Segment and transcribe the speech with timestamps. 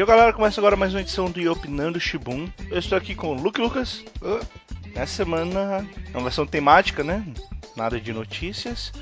[0.00, 2.48] E galera, começa agora mais uma edição do Opinando Shibun.
[2.70, 4.02] Eu estou aqui com o Luke Lucas.
[4.94, 7.22] Nessa semana é uma versão temática, né?
[7.76, 8.94] Nada de notícias.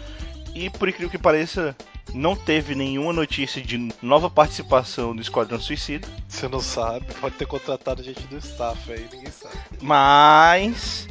[0.56, 1.76] E por incrível que pareça,
[2.12, 6.08] não teve nenhuma notícia de nova participação do Esquadrão Suicida.
[6.26, 9.54] Você não sabe, pode ter contratado gente do staff aí, ninguém sabe.
[9.80, 11.06] Mas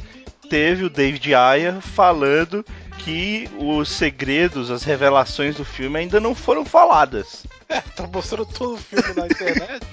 [0.50, 2.62] teve o David Ayer falando
[3.08, 7.46] que os segredos, as revelações do filme ainda não foram faladas.
[7.66, 9.86] É, tá mostrando todo o filme na internet.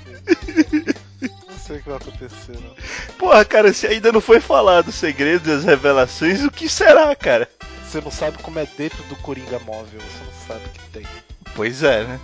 [1.48, 2.76] não sei o que vai acontecer, não.
[3.18, 7.16] Porra, cara, se ainda não foi falado os segredos e as revelações, o que será,
[7.16, 7.50] cara?
[7.88, 11.08] Você não sabe como é dentro do Coringa móvel, você não sabe o que tem.
[11.56, 12.20] Pois é, né?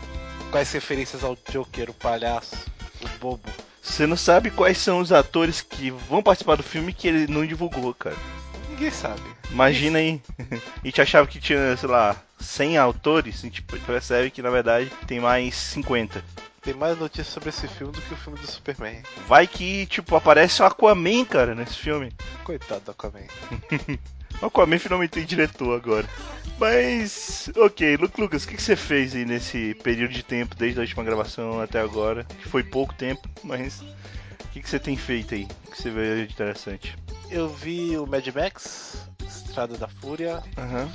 [0.52, 2.58] Quais referências ao Joker, o palhaço,
[3.02, 3.50] o bobo.
[3.82, 7.46] Você não sabe quais são os atores que vão participar do filme que ele não
[7.46, 8.18] divulgou, cara.
[8.82, 9.22] Ninguém sabe.
[9.52, 10.20] Imagina aí.
[10.82, 14.92] A gente achava que tinha, sei lá, 100 autores, a gente percebe que na verdade
[15.06, 16.24] tem mais 50.
[16.64, 19.04] Tem mais notícias sobre esse filme do que o filme do Superman.
[19.28, 22.12] Vai que, tipo, aparece o Aquaman, cara, nesse filme.
[22.44, 23.28] Coitado do Aquaman.
[24.42, 26.10] o Aquaman finalmente tem diretor agora.
[26.58, 30.82] Mas, ok, Lucas, o que, que você fez aí nesse período de tempo, desde a
[30.82, 32.24] última gravação até agora?
[32.24, 33.84] Que foi pouco tempo, mas
[34.46, 35.48] o que, que você tem feito aí?
[35.68, 36.98] O que você vê de interessante?
[37.30, 40.42] Eu vi o Mad Max, Estrada da Fúria.
[40.58, 40.92] Aham.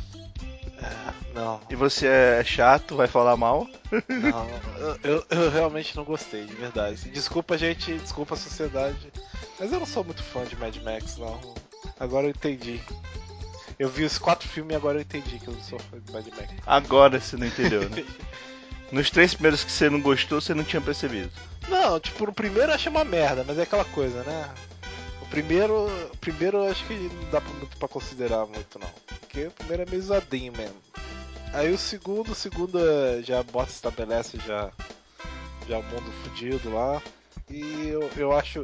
[0.78, 3.66] É, não, E você é chato, vai falar mal?
[4.08, 4.46] não.
[4.78, 7.08] Eu, eu- eu realmente não gostei, de verdade.
[7.10, 9.10] Desculpa, gente, desculpa a sociedade.
[9.58, 11.40] Mas eu não sou muito fã de Mad Max, não.
[11.98, 12.78] Agora eu entendi.
[13.78, 16.12] Eu vi os quatro filmes e agora eu entendi que eu não sou fã de
[16.12, 16.52] Mad Max.
[16.66, 18.04] Agora você não entendeu, né?
[18.92, 21.30] Nos três primeiros que você não gostou, você não tinha percebido.
[21.68, 24.48] Não, tipo, no primeiro eu achei uma merda, mas é aquela coisa, né?
[25.20, 28.88] O primeiro, o primeiro eu acho que não dá muito pra considerar muito, não.
[29.20, 30.76] Porque o primeiro é meio zoadinho mesmo.
[31.52, 34.70] Aí o segundo, o segundo é- já bota, estabelece já,
[35.68, 37.02] já o mundo fudido lá.
[37.50, 38.62] E eu, eu acho.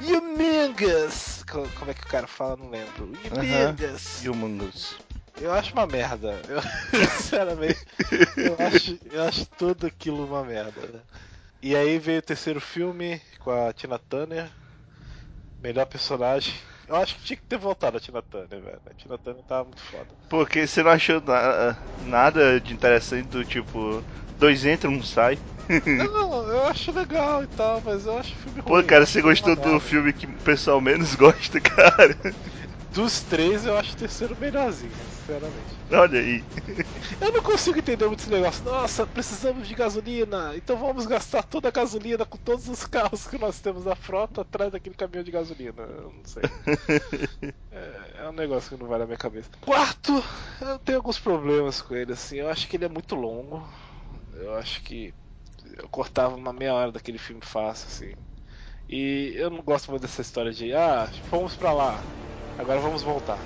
[0.00, 1.44] Humongous!
[1.50, 2.56] Co- Como é que o cara fala?
[2.56, 3.12] Não lembro.
[3.32, 4.24] Humongous!
[4.26, 4.96] Humongous.
[5.36, 6.44] Eu acho uma merda.
[6.48, 6.60] Eu,
[7.10, 7.84] sinceramente,
[8.36, 10.86] eu acho, eu acho tudo aquilo uma merda.
[10.88, 11.02] né?
[11.62, 14.52] E aí veio o terceiro filme com a Tina Turner.
[15.60, 16.54] Melhor personagem.
[16.86, 18.80] Eu acho que tinha que ter voltado a Tina Turner, velho.
[18.86, 20.14] A Tina Turner tava muito foda.
[20.28, 24.02] Porque você não achou na- nada de interessante do tipo,
[24.38, 25.38] dois entram, um sai?
[25.96, 28.82] Não, eu acho legal e tal, mas eu acho o filme Pô, ruim.
[28.82, 32.16] cara, você acho gostou do filme que o pessoal menos gosta, cara?
[32.94, 35.74] Dos três, eu acho o terceiro melhorzinho, sinceramente.
[35.90, 36.44] Olha aí.
[37.20, 38.64] Eu não consigo entender muito esse negócio.
[38.64, 40.52] Nossa, precisamos de gasolina.
[40.54, 44.42] Então vamos gastar toda a gasolina com todos os carros que nós temos na frota
[44.42, 45.82] atrás daquele caminhão de gasolina.
[45.82, 46.42] Eu não sei.
[47.76, 49.50] É, é um negócio que não vai na minha cabeça.
[49.60, 50.12] Quarto,
[50.60, 52.36] eu tenho alguns problemas com ele, assim.
[52.36, 53.68] Eu acho que ele é muito longo.
[54.34, 55.12] Eu acho que
[55.76, 58.14] eu cortava uma meia hora daquele filme fácil, assim.
[58.88, 62.00] E eu não gosto muito dessa história de, ah, fomos pra lá,
[62.58, 63.38] agora vamos voltar.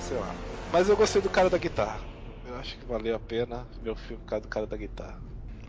[0.00, 0.34] Sei lá.
[0.72, 2.00] Mas eu gostei do cara da guitarra.
[2.46, 5.18] Eu acho que valeu a pena o filme por causa do cara da guitarra.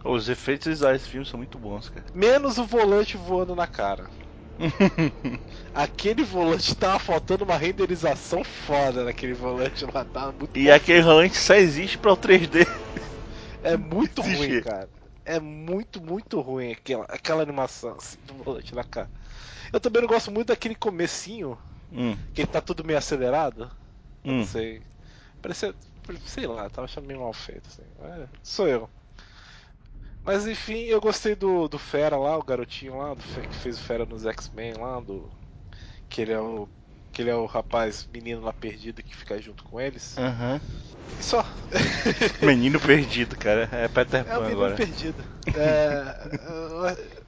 [0.04, 2.06] Os efeitos visuais desse filme são muito bons, cara.
[2.14, 4.10] Menos o volante voando na cara.
[5.74, 10.72] Aquele volante tava faltando uma renderização foda naquele volante lá, tava muito e bom.
[10.72, 12.66] aquele rolante só existe para o 3D.
[13.64, 14.90] É muito ruim, cara.
[15.26, 19.10] É muito, muito ruim aquela, aquela animação assim, do volante na cara.
[19.72, 21.58] Eu também não gosto muito daquele comecinho,
[21.92, 23.72] Hum, que ele tá tudo meio acelerado.
[24.24, 24.40] Hum.
[24.40, 24.82] Não sei.
[25.42, 25.74] Parecia.
[26.26, 27.84] Sei lá, tava achando meio mal feito, assim.
[28.02, 28.90] É, sou eu.
[30.24, 33.82] Mas enfim, eu gostei do, do Fera lá, o garotinho lá, do, que fez o
[33.82, 35.32] Fera nos X-Men lá, do.
[36.10, 36.68] Que ele é o.
[37.12, 40.16] Que ele é o rapaz menino lá perdido que fica junto com eles.
[41.20, 41.46] E só.
[42.42, 43.68] Menino perdido, cara.
[43.72, 44.76] É Peter É o Pan menino agora.
[44.76, 45.24] perdido.
[45.56, 47.19] É,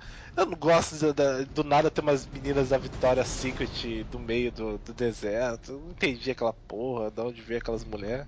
[0.42, 4.52] eu, não gosto de- da- do nada ter umas meninas da Victoria's Secret do meio
[4.52, 5.72] do, do deserto.
[5.74, 8.28] Eu não entendi aquela porra, de onde veio aquelas mulheres.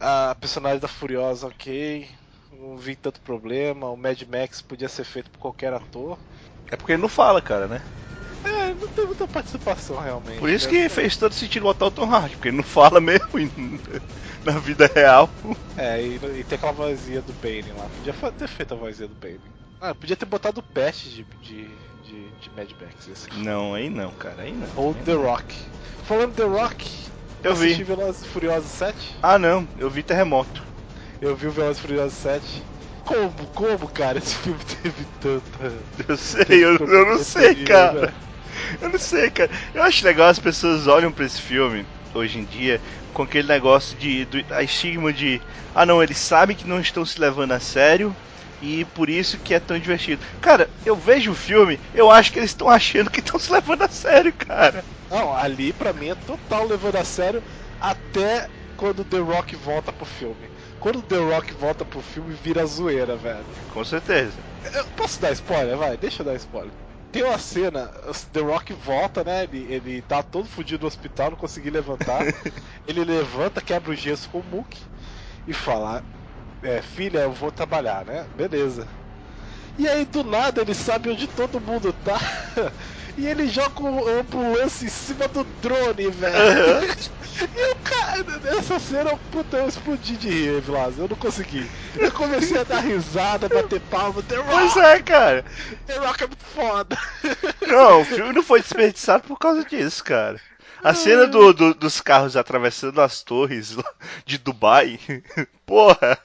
[0.00, 2.08] A personagem da Furiosa, ok.
[2.52, 3.90] Não vi tanto problema.
[3.90, 6.18] O Mad Max podia ser feito por qualquer ator.
[6.70, 7.82] É porque ele não fala, cara, né?
[8.44, 10.40] É, não tem muita participação realmente.
[10.40, 10.72] Por isso né?
[10.72, 13.24] que fez todo sentido botar o Tom Hardy, porque ele não fala mesmo
[14.44, 15.30] na vida real.
[15.76, 17.88] É, e, e tem aquela vozinha do Bane lá.
[17.88, 19.53] Podia ter feito a vozinha do Bane.
[19.86, 21.68] Ah, podia ter botado o Pest de, de,
[22.02, 23.06] de, de Mad Max.
[23.06, 23.28] Esse.
[23.34, 24.66] Não, aí não, cara, aí não.
[24.82, 25.22] Ou aí The não.
[25.24, 25.54] Rock.
[26.04, 26.90] Falando The Rock,
[27.42, 27.74] Eu vi.
[27.84, 28.96] Velozes e Furiosos 7.
[29.22, 30.62] Ah, não, eu vi Terremoto.
[31.20, 32.62] Eu vi o Velozes e Furiosos 7.
[33.04, 35.74] Como, como, cara, esse filme teve tanta...
[36.08, 38.14] Eu sei, eu, eu não sei, cara.
[38.80, 39.50] Eu não sei, cara.
[39.74, 41.84] Eu acho legal as pessoas olham pra esse filme
[42.14, 42.80] hoje em dia
[43.12, 45.42] com aquele negócio de do, a estigma de
[45.74, 48.16] ah não, eles sabem que não estão se levando a sério
[48.64, 50.24] e por isso que é tão divertido.
[50.40, 53.82] Cara, eu vejo o filme, eu acho que eles estão achando que estão se levando
[53.82, 54.82] a sério, cara.
[55.10, 57.42] Não, ali pra mim é total levando a sério
[57.78, 60.48] até quando The Rock volta pro filme.
[60.80, 63.44] Quando The Rock volta pro filme, vira zoeira, velho.
[63.72, 64.32] Com certeza.
[64.72, 65.76] Eu posso dar spoiler?
[65.76, 66.72] Vai, deixa eu dar spoiler.
[67.12, 67.92] Tem uma cena,
[68.32, 69.44] The Rock volta, né?
[69.44, 72.22] Ele, ele tá todo fudido no hospital, não consegui levantar.
[72.88, 74.76] ele levanta, quebra o gesso com o Mook
[75.46, 76.02] e fala:
[76.64, 78.28] é, Filha, eu vou trabalhar, né?
[78.34, 78.88] Beleza.
[79.78, 82.18] E aí do nada ele sabe onde todo mundo tá.
[83.16, 86.34] E ele joga o ambulância em cima do drone, velho.
[87.54, 90.98] e o cara, nessa cena, puta, eu explodi de rir, Vilas.
[90.98, 91.70] Eu não consegui.
[91.94, 94.20] Eu comecei a dar risada, bater palma.
[94.24, 95.44] The Rock, Pois é, cara.
[95.86, 96.98] The Rock é muito foda.
[97.68, 100.40] Não, o filme não foi desperdiçado por causa disso, cara.
[100.82, 103.76] A cena do, do- dos carros atravessando as torres
[104.26, 104.98] de Dubai,
[105.64, 106.18] porra.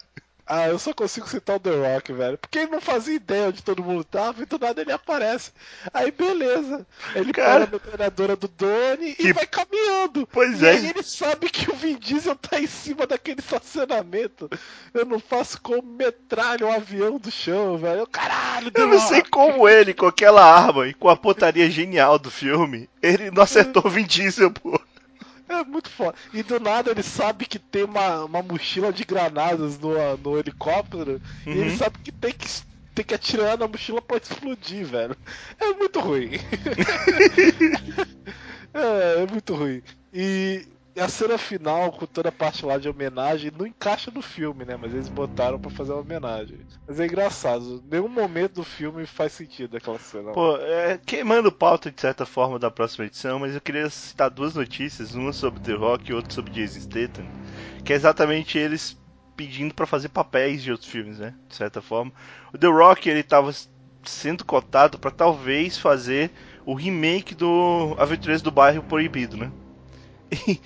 [0.51, 2.36] Ah, eu só consigo citar o The Rock, velho.
[2.40, 5.51] Porque ele não fazia ideia onde todo mundo tava e do nada ele aparece.
[5.94, 6.88] Aí beleza.
[7.13, 7.51] Ele Cara.
[7.51, 10.28] para na metralhadora do Doni Que- e vai caminhando.
[10.31, 10.72] Pois e é.
[10.72, 14.50] aí ele sabe que o Vin Diesel tá em cima daquele estacionamento.
[14.92, 18.07] Eu não faço como metralha um avião do chão, velho.
[18.07, 19.30] Caralho, The Eu não sei Rock.
[19.30, 23.84] como ele, com aquela arma e com a pontaria genial do filme, ele não acertou
[23.86, 24.81] o Vin Diesel, pô.
[25.50, 26.16] É muito foda.
[26.31, 31.19] E do nada ele sabe que tem uma, uma mochila de granadas no, no helicóptero.
[31.51, 31.72] E ele Uhum.
[31.72, 32.48] sabe que tem que
[32.96, 35.16] tem que atirar na mochila pra explodir, velho.
[35.60, 36.31] É muito ruim.
[38.74, 39.81] é, é muito ruim.
[40.13, 40.66] E
[41.00, 44.75] a cena final, com toda a parte lá de homenagem, não encaixa no filme, né?
[44.75, 46.60] Mas eles botaram pra fazer uma homenagem.
[46.88, 47.84] Mas é engraçado.
[47.90, 50.31] Nenhum momento do filme faz sentido aquela cena.
[50.31, 54.56] Pô, é, queimando pauta de certa forma da próxima edição, mas eu queria citar duas
[54.56, 57.25] notícias, uma sobre The Rock e outra sobre Jason Statham,
[57.84, 58.98] que é exatamente eles
[59.36, 61.34] pedindo pra fazer papéis de outros filmes, né?
[61.48, 62.12] De certa forma.
[62.54, 63.54] O The Rock, ele tava
[64.04, 66.31] sendo cotado pra talvez fazer
[66.66, 69.52] o remake do Aventureiros do Bairro Proibido, né?
[70.31, 70.60] E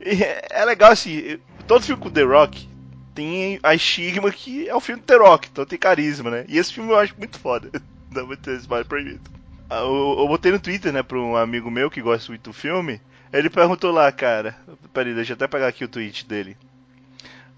[0.50, 2.68] é legal assim, todo filme com The Rock
[3.14, 6.44] tem a estigma que é o filme do The Rock, então tem carisma, né?
[6.48, 7.70] E esse filme eu acho muito foda.
[8.10, 9.20] Da Aventureiros do Bairro Proibido.
[9.68, 12.52] Ah, Eu, eu botei no Twitter, né, pra um amigo meu que gosta muito do
[12.54, 13.00] filme.
[13.32, 14.56] Ele perguntou lá, cara.
[14.94, 16.56] Peraí, deixa eu até pegar aqui o tweet dele.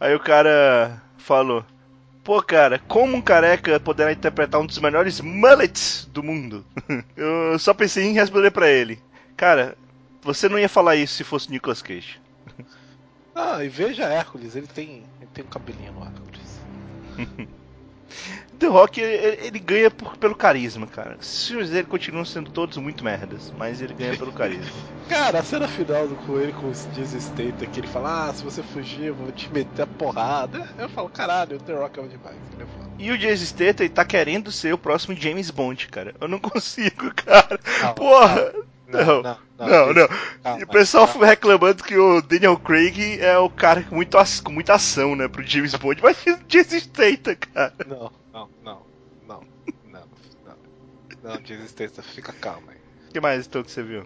[0.00, 1.64] Aí o cara falou:
[2.24, 6.64] Pô, cara, como um careca poderá interpretar um dos melhores mullets do mundo?
[7.16, 8.98] Eu só pensei em responder pra ele:
[9.36, 9.76] Cara,
[10.22, 12.20] você não ia falar isso se fosse Nicolas Cage.
[13.34, 16.60] Ah, e veja Hércules, ele tem, ele tem um cabelinho no Hércules.
[18.58, 21.16] The Rock, ele, ele ganha por- pelo carisma, cara.
[21.20, 24.70] Os filmes dele continuam sendo todos muito merdas, mas ele ganha pelo carisma.
[25.08, 28.32] Cara, a cena final do com ele com o Jason Statham, que ele fala, ah,
[28.32, 30.64] se você fugir, eu vou te meter a porrada.
[30.78, 32.36] Eu falo, caralho, o The Rock é bom demais.
[32.96, 36.14] E o Jason Statham tá querendo ser o próximo James Bond, cara.
[36.20, 37.58] Eu não consigo, cara.
[37.58, 38.52] Calma, Porra!
[38.52, 40.08] Não, Não, não, não, não.
[40.42, 41.20] calma, E o pessoal calma.
[41.20, 45.28] foi reclamando que o Daniel Craig é o cara com, muito com muita ação, né,
[45.28, 46.02] pro James Bond.
[46.02, 46.16] Mas
[46.48, 47.74] Jason Statham, cara.
[47.86, 48.82] Não, não, não,
[49.26, 49.44] não,
[49.84, 50.02] não,
[50.44, 50.56] não.
[51.22, 52.78] Não, Jason Statham, fica calma aí.
[53.08, 54.04] O que mais, então, que você viu?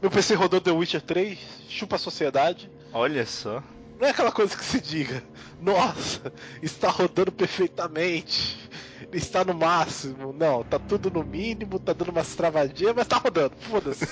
[0.00, 1.38] Meu PC rodou The Witcher 3,
[1.68, 2.70] chupa a sociedade.
[2.92, 3.62] Olha só.
[3.98, 5.22] Não é aquela coisa que se diga,
[5.60, 6.32] nossa,
[6.62, 8.68] está rodando perfeitamente,
[9.12, 10.32] está no máximo.
[10.32, 14.06] Não, tá tudo no mínimo, tá dando umas travadinhas, mas tá rodando, foda-se.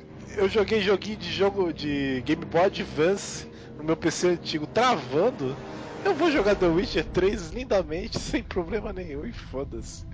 [0.36, 3.46] Eu joguei joguinho de jogo de Game Boy Advance
[3.76, 5.56] no meu PC antigo travando.
[6.04, 10.06] Eu vou jogar The Witcher 3 lindamente, sem problema nenhum, e foda-se.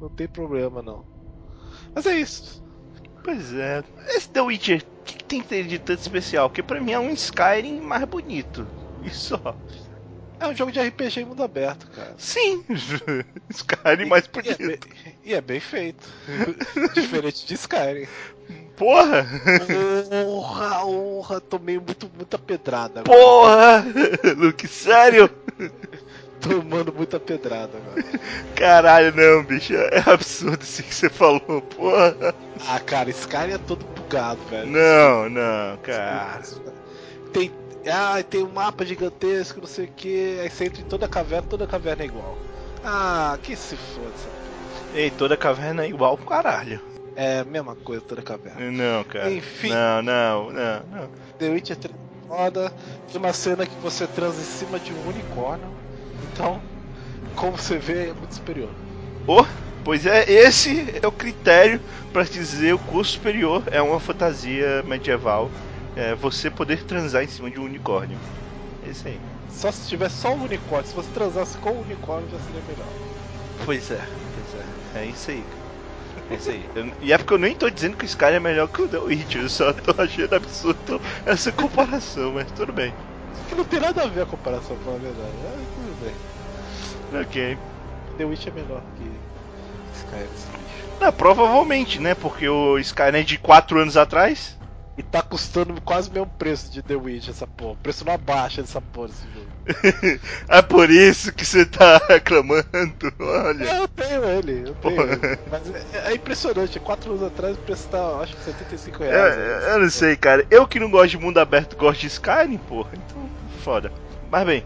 [0.00, 1.04] Não tem problema não.
[1.94, 2.62] Mas é isso.
[3.22, 3.82] Pois é.
[4.08, 6.48] Esse The Witcher, que, que tem que ter de tanto especial?
[6.48, 8.66] Porque pra mim é um Skyrim mais bonito.
[9.02, 9.56] E só.
[10.38, 12.14] É um jogo de RPG em mundo aberto, cara.
[12.16, 12.64] Sim!
[13.50, 14.88] Skyrim mais E é, bonito.
[14.88, 16.08] bem, e é bem feito.
[16.94, 18.06] Diferente de Skyrim.
[18.76, 19.26] Porra!
[20.24, 23.18] Porra, porra, tomei muito, muita pedrada agora.
[23.18, 23.84] Porra!
[24.36, 25.28] Luke, sério?
[26.40, 28.04] Tomando muita pedrada agora.
[28.56, 29.74] Caralho, não, bicho.
[29.74, 32.34] É absurdo isso que você falou, porra.
[32.66, 34.70] Ah, cara, Skyrim é todo bugado, velho.
[34.70, 36.40] Não, não, cara.
[37.32, 37.52] Tem.
[37.86, 40.38] Ah, tem um mapa gigantesco, não sei o que.
[40.40, 42.38] Aí você entra em toda a caverna, toda a caverna é igual.
[42.84, 44.10] Ah, que se foda.
[44.94, 46.80] Ei, toda caverna é igual pro caralho.
[47.16, 48.70] É a mesma coisa toda a caverna.
[48.70, 49.30] Não, cara.
[49.30, 49.70] Enfim.
[49.70, 51.10] Não, não, não, não.
[51.38, 52.72] The Witcher 3 foda.
[53.10, 55.68] Tem uma cena que você transa em cima de um unicórnio.
[56.22, 56.64] Então,
[57.34, 58.76] como você vê, é muito superior.
[59.26, 59.44] Oh,
[59.82, 61.80] pois é, esse é o critério
[62.12, 65.54] pra dizer o curso superior é uma fantasia medieval
[65.94, 68.22] é você poder transar em cima de um unicórnio.
[68.82, 69.22] É isso aí.
[69.46, 72.96] Só se tivesse só um unicórnio, se você transasse com o unicórnio já seria melhor.
[73.64, 74.66] Pois é, pois é.
[74.92, 75.48] É isso aí.
[76.28, 76.70] É isso aí.
[76.74, 78.88] Eu- e é porque eu nem tô dizendo que o Skyrim é melhor que o
[78.88, 82.96] The Witcher, eu só tô achando absurdo essa comparação, mas tudo bem.
[83.46, 85.38] Que não tem nada a ver a comparação, pra verdade.
[85.44, 85.66] É,
[86.00, 87.20] bem.
[87.20, 87.58] Ok.
[88.18, 89.10] The Witch é melhor que
[89.98, 90.60] Skyrim.
[91.00, 92.14] Não, provavelmente, né?
[92.14, 94.58] Porque o Skyrim é de 4 anos atrás.
[94.98, 97.72] E tá custando quase o mesmo preço de The Witch essa porra.
[97.72, 100.20] O preço não abaixa dessa porra desse jogo.
[100.48, 103.64] é por isso que você tá reclamando, olha.
[103.64, 105.38] É, eu tenho ele, eu tenho ele.
[105.50, 105.62] Mas
[105.94, 109.36] é, é impressionante, 4 anos atrás o preço tá, acho que 75 reais.
[109.36, 109.74] Né?
[109.74, 110.46] eu não sei, cara.
[110.50, 112.90] Eu que não gosto de mundo aberto gosto de Skyrim, porra.
[112.92, 113.26] Então,
[113.62, 113.90] foda.
[114.30, 114.64] Mas bem,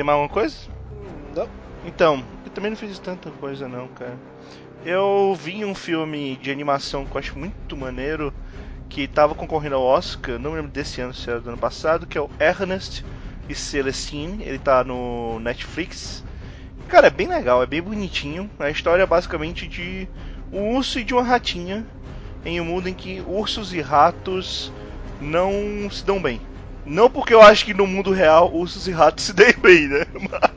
[0.00, 0.56] tem mais alguma coisa?
[0.90, 1.48] Hum, Não,
[1.84, 4.18] Então, eu também não fiz tanta coisa não, cara.
[4.82, 8.32] Eu vi um filme de animação que eu acho muito maneiro,
[8.88, 12.06] que tava concorrendo ao Oscar, não me lembro desse ano, se era do ano passado,
[12.06, 13.04] que é o Ernest
[13.46, 14.42] e Celestine.
[14.42, 16.24] Ele tá no Netflix.
[16.88, 18.50] Cara, é bem legal, é bem bonitinho.
[18.58, 20.08] A história é basicamente de
[20.50, 21.86] um urso e de uma ratinha
[22.44, 24.72] em um mundo em que ursos e ratos
[25.20, 26.40] não se dão bem.
[26.84, 30.06] Não porque eu acho que no mundo real ursos e ratos se deem bem, né?
[30.14, 30.50] Mas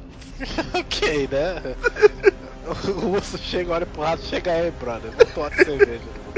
[0.73, 1.75] ok, né?
[2.65, 5.11] o urso chega, olha pro rato, chega aí, brother.
[5.11, 6.33] Não toma cerveja no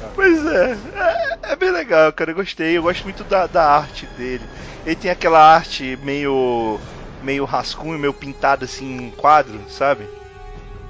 [0.00, 0.10] tá.
[0.14, 2.30] Pois é, é, é bem legal, cara.
[2.30, 2.76] Eu gostei.
[2.76, 4.44] Eu gosto muito da, da arte dele.
[4.84, 6.78] Ele tem aquela arte meio.
[7.22, 10.08] meio rascunho, meio pintada assim em quadro, sabe?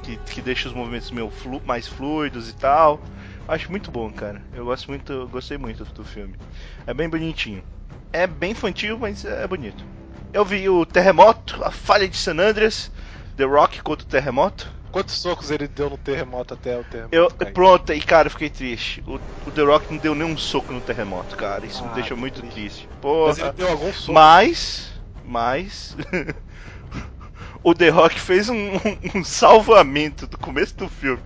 [0.03, 3.01] Que, que deixa os movimentos meio flu, mais fluidos e tal.
[3.47, 4.43] Acho muito bom, cara.
[4.53, 6.35] Eu gosto muito, eu gostei muito do filme.
[6.87, 7.65] É bem bonitinho.
[8.13, 9.85] É bem infantil, mas é bonito.
[10.33, 12.91] Eu vi o Terremoto, a Falha de San Andreas,
[13.37, 14.71] The Rock contra o Terremoto.
[14.91, 17.15] Quantos socos ele deu no terremoto até o terremoto?
[17.17, 17.53] Eu, cair?
[17.55, 19.03] pronto, e cara, eu fiquei triste.
[19.07, 21.67] O, o The Rock não deu nenhum soco no terremoto, cara.
[21.67, 22.55] Isso me Ah, deixou que muito triste.
[22.55, 22.89] triste.
[23.01, 23.29] Porra.
[23.29, 24.13] Mas ele deu algum soco.
[24.13, 24.91] Mas,
[25.23, 25.97] mas,
[27.63, 31.23] o The Rock fez um, um- um salvamento do começo do filme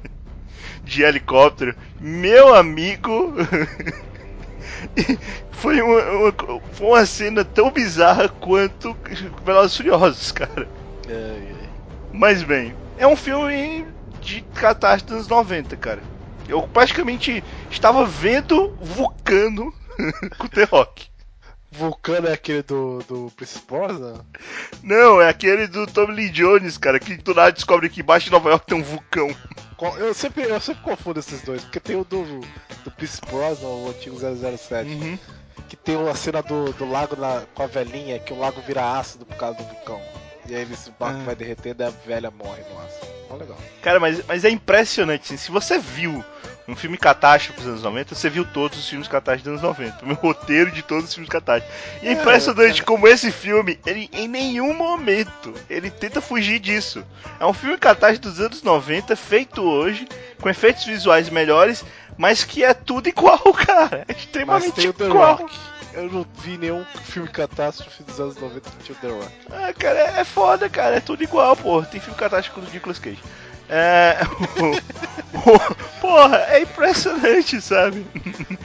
[0.84, 1.74] de helicóptero.
[2.00, 3.34] Meu amigo,
[5.50, 8.96] foi uma, uma- foi uma cena tão bizarra quanto
[9.44, 10.68] Velozes Furiosos, cara.
[11.08, 11.68] Ai, ai.
[12.12, 13.86] Mas bem, é um filme
[14.20, 16.02] de catástrofe dos anos 90, cara.
[16.48, 19.72] Eu praticamente estava vendo Vulcano
[20.38, 21.06] com o The Rock.
[21.76, 23.60] Vulcano é aquele do, do Prince
[24.82, 28.32] Não, é aquele do Tommy Lee Jones, cara, que do nada descobre que embaixo de
[28.32, 29.28] Nova York tem um vulcão.
[29.98, 32.24] Eu sempre, eu sempre confundo esses dois, porque tem o do,
[32.84, 35.18] do Prince Brosnan, o antigo 007, Uhum.
[35.68, 38.98] que tem a cena do, do lago na- com a velhinha, que o lago vira
[38.98, 40.00] ácido por causa do vulcão.
[40.48, 41.24] E aí esse barco Ah.
[41.24, 43.06] vai derretendo e a velha morre no ácido.
[43.30, 43.56] Ó, legal.
[43.82, 46.24] Cara, mas, mas é impressionante, assim, se você viu
[46.68, 50.04] um filme catástrofe dos anos 90, você viu todos os filmes catástrofes dos anos 90.
[50.04, 51.76] O meu roteiro de todos os filmes catástrofes.
[52.02, 52.84] E é É, impressionante é.
[52.84, 57.04] como esse filme, ele em nenhum momento, ele tenta fugir disso.
[57.40, 60.06] É um filme catástrofe dos anos 90, feito hoje,
[60.40, 61.84] com efeitos visuais melhores,
[62.16, 64.04] mas que é tudo igual, cara.
[64.08, 65.36] É Mas extremamente tem o The igual.
[65.36, 65.54] Rock.
[65.96, 69.32] Eu não vi nenhum filme catástrofe dos anos 90 que tinha o The Rock.
[69.50, 70.96] Ah, cara, é foda, cara.
[70.96, 71.86] É tudo igual, porra.
[71.86, 73.18] Tem filme catástrofe com o Nicolas Cage.
[73.68, 74.18] É.
[76.00, 78.06] porra, é impressionante, sabe?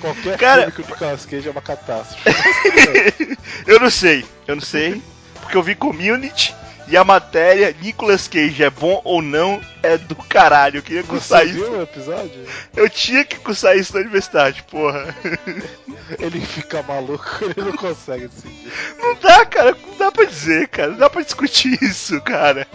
[0.02, 2.30] Qualquer Cara- filme que o Nicolas Cage é uma catástrofe.
[3.66, 5.02] eu não sei, eu não sei.
[5.42, 6.54] Porque eu vi Community
[6.92, 10.80] e a matéria Nicolas Cage é bom ou não é do caralho.
[10.80, 11.60] Eu queria cursar Você isso.
[11.60, 12.46] viu o episódio?
[12.76, 15.16] Eu tinha que cursar isso na universidade, porra.
[16.20, 18.74] Ele fica maluco, ele não consegue decidir.
[18.98, 20.90] Não dá, cara, não dá pra dizer, cara.
[20.92, 22.68] Não dá pra discutir isso, cara.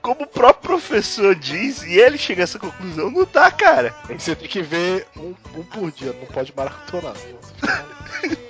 [0.00, 3.94] Como o próprio professor diz, e ele chega a essa conclusão, não dá, cara.
[4.08, 7.14] Aí Você tem que ver um, um por dia, não pode maratonar.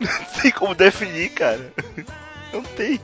[0.00, 1.72] Não tem como definir, cara.
[2.52, 3.00] Não tem.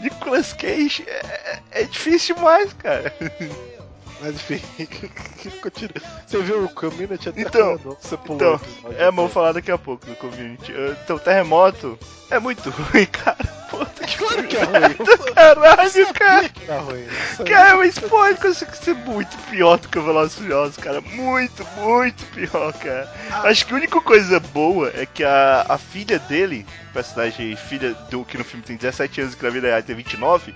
[0.00, 3.12] Nicolas Cage é, é difícil demais, cara.
[4.20, 4.60] Mas enfim,
[5.60, 5.94] continua.
[6.26, 7.96] Você viu o Community até Então, quando?
[8.00, 8.60] Você pulou Então,
[8.98, 10.72] é, mas vou falar daqui a pouco do community.
[11.02, 11.98] Então, terremoto
[12.30, 13.44] é muito ruim, cara.
[13.70, 14.94] Puta que Claro que é ruim.
[15.34, 16.48] Caralho, sabia cara.
[16.48, 17.06] que era ruim.
[17.46, 21.00] Cara, mas pode conseguir ser muito pior do que o Velozes e Furiosos, cara.
[21.00, 23.12] Muito, muito pior, cara.
[23.30, 23.48] Ah.
[23.48, 28.24] Acho que a única coisa boa é que a, a filha dele, personagem filha do
[28.24, 30.54] que no filme tem 17 anos e que na vida real tem 29,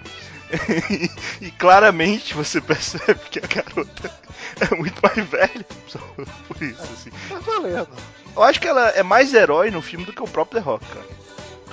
[1.40, 4.10] e claramente você percebe que a garota
[4.60, 5.66] é muito mais velha.
[5.86, 7.10] Só por isso, assim.
[7.28, 7.88] Tá valendo.
[8.34, 10.86] Eu acho que ela é mais herói no filme do que o próprio The Rock,
[10.86, 11.18] cara.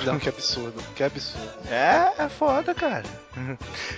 [0.04, 1.54] Não, que absurdo, que absurdo.
[1.70, 3.06] É, é foda, cara.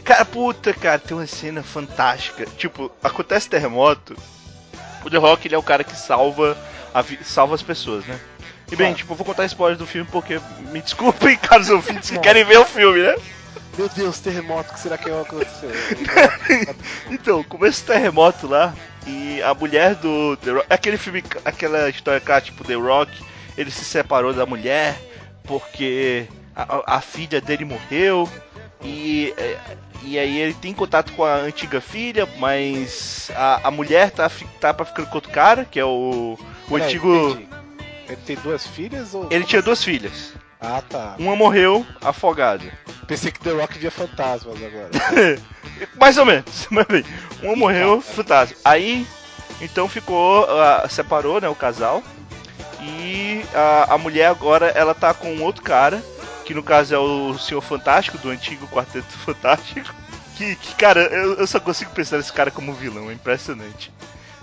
[0.03, 2.45] Cara, puta, cara, tem uma cena fantástica.
[2.57, 4.15] Tipo, acontece terremoto.
[5.03, 6.57] O The Rock, ele é o cara que salva,
[6.93, 8.19] a salva as pessoas, né?
[8.71, 10.39] E bem, tipo, eu vou contar spoilers do filme porque
[10.71, 13.15] me desculpem, caros ouvintes que querem ver o filme, né?
[13.77, 15.71] Meu Deus, terremoto, o que será que vai acontecer?
[17.11, 18.73] então, começa o terremoto lá
[19.05, 23.11] e a mulher do The Rock, aquele filme, aquela história cá, tipo The Rock,
[23.55, 24.97] ele se separou da mulher
[25.43, 28.27] porque a, a filha dele morreu
[28.83, 29.33] e,
[30.03, 34.29] e aí ele tem contato com a antiga filha, mas a, a mulher tá,
[34.59, 37.29] tá pra ficando com outro cara, que é o, o Peraí, antigo.
[37.29, 37.47] entendi.
[38.07, 39.27] Ele tem duas filhas ou.
[39.29, 40.33] Ele tinha duas filhas.
[40.59, 41.15] Ah, tá.
[41.19, 42.63] Uma morreu afogada.
[43.07, 44.89] Pensei que The Rock via fantasmas agora.
[45.99, 47.05] Mais ou menos, mas bem,
[47.41, 48.57] uma morreu fantasma.
[48.65, 49.07] Aí,
[49.61, 52.03] então ficou, ah, separou, né, o casal.
[52.81, 56.01] E a, a mulher agora, ela tá com outro cara,
[56.45, 59.93] que no caso é o Senhor Fantástico, do antigo Quarteto Fantástico.
[60.35, 63.91] Que, que cara, eu, eu só consigo pensar nesse cara como vilão, é impressionante.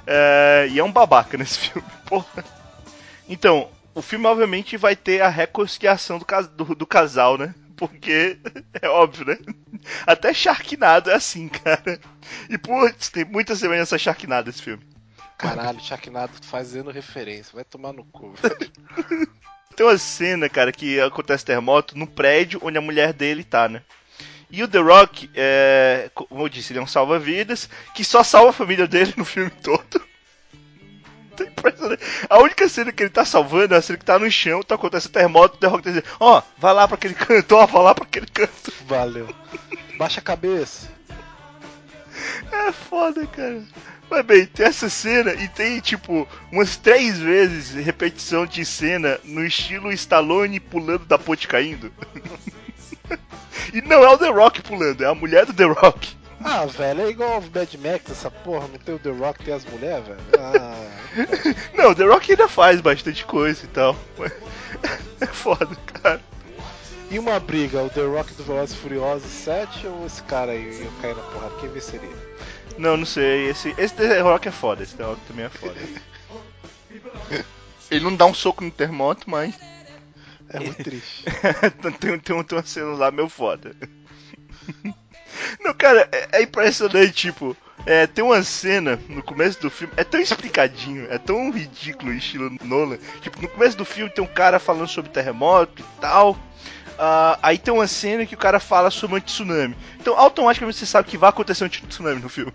[0.07, 2.45] É, e é um babaca nesse filme, porra.
[3.29, 7.55] Então, o filme obviamente vai ter a reconciliação do, do, do casal, né?
[7.77, 8.39] Porque
[8.81, 9.39] é óbvio, né?
[10.07, 12.01] Até Sharknado é assim, cara.
[12.49, 14.83] E putz, tem muita semelhança a Sharknado esse filme.
[15.39, 17.53] Caralho, Sharknado fazendo referência.
[17.55, 18.33] Vai tomar no cu.
[18.33, 19.29] velho.
[19.77, 23.83] Tem uma cena, cara, que acontece terremoto no prédio onde a mulher dele tá, né?
[24.49, 28.51] E o The Rock, é, como eu disse, ele é um salva-vidas que só salva
[28.51, 30.01] a família dele no filme todo.
[31.37, 32.03] Tá impressionante.
[32.29, 34.75] A única cena que ele tá salvando é a cena que tá no chão, tá
[34.77, 37.95] acontecendo terremoto, The Rock tá dizendo, ó, vai lá pra aquele canto, ó, vai lá
[37.95, 38.73] pra aquele canto.
[38.87, 39.35] Valeu.
[39.99, 40.89] Baixa a cabeça.
[42.53, 43.63] É foda, cara.
[44.09, 49.45] Mas bem, tem essa cena e tem, tipo, umas três vezes repetição de cena no
[49.45, 51.93] estilo Stallone pulando da ponte caindo.
[53.73, 56.17] e não é o The Rock pulando, é a mulher do The Rock.
[56.47, 58.69] Ah, velho, é igual o Mad Max, essa porra.
[58.69, 60.21] Não tem o The Rock, tem as mulheres, velho.
[60.39, 60.91] Ah,
[61.75, 63.97] Não, o The Rock ainda faz bastante coisa e tal.
[64.19, 64.31] mas
[65.21, 66.21] É foda, cara.
[67.11, 70.83] E uma briga, o The Rock do Velozes e Furiosos 7 ou esse cara aí
[70.83, 71.55] ia cair na porrada?
[71.57, 72.11] Quem venceria?
[72.77, 73.49] Não, não sei.
[73.49, 75.81] Esse, esse The Rock é foda, esse The Rock também é foda.
[77.91, 79.55] Ele não dá um soco no terremoto, mas
[80.49, 81.25] É muito triste.
[81.81, 83.75] tem, tem, tem uma cena lá meio foda.
[85.61, 90.05] Não, cara, é, é impressionante, tipo, é, tem uma cena no começo do filme, é
[90.05, 92.99] tão explicadinho, é tão ridículo o estilo Nolan.
[93.21, 96.37] Tipo, no começo do filme tem um cara falando sobre terremoto e tal.
[96.99, 99.77] ah, aí tem uma cena que o cara fala sobre um tsunami.
[100.01, 102.53] Então, automaticamente você sabe que vai acontecer um tsunami no filme.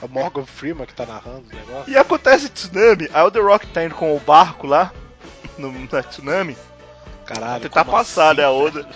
[0.00, 1.92] O Morgan Freeman que tá narrando o negócio.
[1.92, 4.92] E acontece tsunami, aí o The Rock tá indo com o barco lá,
[5.58, 6.56] no, no tsunami,
[7.34, 7.62] Caralho.
[7.62, 8.88] tentar como passar, assim, né, a onda.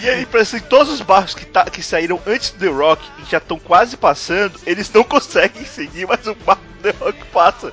[0.00, 3.02] E aí, parece que todos os barcos que, tá, que saíram antes do The Rock
[3.18, 7.24] e já estão quase passando, eles não conseguem seguir, mas o barco do The Rock
[7.26, 7.72] passa.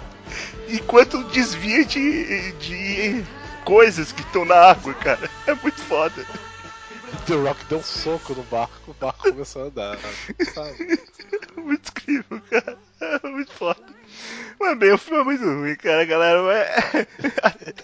[0.68, 3.24] Enquanto desvia de, de
[3.64, 5.30] coisas que estão na água, cara.
[5.48, 6.26] É muito foda.
[7.28, 9.98] The Rock deu um soco no barco, o barco começou a andar.
[10.54, 11.00] Sabe?
[11.58, 12.78] muito incrível, cara.
[13.02, 13.80] É muito foda.
[14.60, 16.42] Mas bem, o filme é muito ruim, cara, galera.
[16.42, 17.08] Mas...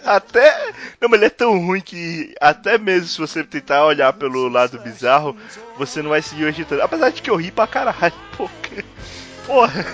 [0.04, 0.72] Até.
[1.00, 4.78] Não, mas ele é tão ruim que até mesmo se você tentar olhar pelo lado
[4.80, 5.36] bizarro,
[5.76, 6.82] você não vai se divertir tanto.
[6.82, 8.84] Apesar de que eu ri pra caralho, porque.
[9.46, 9.84] Porra,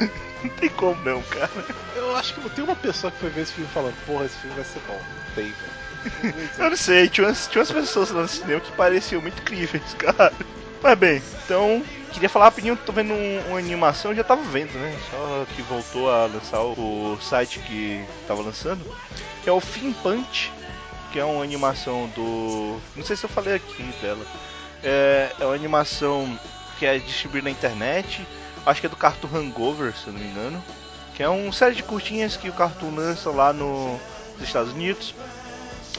[0.42, 1.50] não tem como não, cara.
[1.96, 4.38] Eu acho que não tem uma pessoa que foi ver esse filme falando, porra, esse
[4.38, 4.94] filme vai ser bom.
[4.94, 5.87] Não tem, velho.
[6.58, 9.82] Eu não sei, tinha umas, tinha umas pessoas lá no cinema que pareciam muito incríveis,
[9.98, 10.32] cara.
[10.82, 11.82] Mas bem, então,
[12.12, 14.96] queria falar rapidinho, tô vendo um- uma animação, já tava vendo, né?
[15.10, 18.84] Só que voltou a lançar o, o site que tava lançando,
[19.42, 20.52] que é o Fin Punch,
[21.12, 22.78] que é uma animação do.
[22.94, 24.24] Não sei se eu falei aqui dela.
[24.82, 26.38] É, é uma animação
[26.78, 28.24] que é distribuída na internet,
[28.64, 30.62] acho que é do Cartoon Hangover, se eu não me engano.
[31.14, 33.98] Que é uma série de curtinhas que o Cartoon lança lá no,
[34.38, 35.12] nos Estados Unidos.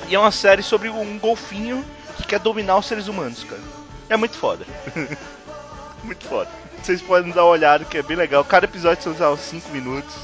[0.08, 1.86] E é uma série sobre um golfinho
[2.18, 3.62] que quer dominar os seres humanos, cara.
[4.10, 4.66] É muito foda.
[6.04, 6.50] muito foda.
[6.82, 8.44] Vocês podem dar uma olhada que é bem legal.
[8.44, 10.16] Cada episódio são só 5 minutos.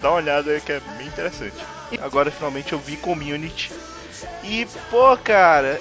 [0.00, 1.54] Dá- uma olhada que é bem interessante.
[1.92, 3.72] E agora finalmente eu vi Community.
[4.42, 5.80] E, pô, cara.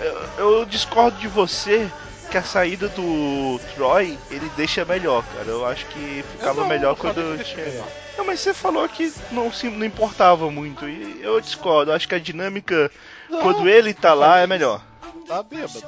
[0.00, 1.88] Eu, eu- discordo de você
[2.30, 5.46] que a saída do Troy ele deixa melhor, cara.
[5.48, 7.84] Eu acho que ficava não- melhor quando tinha.
[8.18, 10.88] Não, mas você falou que não, se, não importava muito.
[10.88, 11.92] E eu discordo.
[11.92, 12.90] Eu acho que a dinâmica,
[13.30, 14.84] Não, quando ele tá lá, é melhor.
[15.24, 15.86] Tá bêbado.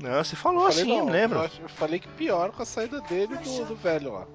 [0.00, 1.38] Não, você falou Falei, assim, não, lembra?
[1.38, 4.26] Eu, eu falei que pior com a saída dele do, do velho lá.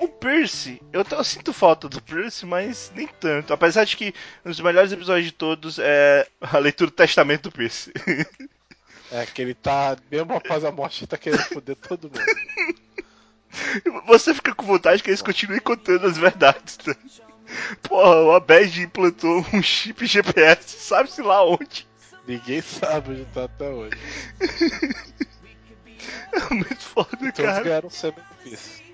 [0.00, 3.52] O Percy, eu, eu sinto falta do Percy, mas nem tanto.
[3.52, 7.52] Apesar de que um dos melhores episódios de todos é a leitura do testamento do
[7.52, 7.92] Percy.
[9.10, 12.78] É que ele tá, mesmo após a morte, tá querendo foder todo mundo.
[14.06, 16.78] Você fica com vontade que eles continuem contando as verdades.
[16.86, 16.94] Né?
[17.82, 21.86] Porra, o Abed implantou um chip GPS, sabe-se lá onde.
[22.26, 23.96] Ninguém sabe onde tá até hoje.
[26.32, 27.62] É muito foda, Todos cara.
[27.62, 28.84] ganharam semi-ofício.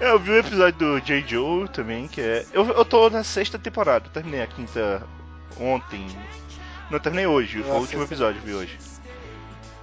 [0.00, 1.24] É, Eu vi o episódio do J.
[1.26, 2.46] Joe também, que é.
[2.52, 5.06] Eu, eu tô na sexta temporada, eu terminei a quinta
[5.58, 6.06] ontem.
[6.90, 8.78] Não, terminei hoje, foi o último episódio, vi hoje.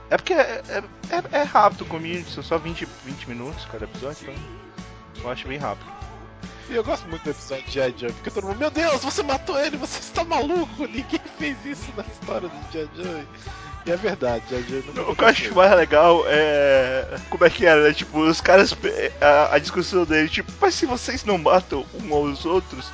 [0.09, 4.17] É porque é, é, é- é rápido comigo, são só 20, 20 minutos cada episódio,
[4.29, 5.23] então.
[5.23, 5.91] Eu acho bem rápido.
[6.69, 7.93] E eu gosto muito do episódio de G.I.
[7.97, 11.91] Joe, porque todo mundo, meu Deus, você matou ele, você está maluco, ninguém fez isso
[11.95, 12.89] na história do G.I.
[12.95, 13.27] Joe.
[13.85, 14.63] E é verdade, G.I.
[14.93, 17.17] Joe O que eu acho mais legal é.
[17.29, 17.93] Como é que era, né?
[17.93, 18.75] Tipo, os caras.
[19.21, 22.91] A, a discussão dele, tipo, mas se vocês não matam um aos outros,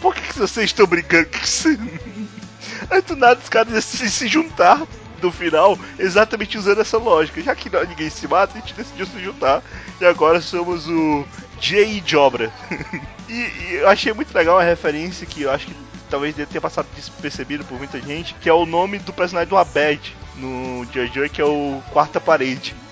[0.00, 1.28] por que, que vocês estão brigando?
[2.90, 4.82] Aí do nada os caras decidem se juntar
[5.22, 7.40] no final, exatamente usando essa lógica.
[7.42, 9.62] Já que não- ninguém se mata, a gente decidiu se juntar.
[10.00, 11.24] E agora somos o
[11.60, 12.00] J.
[12.02, 12.52] Jobra.
[13.28, 15.74] e, e eu achei muito legal a referência que eu acho que
[16.10, 20.14] talvez ter passado despercebido por muita gente, que é o nome do personagem do Abed
[20.36, 22.74] no Jojo, que é o Quarta Parede.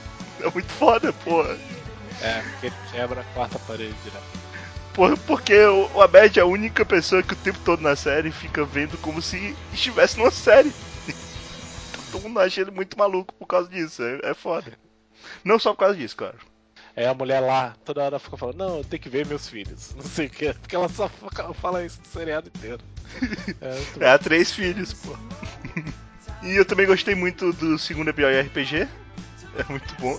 [0.42, 1.54] É muito foda, porra.
[2.22, 4.24] É, porque ele quebra a quarta parede direto.
[4.94, 8.30] Por- Porque o o Abed é a única pessoa que o tempo todo na série
[8.30, 10.72] fica vendo como se estivesse numa série.
[12.10, 14.72] Todo mundo acha ele muito maluco por causa disso, é, é foda.
[15.44, 16.38] Não só por causa disso, claro.
[16.96, 19.94] Aí a mulher lá, toda hora fica falando, não, eu tenho que ver meus filhos.
[19.96, 22.82] Não sei o que, porque ela só fa- fala isso no seriado inteiro.
[24.00, 25.16] É, É, três filhos, pô.
[26.42, 28.88] E eu também gostei muito do segundo episódio RPG.
[29.58, 30.18] É muito bom.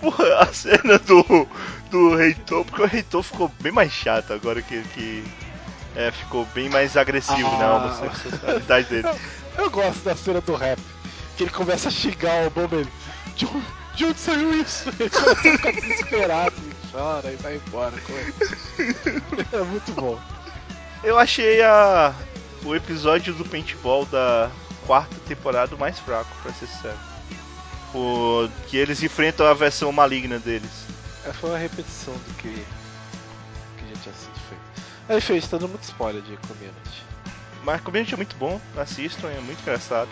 [0.00, 1.22] Porra, a cena do,
[1.90, 5.24] do Reitor, porque o Reitor ficou bem mais chato agora que, que
[5.96, 7.58] é, ficou bem mais agressivo Ah.
[7.58, 9.08] na homossexualidade dele.
[9.56, 10.80] Eu, gosto da cena do rap,
[11.36, 12.86] que ele começa a xingar o Bomber.
[13.36, 13.46] De,
[13.94, 14.88] de onde saiu isso?
[14.98, 17.94] Ele começa a ficar desesperado e chora e vai embora.
[19.52, 20.20] É muito bom.
[21.02, 22.14] Eu achei a,
[22.64, 24.50] o episódio do paintball da
[24.86, 26.98] quarta temporada mais fraco, pra ser sincero.
[27.94, 30.86] O, que eles enfrentam a versão maligna deles.
[31.24, 34.62] É, foi uma repetição do que, que já tinha sido feito.
[35.08, 37.13] Aí fez, tá dando muito spoiler de community.
[37.64, 40.10] Mas Community é muito bom, assistam, é muito engraçado.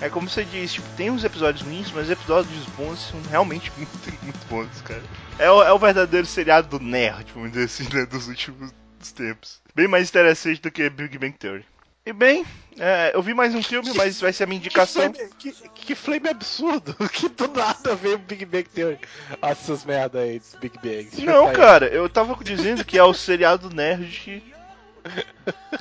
[0.00, 4.22] É como você diz, tipo, tem uns episódios ruins, mas episódios bons são realmente muito,
[4.22, 5.02] muito bons, cara.
[5.38, 8.72] É o, é o verdadeiro seriado do nerd, vamos dizer assim, né, dos últimos
[9.14, 9.60] tempos.
[9.74, 11.64] Bem mais interessante do que Big Bang Theory.
[12.04, 12.44] E bem,
[12.80, 15.12] é, eu vi mais um filme, mas vai ser a minha indicação.
[15.12, 16.96] Que flame, que, que flame absurdo!
[17.12, 18.98] Que do nada veio o Big Bang Theory.
[19.40, 21.18] Essas merda aí dos Big Bangs.
[21.22, 24.42] Não, cara, eu tava dizendo que é o seriado nerd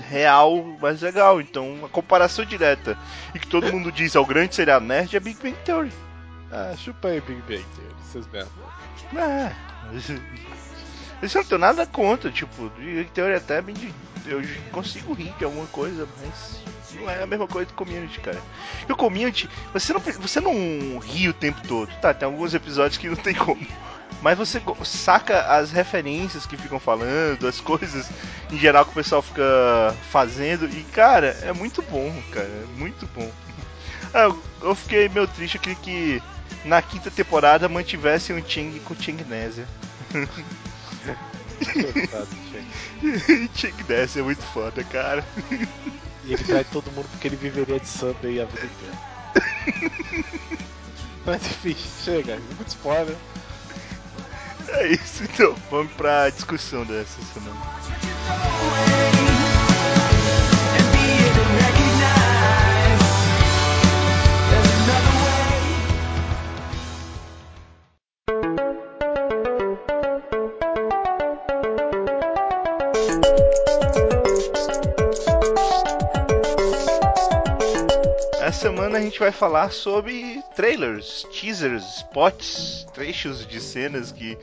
[0.10, 1.40] real mais legal.
[1.42, 2.98] Então, a comparação direta
[3.36, 5.92] e que todo mundo diz é o grande seriado nerd é Big Bang Theory.
[6.52, 8.50] Ah, chupa aí Big Bang Theory, essas merda.
[9.16, 9.52] É.
[9.96, 13.94] Isso eu não tenho nada contra, tipo, Big Bang Theory até bem de-
[14.26, 16.62] eu consigo rir de alguma coisa, mas
[17.00, 18.40] não é a mesma coisa do Community, cara.
[18.88, 22.14] E o Community, você não, você não ri o tempo todo, tá?
[22.14, 23.66] Tem alguns episódios que não tem como.
[24.22, 28.08] Mas você saca as referências que ficam falando, as coisas
[28.52, 30.66] em geral que o pessoal fica fazendo.
[30.70, 32.46] E, cara, é muito bom, cara.
[32.48, 33.30] É muito bom.
[34.14, 34.30] Ah,
[34.62, 36.22] eu- fiquei meio triste, eu queria que
[36.66, 39.66] na quinta temporada mantivessem o Chang com o Changnésia.
[41.74, 43.50] Coitado, gente.
[43.56, 45.24] Changnésia é muito foda, cara.
[46.26, 50.28] E ele trai todo mundo porque ele viveria de samba aí a vida inteira.
[51.26, 53.16] Mas enfim, chega, muito spoiler.
[54.70, 55.56] É isso, então.
[55.70, 58.11] Vamos pra discussão dessa semana.
[79.12, 84.38] Gente vai falar sobre trailers, teasers, spots, trechos de cenas que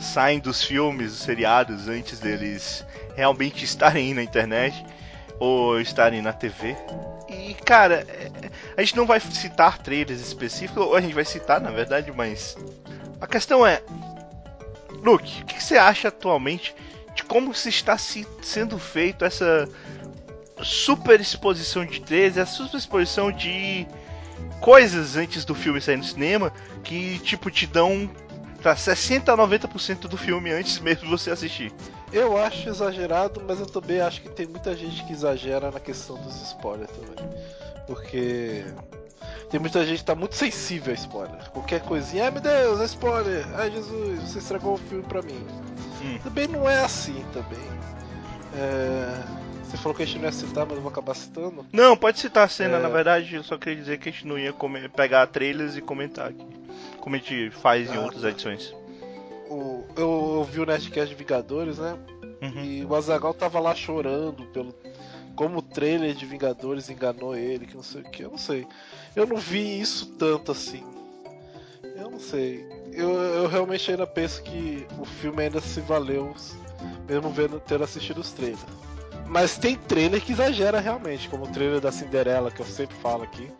[0.00, 2.84] saem dos filmes, dos seriados antes deles
[3.16, 4.84] realmente estarem na internet
[5.38, 6.76] ou estarem na TV.
[7.28, 8.30] E cara, é-
[8.76, 12.56] a gente não vai citar trailers específicos, ou a gente vai citar na verdade, mas
[13.20, 13.82] a questão é,
[15.02, 16.74] Luke, o que você acha atualmente
[17.14, 19.68] de como se está se- sendo feito essa
[20.62, 23.86] super exposição de trailers, a super exposição de
[24.60, 26.52] coisas antes do filme sair no cinema
[26.82, 28.10] que tipo te dão
[28.62, 31.72] pra 60 a 90% do filme antes mesmo de você assistir.
[32.12, 36.16] Eu acho exagerado, mas eu também acho que tem muita gente que exagera na questão
[36.16, 37.30] dos spoilers também.
[37.86, 38.64] Porque
[39.50, 41.50] tem muita gente que tá muito sensível a spoiler.
[41.50, 43.46] Qualquer coisinha, ai meu Deus, é spoiler!
[43.54, 45.44] Ai Jesus, você estragou o filme pra mim.
[46.02, 46.18] Hum.
[46.22, 47.58] Também não é assim também.
[48.54, 49.41] É...
[49.72, 51.64] Você falou que a gente não ia citar, mas eu vou acabar citando.
[51.72, 52.78] Não, pode citar a cena, é...
[52.78, 54.54] na verdade, eu só queria dizer que a gente não ia
[54.94, 56.46] pegar trailers e comentar aqui.
[57.00, 58.28] Como a gente faz ah, em outras tá.
[58.28, 58.74] edições.
[59.48, 59.86] O...
[59.96, 61.96] Eu ouvi o Nerdcast de Vingadores, né?
[62.42, 62.62] Uhum.
[62.62, 64.74] E o Azagal tava lá chorando pelo
[65.34, 68.66] como o trailer de Vingadores enganou ele, que não sei o que, eu não sei.
[69.16, 70.84] Eu não vi isso tanto assim.
[71.96, 72.62] Eu não sei.
[72.92, 76.34] Eu, eu realmente ainda penso que o filme ainda se valeu,
[77.08, 78.91] mesmo vendo ter assistido os trailers.
[79.32, 83.22] Mas tem trailer que exagera realmente, como o trailer da Cinderela, que eu sempre falo
[83.22, 83.50] aqui.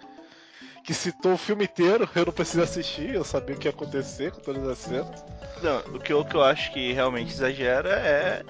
[0.85, 4.33] Que citou o filme inteiro, eu não preciso assistir, eu sabia o que ia acontecer
[4.33, 5.25] com todas as cenas.
[5.63, 8.43] Não, o que eu, o que eu acho que realmente exagera é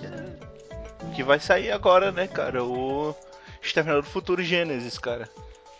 [1.14, 2.64] que vai sair agora, né, cara?
[2.64, 3.14] O
[3.62, 5.30] Exterminador do Futuro Gênesis, cara.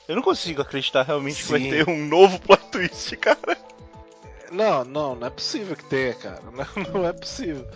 [0.06, 1.42] Eu não consigo acreditar realmente Sim.
[1.42, 3.58] que vai ter um novo plot twist, cara.
[4.52, 6.42] Não, não, não é possível que tenha, cara.
[6.52, 7.66] Não, não é possível.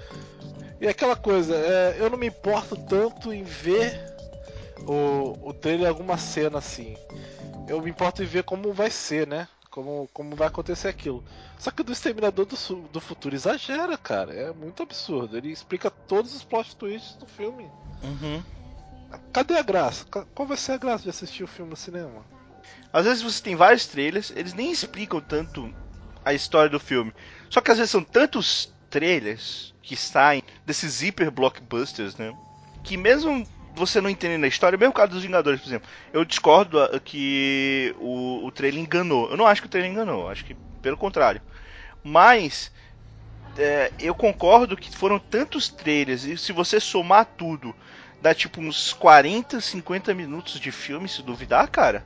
[0.81, 4.15] E aquela coisa, é, eu não me importo tanto em ver
[4.87, 6.97] o, o trailer alguma cena assim.
[7.69, 9.49] Eu me importo em ver como vai ser, né?
[9.71, 11.25] Como, como vai acontecer aquilo.
[11.59, 12.57] Só que o do Exterminador do,
[12.93, 14.33] do Futuro exagera, cara.
[14.35, 15.37] É muito absurdo.
[15.37, 17.71] Ele explica todos os plot twists do filme.
[18.03, 18.43] Uhum.
[19.33, 20.05] Cadê a graça?
[20.35, 22.25] Qual vai ser a graça de assistir o filme no cinema?
[22.93, 25.73] Às vezes você tem vários trailers, eles nem explicam tanto
[26.25, 27.13] a história do filme.
[27.49, 32.35] Só que às vezes são tantos trailers que saem desses hiper blockbusters, né?
[32.83, 36.81] Que mesmo você não entendendo a história, mesmo caso dos Vingadores, por exemplo, eu discordo
[36.81, 39.31] ah, que o, o trailer enganou.
[39.31, 41.43] Eu não acho que o trailer enganou, acho que pelo contrário.
[42.03, 42.73] Mas
[43.59, 47.77] é, eu concordo que foram tantos trailers, e se você somar tudo,
[48.23, 52.03] dá tipo uns 40, 50 minutos de filme, se duvidar, cara.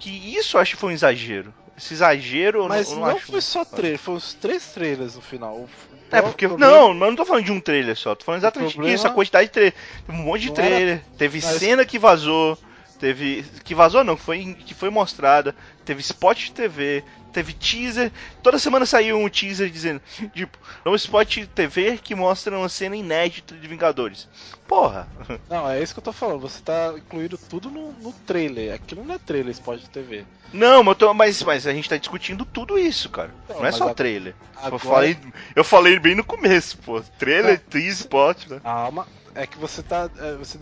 [0.00, 1.54] Que isso eu acho que foi um exagero.
[1.76, 5.68] Esse exagero Mas não, não, não foi só trailer, foram os três trailers no final.
[6.10, 6.46] É, porque.
[6.46, 6.72] Problema...
[6.72, 8.96] Não, mas não tô falando de um trailer só, tô falando exatamente problema...
[8.96, 9.74] disso, a quantidade de trailer.
[10.06, 11.04] Teve um monte de não trailer, era...
[11.18, 11.56] teve mas...
[11.56, 12.56] cena que vazou,
[13.00, 13.44] teve.
[13.64, 17.02] Que vazou não, que foi, que foi mostrada, teve spot de TV,
[17.34, 18.12] teve teaser.
[18.42, 20.00] Toda semana saiu um teaser dizendo,
[20.32, 24.28] tipo, um spot TV que mostra uma cena inédita de Vingadores.
[24.66, 25.08] Porra!
[25.50, 26.40] Não, é isso que eu tô falando.
[26.40, 28.74] Você tá incluindo tudo no, no trailer.
[28.74, 30.24] Aquilo não é trailer, spot TV.
[30.52, 33.30] Não, mas, tô, mas, mas, a gente tá discutindo tudo isso, cara.
[33.48, 33.94] Não, não é só a...
[33.94, 34.34] trailer.
[34.56, 34.74] Agora...
[34.74, 35.18] Eu, falei,
[35.56, 37.02] eu falei bem no começo, pô.
[37.18, 37.56] Trailer, é.
[37.56, 38.60] teaser, spot, né?
[38.62, 39.06] Calma.
[39.34, 40.08] É que você tá.
[40.16, 40.56] É, você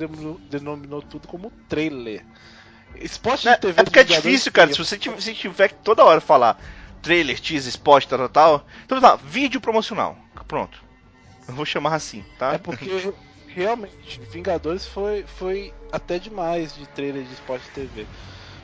[0.49, 2.25] denominou tudo como trailer.
[3.01, 4.73] Spot de TV É porque é difícil, cara.
[4.73, 6.61] Se você tiver, se tiver que toda hora falar
[7.03, 8.67] trailer, teaser, spot, tal, tal, tal.
[8.85, 10.17] Então tá, vídeo promocional.
[10.47, 10.83] Pronto.
[11.49, 12.55] Eu vou chamar assim, tá?
[12.55, 13.13] É porque
[13.49, 18.07] realmente, Vingadores foi, foi até demais de trailer de spot de TV.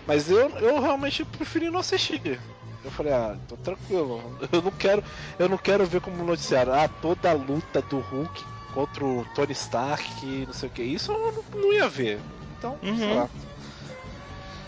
[0.06, 2.40] Mas eu, eu realmente preferi não assistir.
[2.84, 4.38] Eu falei, ah, tô tranquilo.
[4.50, 5.04] Eu não quero,
[5.38, 6.72] eu não quero ver como noticiário.
[6.72, 10.82] Ah, toda a luta do Hulk contra o Tony Stark, não sei o que.
[10.82, 12.18] Isso eu não, não ia ver.
[12.56, 12.96] Então, uhum.
[12.96, 13.28] sei lá.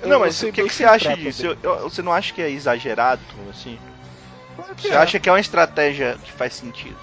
[0.03, 1.47] Não, mas o que, que você acha disso?
[1.47, 3.79] Eu, eu, você não acha que é exagerado, assim?
[4.57, 4.97] Claro você é.
[4.97, 6.99] acha que é uma estratégia que faz sentido?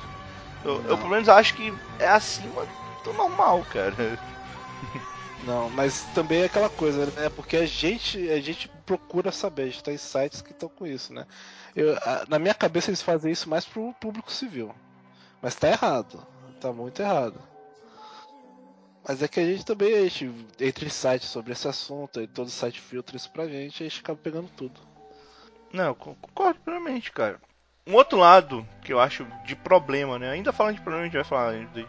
[0.63, 2.65] Eu, eu, pelo menos acho que é acima
[3.03, 3.93] do normal, cara.
[5.45, 7.29] Não, mas também é aquela coisa, né?
[7.29, 11.13] Porque a gente, a gente procura saber, a gente tem sites que estão com isso,
[11.13, 11.25] né?
[11.75, 14.73] Eu, a, na minha cabeça eles fazem isso mais pro público civil.
[15.41, 16.25] Mas tá errado.
[16.59, 17.39] Tá muito errado.
[19.07, 22.49] Mas é que a gente também, a gente, entre sites sobre esse assunto, e todo
[22.49, 24.81] site filtra isso pra gente, a gente acaba pegando tudo.
[25.71, 27.39] Não, concordo plenamente, cara.
[27.85, 30.31] Um outro lado que eu acho de problema, né?
[30.31, 31.87] Ainda falando de problema, a gente vai falar de,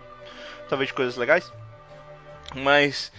[0.69, 1.53] talvez de coisas legais.
[2.55, 3.11] Mas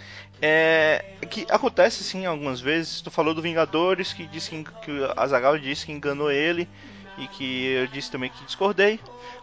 [0.42, 3.02] é que acontece sim algumas vezes.
[3.02, 6.70] Tu falou do Vingadores que disse que, que a Zagal disse que enganou ele
[7.20, 9.00] e que eu disse também que discordei.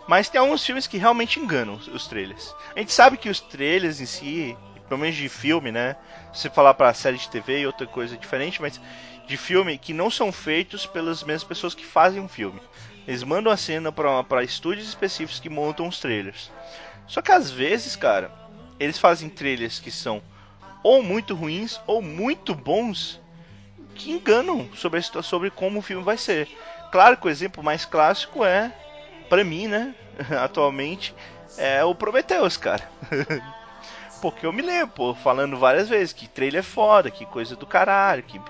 [0.09, 2.55] Mas tem alguns filmes que realmente enganam os, trailers.
[2.75, 4.57] A gente sabe que os trailers em si,
[4.89, 5.97] pelo menos de filme, né?
[6.33, 8.81] Se falar para série de TV e outra coisa diferente, mas
[9.27, 12.61] de filme que não são feitos pelas mesmas pessoas que fazem um filme.
[13.07, 16.51] Eles mandam a cena para estúdios específicos que montam os trailers.
[17.07, 18.33] Só que às vezes, cara,
[18.79, 20.23] eles fazem trailers que são
[20.83, 23.21] ou muito ruins ou muito bons
[23.95, 26.49] que enganam sobre, a, sobre como o filme vai ser.
[26.97, 28.73] Claro que o exemplo mais clássico é
[29.29, 29.95] para mim, né,
[30.43, 31.15] atualmente,
[31.59, 32.91] é o Prometheus, cara.
[34.23, 37.67] Porque eu me lembro, pô, falando várias vezes que trailer é foda, que coisa do
[37.67, 38.41] caralho, que,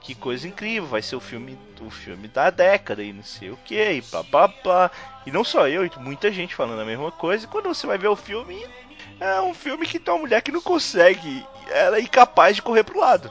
[0.00, 3.56] que coisa incrível, vai ser o filme, o filme da década e não sei o
[3.58, 4.90] que, e blá blá blá.
[5.24, 8.08] E não só eu, muita gente falando a mesma coisa, e quando você vai ver
[8.08, 8.66] o filme,
[9.20, 12.82] é um filme que tem uma mulher que não consegue, ela é incapaz de correr
[12.82, 13.30] pro lado.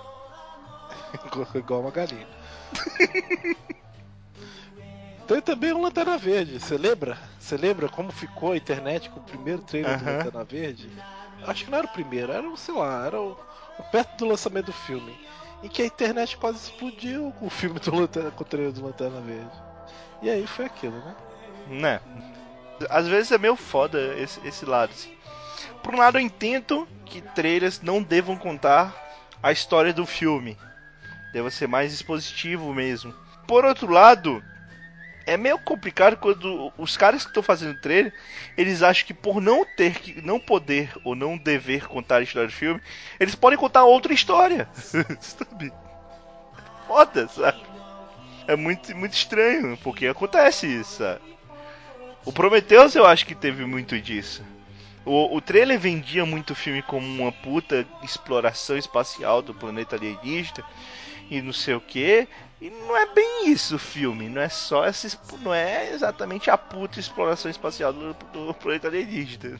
[1.53, 2.27] Igual uma galinha.
[5.27, 7.17] Tem também o Lanterna Verde, você lembra?
[7.39, 10.05] Você lembra como ficou a internet com o primeiro trailer do.
[10.05, 10.89] Lanterna Verde?
[11.45, 13.37] Acho que não era o primeiro, era o, sei lá, era o,
[13.79, 15.17] o perto do lançamento do filme.
[15.61, 18.83] Em que a internet quase explodiu com o filme do Lanterna, com o trailer do
[18.85, 19.61] Lanterna Verde.
[20.21, 21.15] E aí foi aquilo, né?
[21.67, 21.99] Né?
[22.89, 24.91] Às vezes é meio foda esse, esse lado.
[24.91, 25.13] assim.
[25.81, 28.93] Por um lado, eu entendo que trailers não devam contar
[29.41, 30.57] a história do filme.
[31.31, 33.13] Deva ser mais expositivo mesmo.
[33.47, 34.43] Por outro lado,
[35.25, 38.13] é meio complicado quando os caras que estão fazendo trailer,
[38.57, 42.47] eles acham que por não ter que não poder ou não dever contar a história
[42.47, 42.81] do filme,
[43.19, 44.67] eles podem contar outra história.
[45.19, 45.71] Sabe?
[46.87, 47.63] Foda, sabe?
[48.45, 51.21] É muito, muito estranho, porque acontece isso, sabe?
[52.25, 54.43] O Prometheus eu acho que teve muito disso.
[55.05, 60.63] O, o trailer vendia muito o filme como uma puta exploração espacial do planeta alienígena
[61.29, 62.27] e não sei o que.
[62.61, 66.49] E não é bem isso o filme, não é só essa, expo- não é exatamente
[66.49, 69.59] a puta exploração espacial do, do planeta alienígena.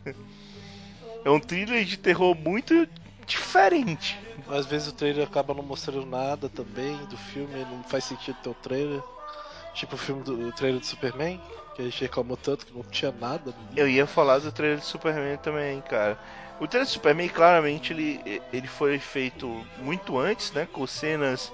[1.25, 2.87] É um thriller de terror muito
[3.25, 4.17] diferente.
[4.47, 8.49] Às vezes o trailer acaba não mostrando nada também do filme, não faz sentido ter
[8.49, 9.01] o trailer.
[9.73, 11.41] Tipo o filme do o trailer do Superman,
[11.75, 13.53] que a gente reclamou tanto que não tinha nada.
[13.75, 16.17] Eu ia falar do trailer de Superman também, cara.
[16.59, 20.67] O trailer de Superman, claramente, ele, ele foi feito muito antes, né?
[20.71, 21.51] Com cenas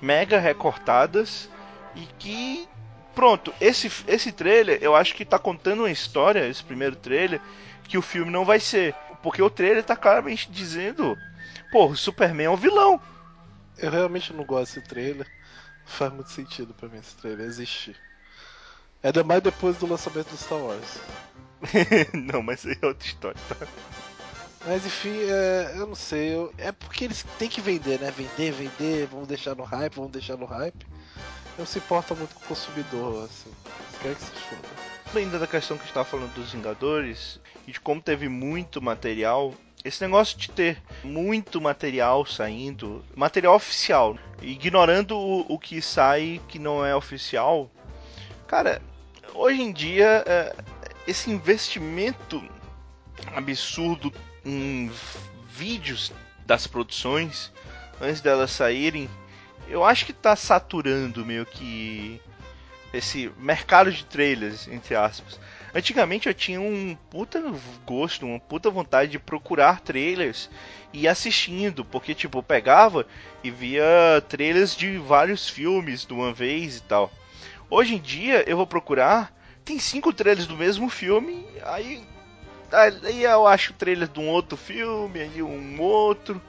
[0.00, 1.48] mega recortadas.
[1.94, 2.68] E que.
[3.14, 7.42] Pronto, esse, esse trailer, eu acho que tá contando uma história, esse primeiro trailer,
[7.86, 8.94] que o filme não vai ser.
[9.22, 11.16] Porque o trailer tá claramente dizendo.
[11.70, 13.00] Pô, o Superman é um vilão.
[13.76, 15.26] Eu realmente não gosto desse trailer.
[15.84, 17.96] Não faz muito sentido pra mim esse trailer existir.
[19.02, 21.00] Ainda mais depois do lançamento do Star Wars.
[22.14, 23.66] não, mas aí é outra história, tá?
[24.64, 26.34] Mas enfim, é, eu não sei.
[26.34, 28.10] eu- é porque eles têm que vender, né?
[28.12, 30.86] Vender, vender, vamos deixar no hype, vamos deixar no hype.
[31.58, 33.50] Não se importa muito com o consumidor, assim.
[34.00, 34.62] Quer que se foda.
[35.14, 38.80] ainda da questão que a gente tava falando dos Vingadores e de como teve muito
[38.80, 39.52] material.
[39.84, 46.58] Esse negócio de ter muito material saindo, material oficial, ignorando o, o que sai que
[46.58, 47.68] não é oficial,
[48.46, 48.80] cara,
[49.34, 50.54] hoje em dia é,
[51.06, 52.42] esse investimento
[53.34, 54.12] absurdo
[54.44, 54.90] em
[55.48, 56.12] vídeos
[56.46, 57.52] das produções
[58.00, 59.08] antes delas saírem,
[59.68, 62.20] eu acho que tá saturando meio que
[62.92, 65.40] esse mercado de trailers, entre aspas.
[65.74, 67.42] Antigamente eu tinha um puta
[67.86, 70.50] gosto, uma puta vontade de procurar trailers
[70.92, 73.06] e assistindo, porque tipo, eu pegava
[73.42, 77.10] e via trailers de vários filmes de uma vez e tal.
[77.70, 82.04] Hoje em dia eu vou procurar, tem cinco trailers do mesmo filme, aí
[82.72, 86.40] aí eu acho o trailer de um outro filme, aí um outro.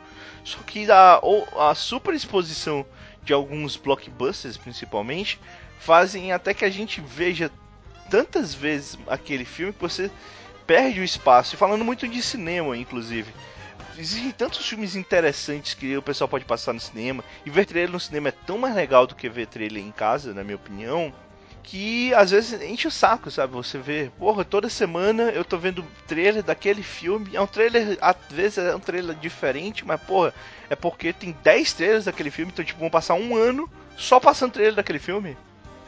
[0.43, 1.19] Só que a,
[1.69, 2.85] a super exposição
[3.23, 5.39] de alguns blockbusters, principalmente,
[5.79, 7.51] fazem até que a gente veja
[8.09, 10.11] tantas vezes aquele filme que você
[10.67, 11.55] perde o espaço.
[11.55, 13.33] E falando muito de cinema, inclusive.
[13.97, 17.23] Existem tantos filmes interessantes que o pessoal pode passar no cinema.
[17.45, 20.33] E ver trailer no cinema é tão mais legal do que ver trailer em casa,
[20.33, 21.13] na minha opinião.
[21.63, 23.53] Que às vezes enche o saco, sabe?
[23.53, 27.35] Você vê, porra, toda semana eu tô vendo trailer daquele filme.
[27.35, 30.33] É um trailer, às vezes é um trailer diferente, mas porra,
[30.69, 34.51] é porque tem 10 trailers daquele filme, então tipo, vão passar um ano só passando
[34.51, 35.37] trailer daquele filme.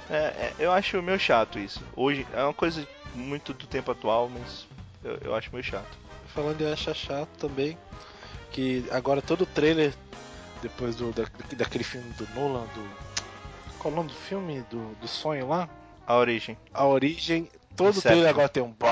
[0.10, 1.82] É, é, eu acho meio chato isso.
[1.96, 4.68] Hoje é uma coisa muito do tempo atual, mas
[5.04, 5.98] eu, eu acho meio chato.
[6.34, 7.78] Falando em achar chato também,
[8.52, 9.94] que agora todo trailer,
[10.62, 11.24] depois do, da,
[11.56, 13.05] daquele filme do Nolan, do.
[13.86, 14.66] Qual o nome do filme?
[14.68, 15.70] Do, do sonho lá?
[16.08, 16.58] A origem.
[16.74, 17.48] A origem.
[17.76, 18.88] Todo trailer agora tem um bom.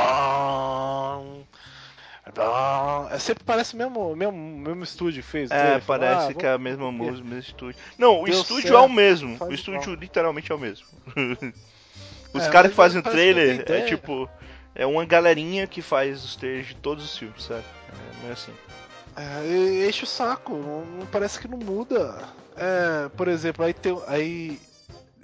[2.36, 3.08] bom.
[3.10, 5.50] É, sempre parece o mesmo, mesmo, mesmo estúdio que fez.
[5.50, 5.82] o É.
[5.82, 7.82] Fala, parece ah, que é a mesma música, o mesmo estúdio.
[7.98, 9.36] Não, o Deu estúdio certo, é o mesmo.
[9.44, 9.96] O estúdio igual.
[9.96, 10.86] literalmente é o mesmo.
[12.32, 14.30] Os É, caras que fazem o não trailer é tipo.
[14.76, 17.64] É uma galerinha que faz os trailers de todos os filmes, sabe?
[17.90, 18.54] É meio assim.
[19.16, 22.16] É, enche o saco, não, não- parece que não muda.
[22.56, 24.00] É, por exemplo, aí tem.
[24.06, 24.62] Aí.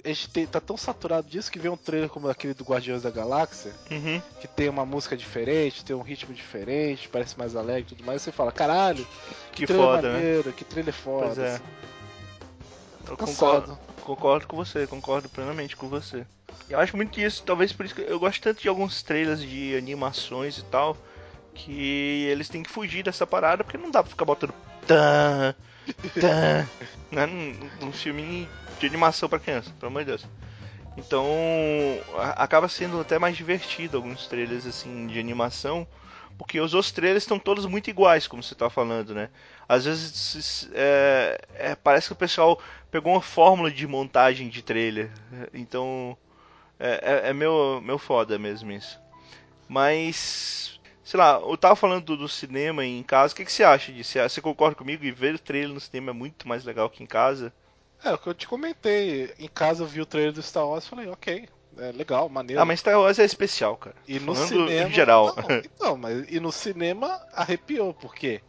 [0.04, 3.10] A gente tá tão saturado disso que vem um trailer como aquele do Guardiões da
[3.10, 4.20] Galáxia, Uhum.
[4.40, 8.22] que tem uma música diferente, tem um ritmo diferente, parece mais alegre e tudo mais.
[8.22, 9.06] Você fala, caralho,
[9.52, 10.14] Que trailer foda, né?
[10.14, 11.26] maneiro, que trailer foda.
[11.26, 11.54] Pois é.
[11.54, 11.62] assim.
[13.08, 16.24] Eu concordo, concordo com você, concordo plenamente com você.
[16.68, 19.76] Eu acho muito isso, talvez por isso que eu gosto tanto de alguns trailers de
[19.76, 20.96] animações e tal,
[21.54, 24.54] que eles têm que fugir dessa parada, porque não dá pra ficar botando
[24.90, 25.54] tan,
[26.18, 26.70] tan,
[27.10, 30.28] né, num filme de animação pra criança, pelo amor de Deus.
[30.96, 31.26] Então,
[32.14, 35.86] a- acaba sendo até mais divertido alguns trailers assim de animação,
[36.38, 39.30] Porque os outros trailers estão todos muito iguais, como você tá falando, né?
[39.68, 42.60] Às vezes é, é, parece que o pessoal
[42.90, 45.12] pegou uma fórmula de montagem de trailer.
[45.54, 46.16] Então
[46.78, 49.00] é, é, é meu, meu foda mesmo isso.
[49.68, 50.79] Mas,
[51.10, 53.90] sei lá, eu tava falando do, do cinema em casa, o que, que você acha
[53.90, 54.16] disso?
[54.16, 55.04] Você concorda comigo?
[55.04, 57.52] E ver o trailer no cinema é muito mais legal que em casa?
[58.04, 59.34] É, o que eu te comentei.
[59.36, 61.48] Em casa eu vi o trailer do Star Wars e falei, ok,
[61.78, 62.62] é legal, maneiro.
[62.62, 63.96] Ah, mas Star Wars é especial, cara.
[64.06, 64.88] E no Falando cinema.
[64.88, 65.34] Em geral.
[65.34, 68.40] Não, então, mas e no cinema arrepiou, por quê?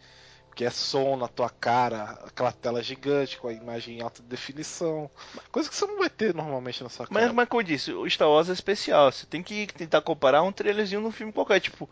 [0.46, 5.10] Porque é som na tua cara, aquela tela gigante com a imagem em alta definição.
[5.52, 7.26] Coisa que você não vai ter normalmente na sua cara.
[7.26, 9.12] Mas, mas como eu disse, o Star Wars é especial.
[9.12, 11.90] Você tem que tentar comparar um trailerzinho num filme qualquer, tipo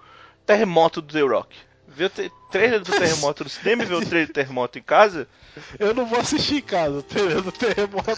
[0.49, 1.55] Terremoto do The Rock.
[1.87, 2.09] Ver o
[2.49, 5.27] trailer do terremoto no cinema e ver o trailer do terremoto em casa.
[5.77, 8.09] Eu não vou assistir em casa o trailer do terremoto.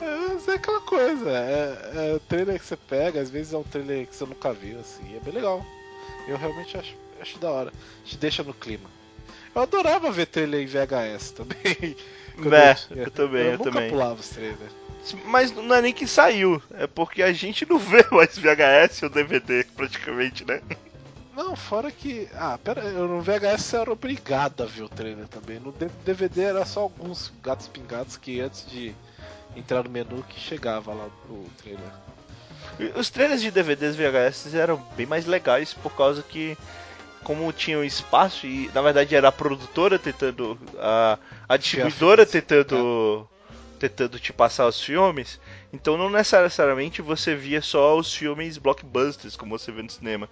[0.00, 3.62] é, é aquela coisa, é, é o trailer que você pega, às vezes é um
[3.62, 5.64] trailer que você nunca viu, assim, é bem legal.
[6.26, 7.72] Eu realmente acho, acho da hora.
[8.04, 8.90] Te deixa no clima.
[9.54, 11.96] Eu adorava ver trailer em VHS também.
[12.36, 13.90] É, eu, eu, também, eu, eu nunca também.
[13.90, 14.72] pulava os trailers.
[15.26, 19.10] Mas não é nem que saiu, é porque a gente não vê mais VHS ou
[19.10, 20.62] DVD, praticamente, né?
[21.36, 22.28] Não, fora que.
[22.34, 25.58] Ah, pera, eu no VHS era obrigado a ver o trailer também.
[25.58, 28.94] No DVD era só alguns gatos pingados que antes de
[29.56, 32.94] entrar no menu que chegava lá o trailer.
[32.96, 36.56] Os trailers de DVDs VHS eram bem mais legais por causa que
[37.22, 43.33] como tinham espaço e na verdade era a produtora tentando a, a distribuidora tentando é.
[43.78, 45.40] Tentando te passar os filmes,
[45.72, 50.28] então não necessariamente você via só os filmes blockbusters como você vê no cinema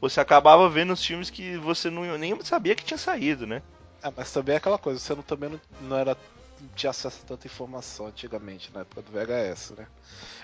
[0.00, 3.62] você acabava vendo os filmes que você não, nem sabia que tinha saído, né?
[4.02, 6.16] É, mas também é aquela coisa, você não, também não, não era
[6.60, 9.86] não tinha acesso a tanta informação antigamente, na época do VHS, né?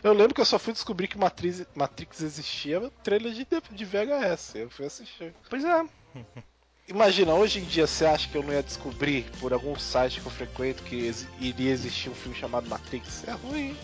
[0.02, 3.84] Eu lembro que eu só fui descobrir que Matrix, Matrix existia no trailer de, de
[3.84, 4.54] VHS.
[4.56, 5.34] Eu fui assistir.
[5.48, 5.84] Pois é.
[6.90, 10.26] Imagina, hoje em dia você acha que eu não ia descobrir por algum site que
[10.26, 13.22] eu frequento que ex iria existir um filme chamado Matrix?
[13.28, 13.76] É ruim.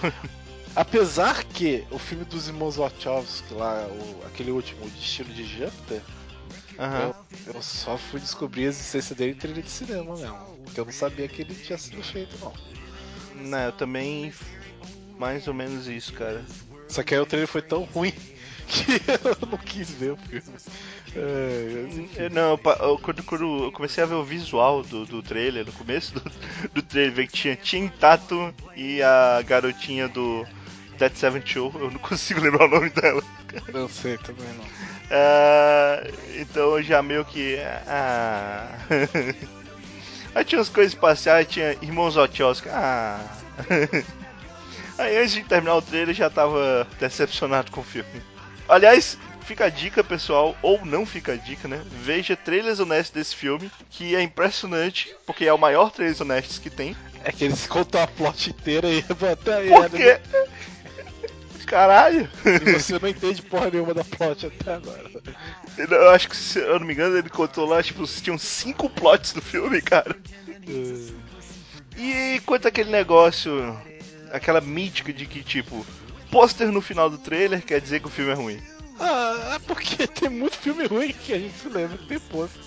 [0.74, 6.00] Apesar que o filme dos irmãos Wachowski lá, o, aquele último, o Destino de Júpiter,
[6.78, 7.12] uhum.
[7.46, 10.38] eu, eu, só fui descobrir a existência dele em trilha de cinema mesmo.
[10.64, 12.54] Porque eu não sabia que ele tinha sido feito, não.
[13.34, 14.32] Não, eu também.
[15.18, 16.42] Mais ou menos isso, cara.
[16.88, 18.14] Só que aí o trailer foi tão ruim
[18.70, 20.42] que eu não quis ver o filme.
[21.16, 25.72] É, não, eu, quando, quando, eu comecei a ver o visual do, do trailer, no
[25.72, 26.22] começo do,
[26.74, 30.46] do trailer, que tinha Tim Tato e a garotinha do
[30.98, 33.22] Dead Seven Show, eu não consigo lembrar o nome dela.
[33.72, 34.64] Não sei também não.
[35.10, 37.56] Uh, então já meio que.
[37.56, 39.50] Uh,
[40.32, 42.68] Aí tinha as coisas espaciais, tinha Irmãos Wachowski.
[42.68, 43.18] Ah.
[44.96, 48.22] Aí antes de terminar o trailer já tava decepcionado com o filme.
[48.70, 51.82] Aliás, fica a dica, pessoal, ou não fica a dica, né?
[52.02, 56.70] Veja trailers honestos desse filme, que é impressionante, porque é o maior trailer honestos que
[56.70, 56.96] tem.
[57.24, 59.68] É que eles contam a plot inteira e até aí.
[59.68, 60.20] Por quê?
[60.32, 60.46] Né?
[61.66, 62.28] Caralho!
[62.44, 65.10] E você não entende porra nenhuma da plot até agora.
[65.76, 69.34] Eu acho que, se eu não me engano, ele contou lá, tipo, tinham cinco plots
[69.34, 70.16] no filme, cara.
[71.96, 73.76] E quanto aquele negócio,
[74.32, 75.84] aquela mítica de que, tipo,
[76.30, 78.62] pôster no final do trailer quer dizer que o filme é ruim.
[78.98, 82.62] Ah, é porque tem muito filme ruim que a gente se lembra que tem pôster.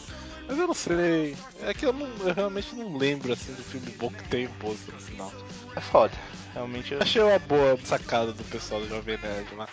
[0.47, 1.37] Mas eu não sei.
[1.61, 4.93] É que eu, não, eu realmente não lembro assim do filme bom que tem pôster
[4.93, 5.31] no final.
[5.75, 6.13] É foda.
[6.53, 7.01] Realmente eu...
[7.01, 9.67] Achei uma boa sacada do pessoal do Jovem Nerd lá.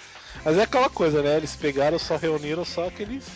[0.45, 1.37] Mas é aquela coisa, né?
[1.37, 3.27] Eles pegaram, só reuniram só aqueles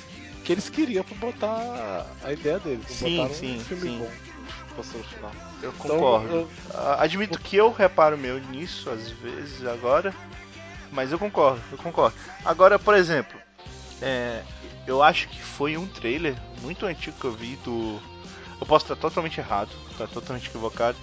[0.45, 2.87] que eles queriam pra botar a ideia deles.
[2.89, 3.99] Sim, sim, um filme sim.
[3.99, 4.35] bom
[4.75, 5.33] passou no final.
[5.63, 6.27] Eu então, concordo.
[6.27, 7.01] Então, eu...
[7.01, 10.15] Admito que eu reparo meu nisso às vezes agora,
[10.95, 12.17] mas eu concordo, eu concordo.
[12.45, 13.39] Agora, por exemplo,
[14.01, 14.43] é,
[14.87, 18.01] eu acho que foi um trailer muito antigo que eu vi do.
[18.61, 20.97] Eu posso estar totalmente errado, estar totalmente equivocado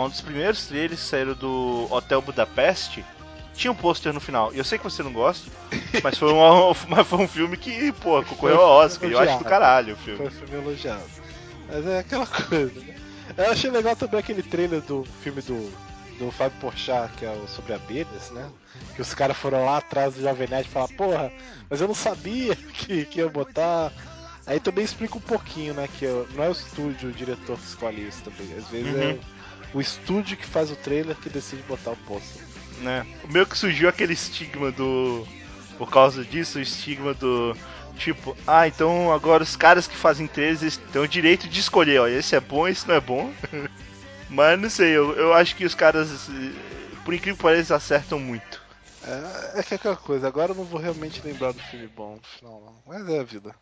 [0.00, 3.04] um dos primeiros trailers saíram do Hotel Budapeste.
[3.54, 4.52] Tinha um pôster no final.
[4.54, 5.50] E eu sei que você não gosta,
[6.02, 9.10] mas foi um, mas foi um filme que, pô, concorreu ao Oscar.
[9.10, 10.18] Eu acho do caralho o filme.
[10.18, 11.04] Foi um filme elogiado.
[11.68, 12.94] Mas é aquela coisa, né?
[13.36, 15.70] Eu achei legal também aquele trailer do filme do,
[16.24, 18.48] do Fábio Porchat, que é o sobre abelhas, né?
[18.94, 21.32] Que os caras foram lá atrás do Jovem Nerd e falaram, porra,
[21.68, 23.92] mas eu não sabia que, que ia botar.
[24.46, 25.88] Aí também explica um pouquinho, né?
[25.98, 28.54] Que não é o estúdio, o diretor que escolhe isso também.
[28.56, 29.02] Às vezes uhum.
[29.02, 29.18] é
[29.74, 32.42] o estúdio que faz o trailer que decide botar o pôster.
[32.80, 33.06] Né?
[33.24, 35.26] O meu que surgiu aquele estigma do.
[35.78, 37.56] Por causa disso, o estigma do.
[37.96, 42.08] Tipo, ah, então agora os caras que fazem trailers têm o direito de escolher, ó,
[42.08, 43.30] esse é bom, esse não é bom.
[44.32, 46.30] Mas não sei, eu, eu acho que os caras,
[47.04, 48.62] por incrível que pareça, acertam muito.
[49.04, 52.16] É, é que é aquela coisa, agora eu não vou realmente lembrar do filme bom
[52.16, 52.74] no final, não.
[52.86, 53.54] Mas é a vida.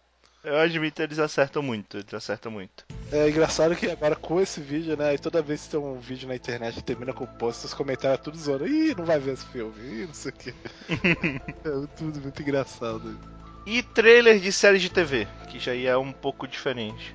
[0.45, 2.87] Eu admito, eles acertam muito, eles acertam muito.
[3.11, 5.13] É engraçado que agora com esse vídeo, né?
[5.13, 7.75] E toda vez que tem um vídeo na internet que termina com o post, os
[7.75, 8.67] comentários tudo zoando.
[8.67, 9.75] Ih, não vai ver esse filme.
[9.81, 10.55] Ih, não sei o que.
[10.89, 13.19] é tudo muito engraçado.
[13.67, 17.15] E trailer de séries de TV, que já é um pouco diferente.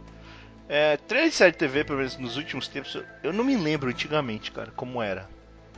[0.67, 3.89] É, trailer de série de TV, pelo menos nos últimos tempos, eu não me lembro
[3.89, 5.29] antigamente, cara, como era.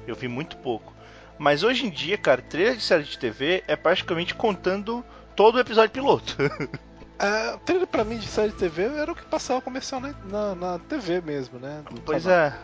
[0.07, 0.93] Eu vi muito pouco.
[1.37, 5.59] Mas hoje em dia, cara, trailer de série de TV é praticamente contando todo o
[5.59, 6.35] episódio piloto.
[7.19, 10.53] É, trailer pra mim de série de TV era o que passava comercial na, na,
[10.53, 11.83] na TV mesmo, né?
[12.05, 12.37] pois canal.
[12.37, 12.59] é.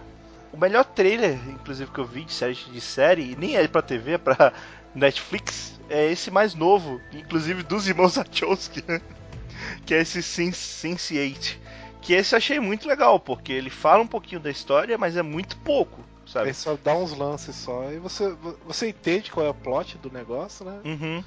[0.52, 3.82] O melhor trailer, inclusive, que eu vi de série de série, e nem é pra
[3.82, 4.54] TV, é pra
[4.94, 9.02] Netflix, é esse mais novo, inclusive dos irmãos Wachowski, né?
[9.88, 11.58] que é esse Sense8.
[12.04, 15.22] Que esse eu achei muito legal, porque ele fala um pouquinho da história, mas é
[15.22, 16.48] muito pouco, sabe?
[16.48, 18.36] Ele só dá uns lances só, e você,
[18.66, 20.82] você entende qual é o plot do negócio, né?
[20.84, 21.24] Uhum.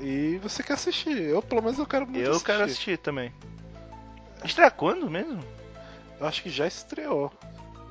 [0.00, 1.18] E você quer assistir.
[1.18, 2.42] Eu, pelo menos, eu quero muito eu assistir.
[2.42, 3.32] Eu quero assistir também.
[4.44, 5.42] Estreia quando mesmo?
[6.20, 7.32] Eu acho que já estreou.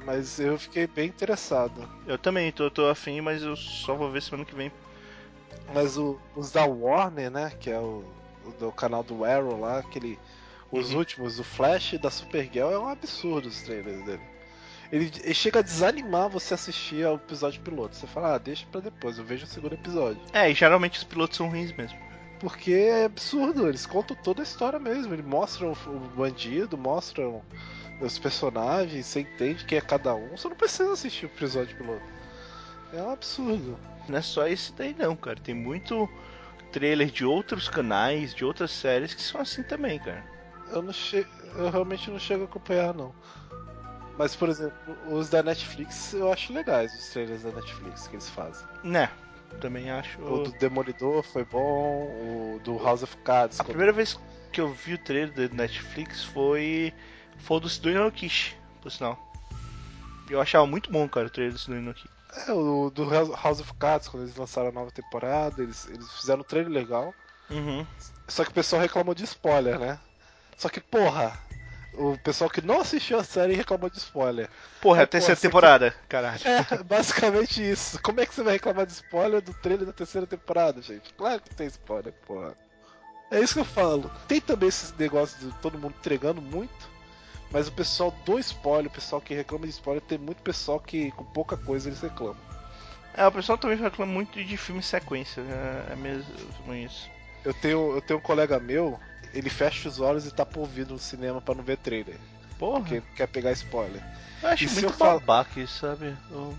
[0.05, 1.87] Mas eu fiquei bem interessado.
[2.07, 4.71] Eu também, tô, tô afim, mas eu só vou ver semana que vem.
[5.73, 7.51] Mas o, os da Warner, né?
[7.59, 8.03] Que é o,
[8.45, 10.19] o do canal do Arrow lá, aquele.
[10.71, 10.99] Os uhum.
[10.99, 14.21] últimos, o Flash da Supergirl, é um absurdo os trailers dele.
[14.91, 17.95] Ele, ele, chega a desanimar você assistir ao episódio piloto.
[17.95, 20.21] Você fala, ah, deixa pra depois, eu vejo o segundo episódio.
[20.33, 21.97] É, e geralmente os pilotos são ruins mesmo.
[22.39, 25.13] Porque é absurdo, eles contam toda a história mesmo.
[25.13, 27.41] Eles mostram o bandido, mostram
[28.01, 30.29] os personagens, você entende quem é cada um.
[30.35, 32.03] Você não precisa assistir o episódio piloto.
[32.93, 33.77] É um absurdo.
[34.09, 35.39] Não é só esse daí não, cara.
[35.39, 36.09] Tem muito
[36.71, 40.30] trailer de outros canais, de outras séries que são assim também, cara.
[40.71, 41.25] Eu não che...
[41.55, 43.13] eu realmente não chego a acompanhar não.
[44.17, 44.73] Mas, por exemplo,
[45.09, 48.67] os da Netflix eu acho legais, os trailers da Netflix que eles fazem.
[48.83, 49.09] Né,
[49.59, 50.21] também acho.
[50.21, 52.05] O do Demolidor foi bom,
[52.55, 53.59] o do House of Cards.
[53.59, 54.19] A primeira vez
[54.51, 56.93] que eu vi o trailer da Netflix foi.
[57.39, 59.19] Foi do do Inokishi, por sinal.
[60.29, 62.09] Eu achava muito bom, cara, o trailer do Inokishi.
[62.47, 66.41] É, o do House of Cards, quando eles lançaram a nova temporada, eles, eles fizeram
[66.41, 67.13] um trailer legal.
[67.49, 67.85] Uhum.
[68.27, 69.99] Só que o pessoal reclamou de spoiler, né?
[70.61, 71.33] Só que, porra,
[71.91, 74.47] o pessoal que não assistiu a série reclamou de spoiler.
[74.79, 75.97] Porra, é a terceira porra, temporada, que...
[76.07, 76.39] caralho.
[76.45, 77.99] É, basicamente isso.
[77.99, 81.11] Como é que você vai reclamar de spoiler do trailer da terceira temporada, gente?
[81.15, 82.55] Claro que tem spoiler, porra.
[83.31, 84.11] É isso que eu falo.
[84.27, 86.87] Tem também esses negócios de todo mundo entregando muito,
[87.49, 91.09] mas o pessoal do spoiler, o pessoal que reclama de spoiler, tem muito pessoal que
[91.13, 92.37] com pouca coisa eles reclamam.
[93.15, 97.09] É, o pessoal também reclama muito de filme sequência, é, é mesmo isso.
[97.43, 98.99] Eu tenho, eu tenho um colega meu
[99.33, 102.17] ele fecha os olhos e tapa o ouvido no cinema para não ver trailer.
[102.57, 102.81] Porra.
[102.81, 104.01] Porque quer pegar spoiler.
[104.41, 106.15] Eu acho e muito babaca isso, sabe?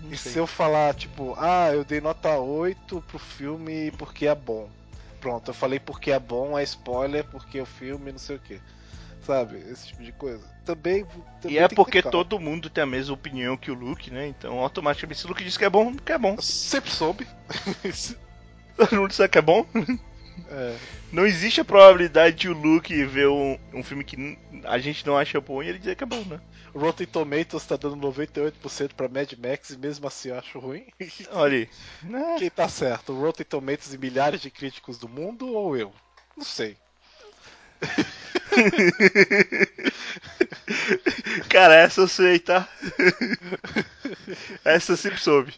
[0.09, 0.31] e sei.
[0.31, 4.69] se eu falar, tipo, ah, eu dei nota 8 pro filme porque é bom.
[5.19, 8.59] Pronto, eu falei porque é bom, é spoiler, porque o filme não sei o que.
[9.25, 9.57] Sabe?
[9.69, 10.43] Esse tipo de coisa.
[10.65, 11.05] Também.
[11.41, 14.27] também e é porque todo mundo tem a mesma opinião que o Luke, né?
[14.27, 16.35] Então automaticamente se o Luke diz que é bom, que é bom.
[16.35, 17.27] Eu sempre soube.
[18.75, 19.65] Todo mundo sabe que é bom?
[20.49, 20.77] É.
[21.11, 25.17] Não existe a probabilidade de o Luke ver um, um filme que a gente não
[25.17, 26.39] acha bom e ele dizer que é bom, né?
[26.73, 30.85] O Rotten Tomatoes tá dando 98% pra Mad Max e mesmo assim eu acho ruim.
[31.31, 31.69] Olha aí.
[32.39, 33.13] Quem tá certo?
[33.13, 35.93] O Rotten Tomatoes e milhares de críticos do mundo ou eu?
[36.35, 36.75] Não sei.
[41.49, 42.67] Cara, essa eu sei, tá?
[44.65, 45.53] essa eu sempre soube.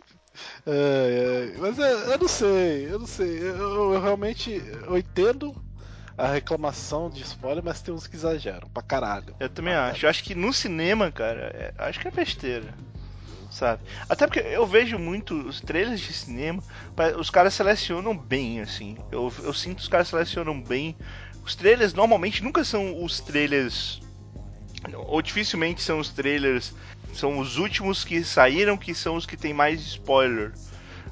[0.65, 3.39] É, é, mas é, eu não sei, eu não sei.
[3.39, 5.55] Eu, eu, realmente eu entendo
[6.17, 9.35] a reclamação de spoiler, mas tem uns que exageram pra caralho.
[9.39, 10.05] Eu também ah, acho.
[10.05, 12.73] Eu acho que no cinema, cara, é, acho que é besteira.
[13.51, 13.83] Sabe?
[14.09, 16.61] Até porque eu vejo muito os trailers de cinema,
[17.17, 18.97] os caras selecionam bem, assim.
[19.11, 20.95] Eu, eu sinto que os caras selecionam bem.
[21.41, 24.01] Os trailers normalmente nunca são os trailers.
[24.93, 26.73] Ou dificilmente são os trailers
[27.15, 30.51] são os últimos que saíram que são os que tem mais spoiler.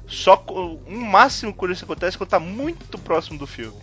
[0.06, 0.44] Só
[0.86, 3.76] um máximo quando isso acontece quando tá muito próximo do filme.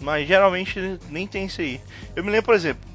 [0.00, 1.80] Mas geralmente nem tem isso aí.
[2.14, 2.88] Eu me lembro, por exemplo,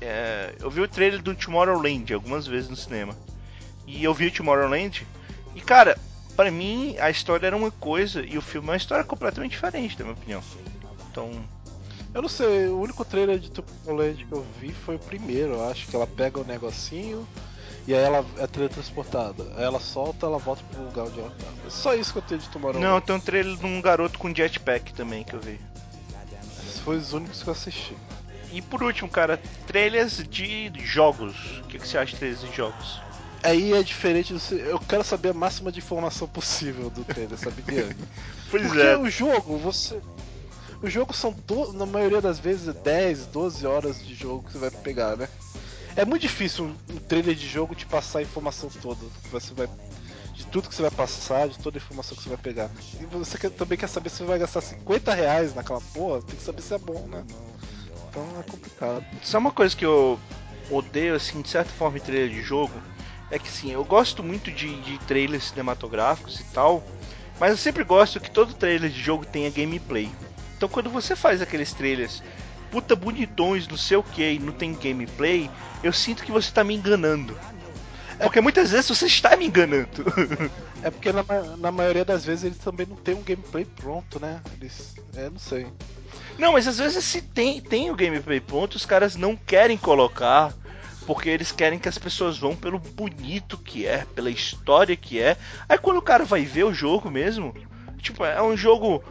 [0.00, 3.16] é, eu vi o trailer do Tomorrowland algumas vezes no cinema.
[3.86, 5.06] E eu vi o Tomorrowland
[5.54, 5.98] e cara,
[6.36, 9.98] para mim a história era uma coisa e o filme é uma história completamente diferente,
[9.98, 10.42] na minha opinião.
[11.10, 11.30] Então,
[12.16, 15.52] eu não sei, o único trailer de Tomorrowland que eu vi foi o primeiro.
[15.52, 17.28] Eu acho que ela pega o negocinho
[17.86, 19.44] e aí ela é teletransportada.
[19.54, 21.46] Aí ela solta, ela volta pro lugar onde ela tá.
[21.66, 22.80] É só isso que eu tenho de Tubarão.
[22.80, 25.60] Não, tem um trailer de um garoto com jetpack também que eu vi.
[26.66, 27.94] Esses foram os únicos que eu assisti.
[28.50, 31.58] E por último, cara, trailers de jogos.
[31.58, 32.98] O que, que você acha de trailers de jogos?
[33.42, 34.54] aí é diferente do.
[34.54, 37.62] Eu quero saber a máxima de informação possível do trailer, sabe?
[38.50, 38.96] pois Porque é.
[38.96, 40.00] o jogo, você.
[40.82, 41.72] O jogo são, do...
[41.72, 45.28] na maioria das vezes, 10, 12 horas de jogo que você vai pegar, né?
[45.96, 49.00] É muito difícil um, um trailer de jogo te passar a informação toda.
[49.30, 49.68] Você vai.
[50.34, 52.70] De tudo que você vai passar, de toda a informação que você vai pegar.
[53.00, 56.36] E você quer, também quer saber se você vai gastar 50 reais naquela porra, tem
[56.36, 57.24] que saber se é bom, né?
[58.10, 59.04] Então é complicado.
[59.22, 60.20] Só uma coisa que eu
[60.70, 62.74] odeio, assim, de certa forma, em trailer de jogo,
[63.30, 66.84] é que, sim, eu gosto muito de, de trailers cinematográficos e tal,
[67.40, 70.10] mas eu sempre gosto que todo trailer de jogo tenha gameplay.
[70.56, 72.22] Então, quando você faz aqueles trailers
[72.70, 75.50] puta bonitões, não sei o que, e não tem gameplay,
[75.82, 77.36] eu sinto que você tá me enganando.
[78.18, 80.04] É porque muitas vezes você está me enganando.
[80.82, 81.24] É porque na,
[81.56, 84.40] na maioria das vezes eles também não tem um gameplay pronto, né?
[84.52, 84.94] Eles.
[85.16, 85.66] É, não sei.
[86.38, 90.52] Não, mas às vezes se tem, tem o gameplay pronto, os caras não querem colocar.
[91.04, 95.36] Porque eles querem que as pessoas vão pelo bonito que é, pela história que é.
[95.68, 97.54] Aí quando o cara vai ver o jogo mesmo,
[97.98, 99.02] tipo, é um jogo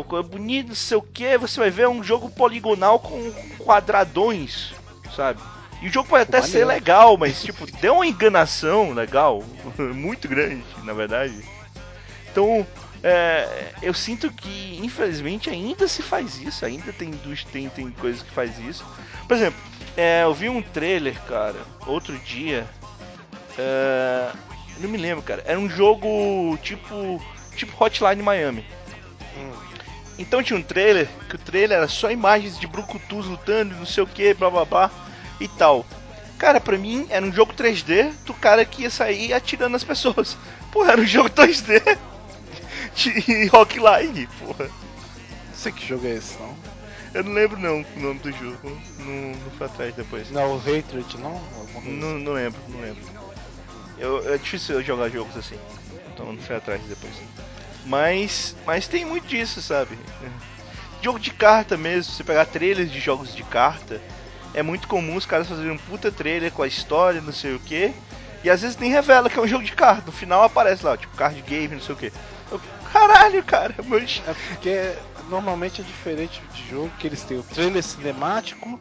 [0.00, 4.72] pô, é bonito, não sei o que, você vai ver um jogo poligonal com quadradões,
[5.14, 5.38] sabe?
[5.82, 9.44] E o jogo pode até ser legal, mas tipo, deu uma enganação legal,
[9.76, 11.44] muito grande, na verdade.
[12.30, 12.66] Então,
[13.02, 17.12] é, eu sinto que infelizmente ainda se faz isso, ainda tem,
[17.52, 18.86] tem, tem coisas que faz isso.
[19.28, 19.60] Por exemplo,
[19.94, 22.66] é, eu vi um trailer, cara, outro dia.
[23.58, 24.32] É,
[24.78, 25.42] não me lembro, cara.
[25.44, 27.20] Era um jogo tipo
[27.54, 28.64] tipo Hotline Miami.
[29.36, 29.71] Hum.
[30.22, 34.04] Então tinha um trailer, que o trailer era só imagens de brucutus lutando, não sei
[34.04, 34.90] o que, blá blá blá
[35.40, 35.84] e tal.
[36.38, 40.36] Cara, pra mim era um jogo 3D do cara que ia sair atirando as pessoas.
[40.70, 41.98] Porra, era um jogo 2D
[42.94, 44.66] de Rockline, porra.
[44.66, 46.56] Não sei que jogo é esse, não.
[47.14, 48.80] Eu não lembro não o nome do jogo.
[49.00, 50.30] Não, não foi atrás depois.
[50.30, 51.42] Não, o Hatred não?
[51.84, 53.02] Não, não lembro, não lembro.
[53.98, 55.58] Eu, é difícil eu jogar jogos assim.
[56.12, 57.12] Então não fui atrás depois.
[57.84, 59.98] Mas, mas tem muito disso, sabe?
[61.02, 64.00] Jogo de carta mesmo, você pegar trailers de jogos de carta,
[64.54, 67.60] é muito comum os caras fazerem um puta trailer com a história, não sei o
[67.60, 67.92] que,
[68.44, 70.06] e às vezes nem revela que é um jogo de carta.
[70.06, 72.12] No final aparece lá, tipo, card game, não sei o que.
[72.92, 74.22] Caralho, cara, mas...
[74.26, 74.92] É porque
[75.28, 78.80] normalmente é diferente de jogo, que eles têm o trailer cinemático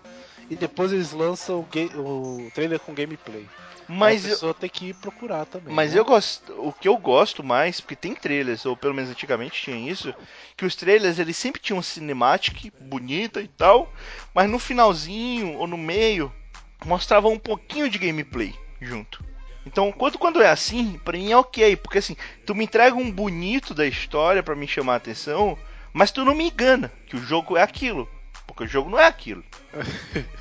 [0.50, 3.48] e depois eles lançam o, o trailer com gameplay.
[3.94, 4.54] Mas a pessoa eu...
[4.54, 5.74] tem que ir procurar também.
[5.74, 6.00] Mas né?
[6.00, 6.54] eu gosto.
[6.54, 10.14] O que eu gosto mais, porque tem trailers, ou pelo menos antigamente tinha isso,
[10.56, 13.92] que os trailers eles sempre tinham cinematic bonita e tal,
[14.34, 16.32] mas no finalzinho ou no meio
[16.86, 19.24] mostravam um pouquinho de gameplay junto.
[19.66, 22.16] Então, quando, quando é assim, pra mim é ok, porque assim,
[22.46, 25.58] tu me entrega um bonito da história para me chamar a atenção,
[25.94, 28.10] mas tu não me engana que o jogo é aquilo,
[28.48, 29.44] porque o jogo não é aquilo.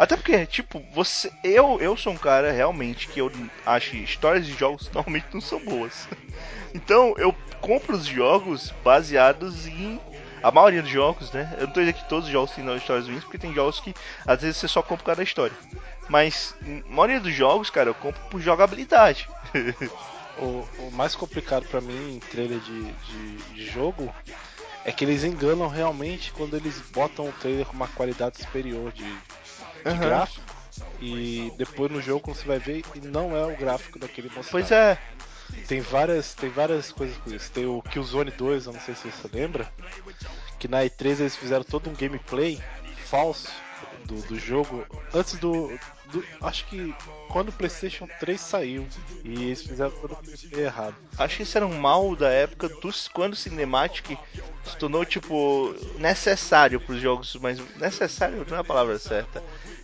[0.00, 1.30] Até porque, tipo, você.
[1.44, 3.30] Eu, eu sou um cara realmente que eu
[3.66, 6.08] acho histórias de jogos normalmente não são boas.
[6.74, 10.00] Então eu compro os jogos baseados em.
[10.42, 11.54] A maioria dos jogos, né?
[11.58, 13.94] Eu não tô dizendo que todos os jogos têm histórias ruins, porque tem jogos que
[14.26, 15.54] às vezes você só compra por causa da história.
[16.08, 19.28] Mas a maioria dos jogos, cara, eu compro por jogabilidade.
[20.40, 24.10] o, o, mais complicado para mim em trailer de, de, de jogo
[24.82, 29.04] é que eles enganam realmente quando eles botam o trailer com uma qualidade superior de,
[29.82, 29.98] de uhum.
[29.98, 30.60] gráfico
[31.00, 34.50] e depois no jogo você vai ver e não é o gráfico daquele mostrado.
[34.50, 34.98] Pois é.
[35.66, 37.50] Tem várias, tem várias coisas com isso.
[37.50, 39.70] Tem o Killzone 2, eu não sei se você lembra,
[40.58, 42.62] que na E3 eles fizeram todo um gameplay
[43.06, 43.50] falso
[44.04, 45.76] do, do jogo antes do,
[46.12, 46.94] do, Acho que
[47.28, 48.86] quando o PlayStation 3 saiu
[49.24, 50.94] e eles fizeram todo o gameplay errado.
[51.18, 54.16] Acho que isso era um mal da época dos quando o Cinematic
[54.64, 59.42] se tornou tipo necessário para os jogos, mas necessário não é a palavra certa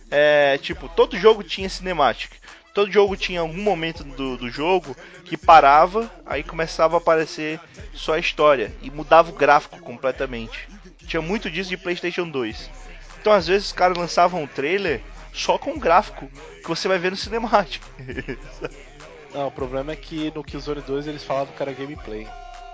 [0.09, 2.31] é, tipo, todo jogo tinha cinematic.
[2.73, 7.59] Todo jogo tinha algum momento do, do jogo que parava, aí começava a aparecer
[7.93, 10.67] só a história e mudava o gráfico completamente.
[11.07, 12.69] Tinha muito disso de PlayStation 2.
[13.19, 15.01] Então, às vezes, os caras lançavam um trailer
[15.33, 16.29] só com o gráfico
[16.61, 17.81] que você vai ver no cinematic.
[19.33, 22.27] Não, o problema é que no Killzone 2 eles falavam que era gameplay.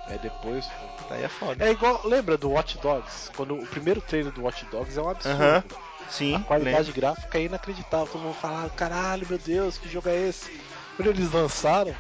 [0.10, 0.70] É depois.
[1.10, 1.66] Daí é foda.
[1.66, 3.32] É igual, lembra do Watch Dogs?
[3.36, 5.38] Quando o primeiro trailer do Watch Dogs é um absurdo.
[5.38, 5.64] Uh -huh.
[6.10, 8.08] Sim, a qualidade gráfica é inacreditável.
[8.08, 10.52] Todo mundo fala, caralho, meu Deus, que jogo é esse?
[10.96, 11.96] Quando eles lançaram,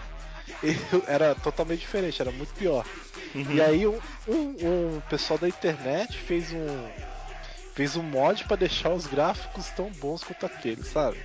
[1.08, 2.86] era totalmente diferente, era muito pior.
[3.34, 3.52] Uhum.
[3.52, 6.88] E aí um, um, um, pessoal da internet fez um
[7.74, 11.18] fez um mod para deixar os gráficos tão bons quanto aqueles, sabe?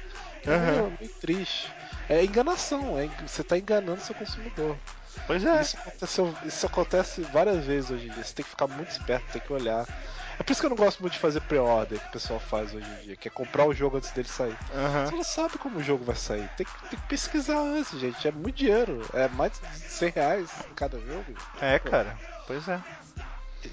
[0.47, 0.87] Uhum.
[0.87, 1.73] É meio triste.
[2.09, 4.77] É enganação, é, você tá enganando seu consumidor.
[5.27, 5.61] Pois é.
[5.61, 5.77] Isso,
[6.45, 8.25] isso acontece várias vezes hoje em dia.
[8.25, 9.87] Você tem que ficar muito esperto, tem que olhar.
[10.39, 12.73] É por isso que eu não gosto muito de fazer pre-order que o pessoal faz
[12.73, 14.57] hoje em dia, que é comprar o jogo antes dele sair.
[14.73, 15.07] Aham.
[15.07, 16.49] Você não sabe como o jogo vai sair.
[16.57, 18.29] Tem que, tem que pesquisar antes, gente.
[18.29, 19.05] É muito dinheiro.
[19.13, 21.35] É mais de 100 reais cada jogo.
[21.61, 22.17] É, cara.
[22.47, 22.81] Pois é.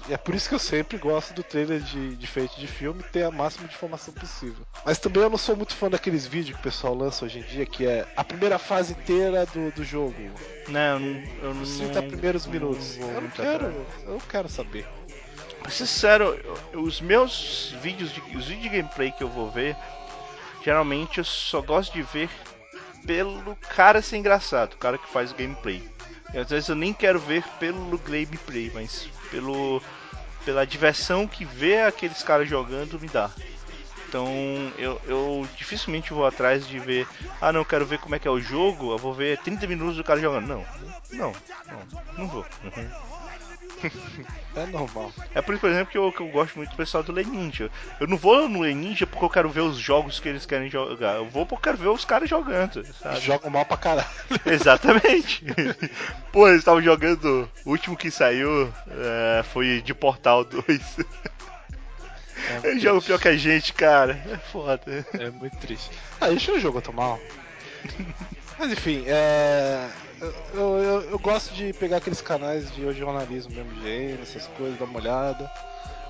[0.08, 3.22] É por isso que eu sempre gosto do trailer de, de feito de filme ter
[3.22, 4.66] a máxima de informação possível.
[4.84, 7.42] Mas também eu não sou muito fã daqueles vídeos que o pessoal lança hoje em
[7.42, 10.14] dia, que é a primeira fase inteira do, do jogo.
[10.68, 11.54] Não, eu não.
[11.54, 12.96] Não Os 30 primeiros minutos.
[12.96, 13.66] vou Eu não quero.
[13.66, 14.04] atrás.
[14.04, 14.86] Eu não quero saber.
[15.60, 16.40] Pra ser sincero,
[16.74, 19.76] os meus vídeos de, os vídeos de gameplay que eu vou ver,
[20.64, 22.28] geralmente eu só gosto de ver
[23.06, 25.82] pelo cara ser engraçado, o cara que faz o gameplay.
[26.36, 29.82] Às vezes eu nem quero ver pelo gameplay, mas pelo
[30.44, 33.30] pela diversão que ver aqueles caras jogando me dá.
[34.08, 34.28] Então
[34.78, 37.08] eu, eu dificilmente vou atrás de ver,
[37.40, 39.96] ah não, quero ver como é que é o jogo, eu vou ver 30 minutos
[39.96, 40.46] do cara jogando.
[40.46, 40.64] Não,
[41.12, 41.32] não,
[41.66, 42.46] não, não vou.
[44.56, 45.12] É normal.
[45.34, 47.70] É por isso, por exemplo, que eu, que eu gosto muito do pessoal do Leninja.
[48.00, 51.16] Eu não vou no Leninja porque eu quero ver os jogos que eles querem jogar.
[51.16, 53.20] Eu vou porque eu quero ver os caras jogando, sabe?
[53.20, 54.08] Jogam mal pra caralho.
[54.46, 55.44] Exatamente.
[56.32, 57.48] Pô, eles estavam jogando.
[57.64, 60.96] O último que saiu é, foi de Portal 2.
[62.64, 64.20] É Eles jogam pior que a gente, cara.
[64.30, 65.06] É foda.
[65.18, 65.90] É muito triste.
[66.20, 67.20] Ah, isso não jogou tão mal.
[68.58, 69.88] Mas enfim, é.
[70.20, 70.34] Eu,
[70.78, 74.98] eu, eu- gosto de pegar aqueles canais de jornalismo mesmo, GM, essas coisas, dar uma
[74.98, 75.50] olhada.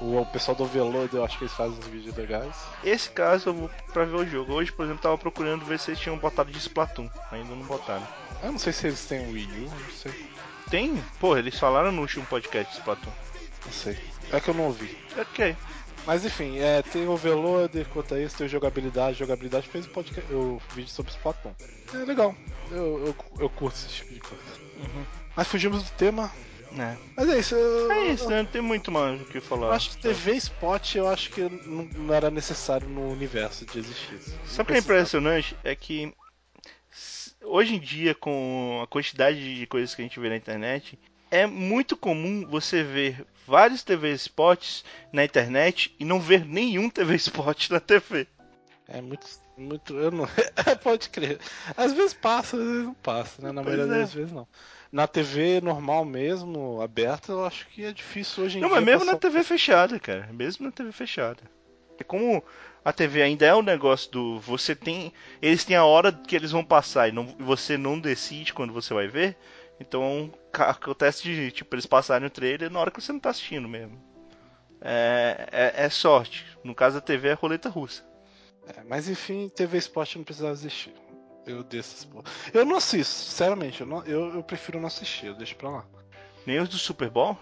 [0.00, 2.54] O, o pessoal do Overload, eu acho que eles fazem uns vídeos legais.
[2.84, 4.52] Esse caso eu vou pra ver o jogo.
[4.52, 7.08] Hoje, por exemplo, tava procurando ver se eles tinham botado de Splatoon.
[7.32, 8.06] Ainda não botaram.
[8.42, 10.12] Eu não sei se eles têm Wii U, não sei.
[10.70, 11.02] Tem?
[11.18, 13.10] Pô, eles falaram no último podcast de Splatoon.
[13.64, 13.98] Não sei.
[14.32, 14.96] É que eu não ouvi.
[15.18, 15.56] Ok.
[16.06, 19.18] Mas enfim, é, tem Overloader, quanto a isso, tem o jogabilidade.
[19.18, 21.52] Jogabilidade fez o, podcast, o vídeo sobre Splatoon.
[21.92, 22.34] É legal.
[22.70, 24.44] Eu, eu, eu curto esse tipo de coisa.
[25.34, 26.32] Mas fugimos do tema.
[26.78, 26.96] É.
[27.16, 27.54] Mas é isso.
[27.54, 28.42] Eu, É isso, né?
[28.42, 29.68] Não tem muito mais o que falar.
[29.68, 33.78] Eu acho que TV Spot eu acho que não, não era necessário no universo de
[33.78, 34.20] existir.
[34.46, 35.56] Sabe o que é impressionante?
[35.64, 36.14] É que
[37.42, 40.98] hoje em dia, com a quantidade de coisas que a gente vê na internet,
[41.30, 47.14] é muito comum você ver vários TV spots na internet e não ver nenhum TV
[47.16, 48.26] spot na TV.
[48.88, 49.26] É muito.
[49.56, 50.28] muito eu não,
[50.82, 51.38] pode crer.
[51.76, 53.52] Às vezes passa, às vezes não passa, né?
[53.52, 53.98] Na Pois maioria é.
[54.00, 54.46] das vezes não.
[54.92, 58.76] Na TV normal mesmo, aberta, eu acho que é difícil hoje em Não, dia.
[58.76, 60.28] mas mesmo na passar- TV fechada, cara.
[60.32, 61.42] Mesmo na TV fechada.
[61.98, 62.42] E como
[62.84, 64.38] a TV ainda é um negócio do.
[64.40, 65.12] Você tem.
[65.42, 68.94] Eles têm a hora que eles vão passar e não, você não decide quando você
[68.94, 69.36] vai ver.
[69.80, 70.32] Então
[70.62, 74.00] acontece de tipo, eles passarem o trailer na hora que você não tá assistindo mesmo.
[74.80, 76.44] É, é, é sorte.
[76.62, 78.04] No caso da TV é roleta russa.
[78.66, 80.92] É, mas enfim, TV Spot não precisava existir.
[81.46, 82.08] Eu desço.
[82.52, 83.80] Eu não assisto, sinceramente.
[83.80, 85.86] Eu, não- eu, eu prefiro não assistir, eu deixo pra lá.
[86.44, 87.38] Nem os do Super Bowl?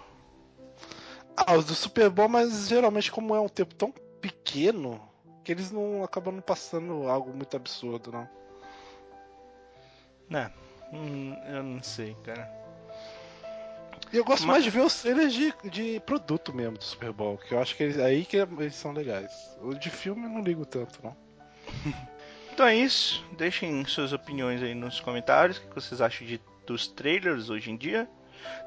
[1.36, 3.90] Ah, os do Super Bowl, mas geralmente como é um tempo tão
[4.20, 5.00] pequeno
[5.42, 8.28] que eles não acabam não passando algo muito absurdo, não.
[10.28, 10.50] Né.
[10.92, 12.63] Hum, eu não sei, cara.
[14.14, 17.12] E eu gosto Mas- mais de ver os trailers de, de produto mesmo do Super
[17.12, 19.32] Bowl, que eu acho que eles, aí que eles são legais.
[19.60, 21.16] O de filme eu não ligo tanto, não.
[22.54, 23.24] Então é isso.
[23.36, 25.58] Deixem suas opiniões aí nos comentários.
[25.58, 28.08] O que vocês acham de, dos trailers hoje em dia?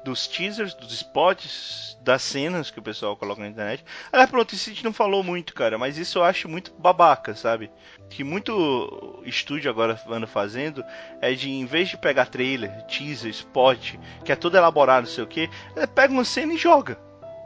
[0.04, 3.84] Dos teasers, dos spots, das cenas que o pessoal coloca na internet.
[4.12, 5.76] Ah, pronto, isso a gente não falou muito, cara.
[5.78, 7.70] Mas isso eu acho muito babaca, sabe?
[8.08, 10.84] Que muito estúdio agora anda fazendo
[11.20, 15.24] é de, em vez de pegar trailer, teaser, spot, que é todo elaborado, não sei
[15.24, 15.50] o que,
[15.94, 16.98] pega uma cena e joga.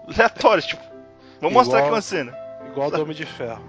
[0.07, 0.83] Aleatório, tipo.
[1.41, 2.37] Vou mostrar aqui uma cena.
[2.69, 3.65] Igual do Homem de Ferro,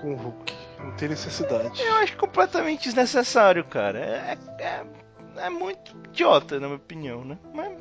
[0.00, 0.54] com o Hulk.
[0.78, 1.82] Não tem necessidade.
[1.82, 3.98] Eu acho completamente desnecessário, cara.
[3.98, 4.84] É, é,
[5.36, 7.38] é muito idiota, na minha opinião, né?
[7.52, 7.72] Mas,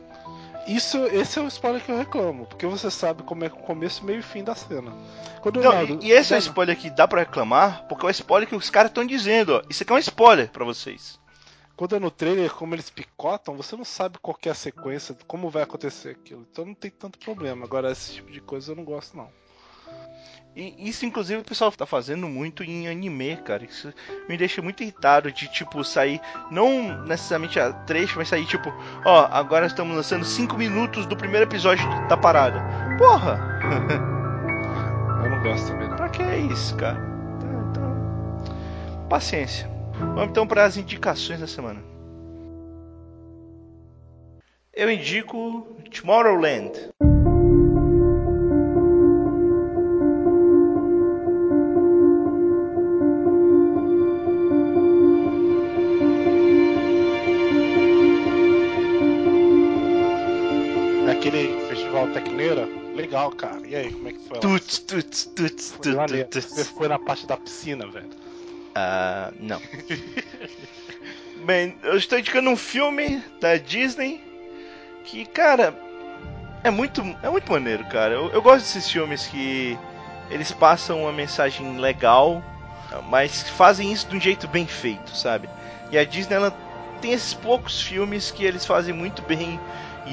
[0.68, 4.04] Isso, esse é o spoiler que eu reclamo, porque você sabe como é o começo,
[4.04, 4.92] meio e fim da cena.
[5.42, 8.50] Quando não, e, esse é o spoiler que dá pra reclamar, porque é o spoiler
[8.50, 9.62] que os caras estão dizendo, ó.
[9.70, 11.20] Isso aqui é um spoiler pra vocês.
[11.78, 15.16] Quando é no trailer, como eles picotam, você não sabe qual que é a sequência,
[15.28, 16.46] como vai acontecer aquilo.
[16.52, 17.66] Então não tem tanto problema.
[17.66, 19.30] Agora, esse tipo de coisa eu não gosto, não.
[20.58, 23.64] E isso, inclusive, o pessoal tá fazendo muito em anime, cara.
[23.64, 23.94] Isso
[24.28, 28.74] me deixa muito irritado de, tipo, sair, não necessariamente a trecho, mas sair, tipo,
[29.06, 32.60] ó, agora estamos lançando 5 minutos do primeiro episódio da parada.
[32.98, 33.40] Porra!
[35.24, 35.96] Eu não gosto também.
[35.96, 36.96] Pra que é isso, cara?
[36.96, 39.70] Tá, Então, paciência.
[40.00, 41.84] Vamos então para as indicações da semana.
[44.74, 46.72] Eu indico Tomorrowland.
[63.78, 64.42] Aí, como é que foi lá?
[64.42, 66.28] Tuts, tuts, tuts, Foi tuts, maneiro.
[66.30, 66.46] tuts.
[66.46, 68.10] Você foi na parte da piscina, velho.
[68.76, 69.62] Ah, não.
[71.46, 74.22] Bem, eu estou indicando um filme da Disney
[75.04, 75.74] que, cara,
[76.64, 78.14] é muito, é muito maneiro, cara.
[78.14, 79.78] Eu, eu gosto desses filmes que
[80.30, 82.44] eles passam uma mensagem legal,
[83.10, 85.50] mas fazem isso de um jeito bem feito, sabe?
[85.92, 86.52] E a Disney ela
[87.02, 89.60] tem esses poucos filmes que eles fazem muito bem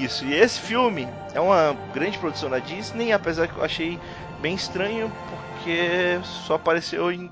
[0.03, 0.25] isso.
[0.25, 3.99] E esse filme é uma grande produção da Disney, apesar que eu achei
[4.41, 5.11] bem estranho
[5.65, 7.31] porque só apareceu em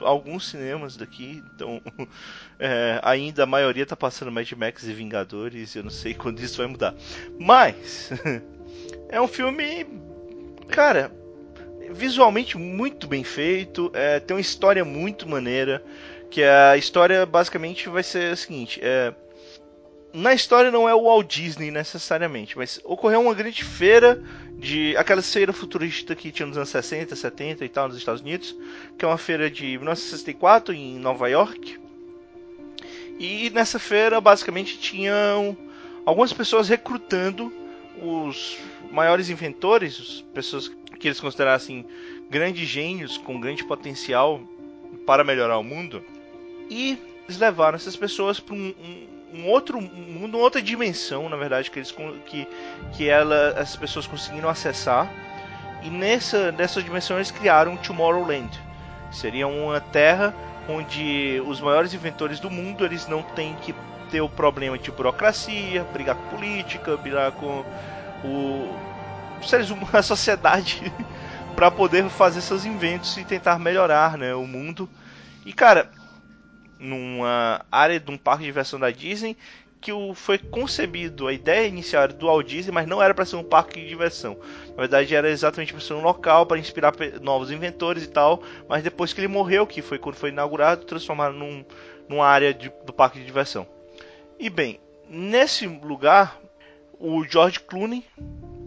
[0.00, 1.80] alguns cinemas daqui, então
[2.58, 6.58] é, ainda a maioria tá passando Mad Max e Vingadores, eu não sei quando isso
[6.58, 6.94] vai mudar.
[7.38, 8.10] Mas
[9.08, 9.86] é um filme,
[10.68, 11.12] cara,
[11.90, 15.82] visualmente muito bem feito, é, tem uma história muito maneira,
[16.30, 19.14] que a história basicamente vai ser a seguinte, é,
[20.16, 24.22] na história não é o Walt Disney necessariamente, mas ocorreu uma grande feira
[24.58, 28.56] de aquela feira futurista que tinha nos anos 60, 70 e tal nos Estados Unidos,
[28.96, 31.78] que é uma feira de 1964 em Nova York.
[33.18, 35.54] E nessa feira basicamente tinham
[36.06, 37.52] algumas pessoas recrutando
[38.00, 38.56] os
[38.90, 41.84] maiores inventores, as pessoas que eles considerassem
[42.30, 44.40] grandes gênios com grande potencial
[45.04, 46.02] para melhorar o mundo.
[46.70, 51.36] E eles levaram essas pessoas para um, um, um outro mundo, uma outra dimensão, na
[51.36, 51.94] verdade, que eles
[52.26, 52.48] que,
[52.92, 55.10] que ela, essas pessoas conseguiram acessar.
[55.82, 58.50] E nessa, nessa dimensão eles criaram Tomorrowland.
[59.10, 60.34] Seria uma terra
[60.68, 63.74] onde os maiores inventores do mundo eles não têm que
[64.10, 67.64] ter o problema de burocracia, brigar com política, brigar com
[68.24, 68.74] o
[69.42, 70.92] seres humanos, a sociedade,
[71.54, 74.88] para poder fazer seus inventos e tentar melhorar, né, o mundo.
[75.44, 75.90] E cara,
[76.78, 79.36] numa área de um parque de diversão da Disney
[79.80, 83.24] que o, foi concebido, a ideia inicial era do Walt Disney, mas não era para
[83.24, 84.36] ser um parque de diversão.
[84.70, 88.42] Na verdade, era exatamente para ser um local para inspirar novos inventores e tal.
[88.68, 91.64] Mas depois que ele morreu, que foi quando foi inaugurado, transformaram num,
[92.08, 93.66] numa área de, do parque de diversão.
[94.40, 96.36] E bem, nesse lugar,
[96.98, 98.04] o George Clooney,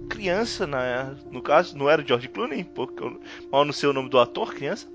[0.09, 3.19] criança, na, no caso, não era George Clooney, porque eu
[3.51, 4.87] mal não sei o nome do ator, criança.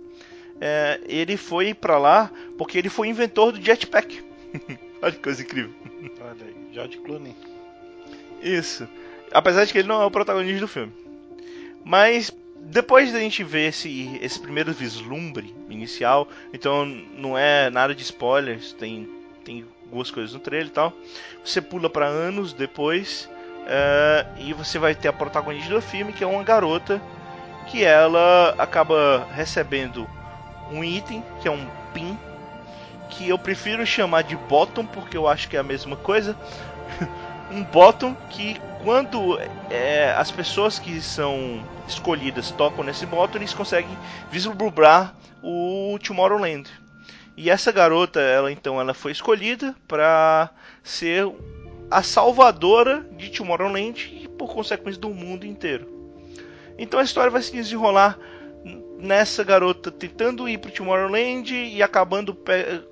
[0.66, 4.24] É, ele foi para lá porque ele foi inventor do jetpack.
[5.02, 5.74] Olha que coisa incrível.
[6.22, 7.36] Olha aí, George Clooney.
[8.40, 8.88] Isso.
[9.30, 10.90] Apesar de que ele não é o protagonista do filme.
[11.84, 18.02] Mas depois da gente ver esse, esse primeiro vislumbre inicial, então não é nada de
[18.02, 19.06] spoilers, tem,
[19.44, 20.94] tem algumas coisas no trailer e tal.
[21.44, 23.28] Você pula para anos depois
[23.64, 27.02] uh, e você vai ter a protagonista do filme, que é uma garota
[27.70, 30.08] que ela acaba recebendo
[30.70, 32.18] um item, que é um pin,
[33.10, 36.36] que eu prefiro chamar de bottom porque eu acho que é a mesma coisa.
[37.50, 39.38] um bottom que quando
[39.70, 43.96] é, as pessoas que são escolhidas tocam nesse bottom, eles conseguem
[44.30, 46.70] vislumbrar o Tomorrowland.
[47.36, 50.50] E essa garota, ela então, ela foi escolhida para
[50.82, 51.26] ser
[51.90, 55.88] a salvadora de Tomorrowland e por consequência do mundo inteiro.
[56.78, 58.18] Então a história vai se desenrolar
[58.98, 62.36] nessa garota tentando ir pro Tomorrowland e acabando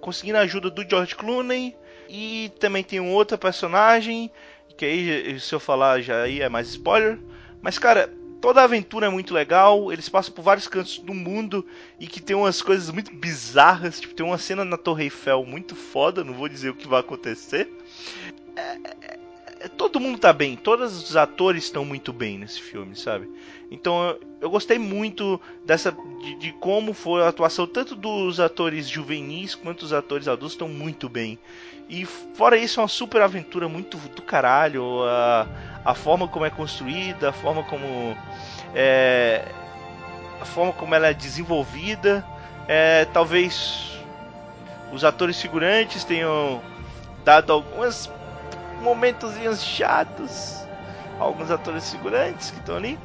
[0.01, 1.75] conseguindo a ajuda do George Clooney.
[2.09, 4.31] E também tem um outro personagem,
[4.77, 7.19] que aí se eu falar já aí é mais spoiler.
[7.63, 8.13] Mas cara,
[8.43, 11.65] toda a aventura é muito legal, eles passam por vários cantos do mundo
[11.99, 15.77] e que tem umas coisas muito bizarras, tipo, tem uma cena na Torre Eiffel muito
[15.77, 17.73] foda, não vou dizer o que vai acontecer.
[18.57, 19.19] É, é,
[19.69, 23.29] todo mundo tá bem, todos os atores estão muito bem nesse filme, sabe?
[23.71, 29.55] Então eu gostei muito dessa de, de, como foi a atuação tanto dos atores juvenis
[29.55, 31.39] quanto dos atores adultos estão muito bem.
[31.89, 35.47] E fora isso é uma super aventura muito do caralho, a,
[35.85, 38.17] a forma como é construída, a forma como
[38.75, 39.45] é,
[40.41, 42.27] a forma como ela é desenvolvida,
[42.67, 43.99] é, talvez
[44.93, 46.61] os atores figurantes tenham
[47.25, 48.11] dado alguns
[48.83, 50.63] momentos chatos
[51.19, 52.99] alguns atores figurantes que estão ali.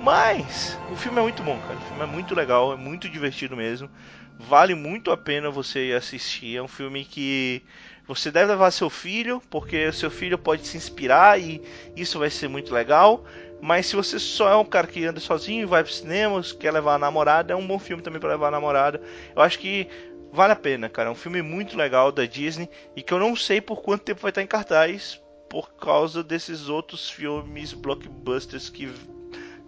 [0.00, 1.76] Mas o filme é muito bom, cara.
[1.76, 3.90] O filme é muito legal, é muito divertido mesmo.
[4.38, 6.56] Vale muito a pena você assistir.
[6.56, 7.62] É um filme que
[8.06, 11.62] você deve levar seu filho, porque seu filho pode se inspirar e
[11.96, 13.24] isso vai ser muito legal.
[13.62, 16.96] Mas se você só é um cara que anda sozinho vai pro cinema, quer levar
[16.96, 19.00] a namorada, é um bom filme também para levar a namorada.
[19.34, 19.88] Eu acho que
[20.30, 21.08] vale a pena, cara.
[21.08, 24.20] É um filme muito legal da Disney e que eu não sei por quanto tempo
[24.20, 25.23] vai estar em cartaz
[25.54, 28.92] por causa desses outros filmes blockbusters que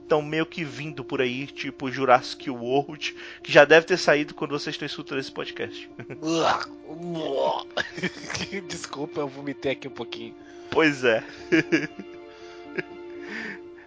[0.02, 4.50] estão meio que vindo por aí, tipo Jurassic World, que já deve ter saído quando
[4.50, 5.88] vocês estão escutando esse podcast.
[8.66, 10.34] Desculpa, eu vomitei aqui um pouquinho.
[10.72, 11.22] Pois é.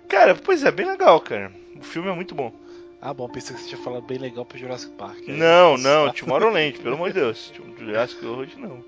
[0.07, 1.51] Cara, pois é, bem legal, cara.
[1.75, 2.53] O filme é muito bom.
[3.01, 5.17] Ah, bom, pensei que você tinha falado bem legal pro Jurassic Park.
[5.27, 7.51] Aí- Não, não, Tomorrowland, pelo amor de Deus.
[7.77, 8.85] Jurassic World não.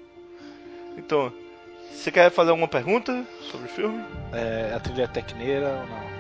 [0.97, 1.33] Então,
[1.93, 4.03] você quer fazer alguma pergunta sobre o filme?
[4.33, 6.11] É, a trilha é tecneira ou não?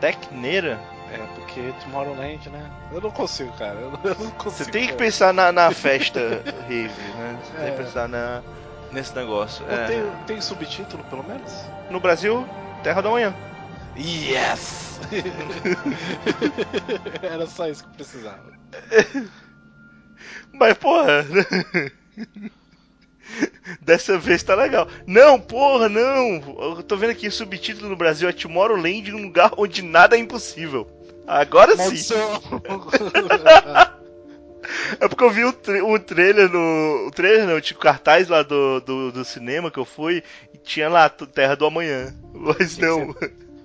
[0.00, 0.80] Tecneira?
[1.12, 2.70] É, porque Tomorrowland, né?
[2.92, 3.78] Eu não consigo, cara.
[3.80, 4.50] Eu não, eu não consigo.
[4.64, 6.20] Você tem que pensar na, na festa
[6.68, 7.38] rave, né?
[7.42, 7.70] Você tem É.
[7.72, 8.42] que pensar na,
[8.92, 9.64] nesse negócio.
[9.68, 9.86] É.
[9.86, 11.52] Tem, tem subtítulo, pelo menos?
[11.90, 12.46] No Brasil,
[12.82, 13.34] Terra da Manhã.
[13.96, 15.00] Yes!
[17.22, 18.50] Era só isso que precisava.
[20.52, 21.24] Mas, porra.
[23.80, 24.88] Dessa vez tá legal.
[25.06, 26.76] Não, porra, não.
[26.76, 30.18] Eu tô vendo aqui o subtítulo no Brasil é Tomorrowland, um lugar onde nada é
[30.20, 30.86] impossível.
[31.26, 31.78] Agora sim.
[31.78, 32.42] Maldição!
[35.00, 37.06] É porque eu vi o, tra- o trailer no.
[37.08, 40.22] O trailer não, tipo, cartaz lá do, do, do cinema que eu fui
[40.52, 42.14] e tinha lá Terra do Amanhã.
[42.34, 43.14] Mas não.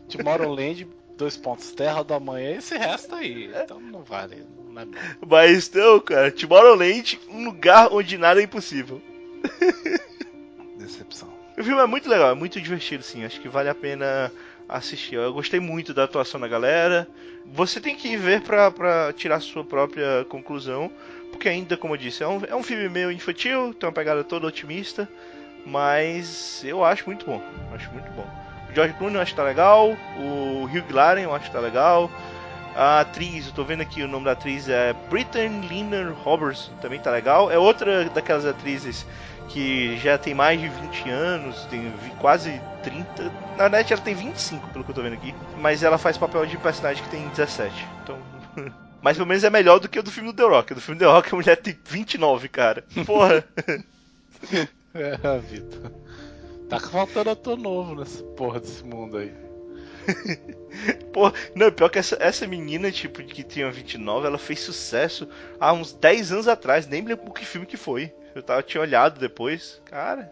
[0.09, 0.87] Tomorrowland,
[1.17, 1.71] dois pontos.
[1.71, 3.51] Terra do amanhã e esse resto aí.
[3.53, 4.45] Então não vale.
[4.71, 4.85] Não é.
[5.27, 6.31] Mas não, cara.
[6.31, 9.01] Tomorrowland, um lugar onde nada é impossível.
[10.77, 11.29] Decepção.
[11.57, 13.23] O filme é muito legal, é muito divertido, sim.
[13.23, 14.31] Acho que vale a pena
[14.67, 15.15] assistir.
[15.15, 17.07] Eu gostei muito da atuação da galera.
[17.45, 20.91] Você tem que ver pra, pra tirar sua própria conclusão.
[21.31, 24.23] Porque ainda, como eu disse, é um, é um filme meio infantil, tem uma pegada
[24.23, 25.07] toda otimista.
[25.65, 27.41] Mas eu acho muito bom.
[27.73, 28.27] Acho muito bom.
[28.69, 29.95] O George Clooney eu acho que tá legal.
[30.17, 32.11] O Hugh Lauren eu acho que tá legal.
[32.75, 36.99] A atriz, eu tô vendo aqui o nome da atriz é Britton Liner Roberts, também
[36.99, 37.49] tá legal.
[37.49, 39.05] É outra daquelas atrizes
[39.47, 43.23] que já tem mais de 20 anos, tem quase 30.
[43.55, 45.33] Na verdade, ela tem 25, pelo que eu tô vendo aqui.
[45.57, 47.73] Mas ela faz papel de personagem que tem 17.
[48.03, 48.17] Então.
[49.01, 50.71] Mas pelo menos é melhor do que o do filme do The Rock.
[50.73, 52.83] O do filme do The Rock a mulher tem 29, cara.
[53.05, 53.43] Porra.
[54.97, 55.91] É a vida.
[56.69, 59.44] Tá faltando ator novo nessa porra desse mundo aí.
[61.13, 61.33] Porra.
[61.55, 65.27] Não, pior que essa, essa menina, tipo, que tinha 29, ela fez sucesso
[65.59, 66.87] há uns 10 anos atrás.
[66.87, 68.13] Nem lembro que filme que foi.
[68.33, 69.81] Eu tava, tinha olhado depois.
[69.85, 70.31] Cara.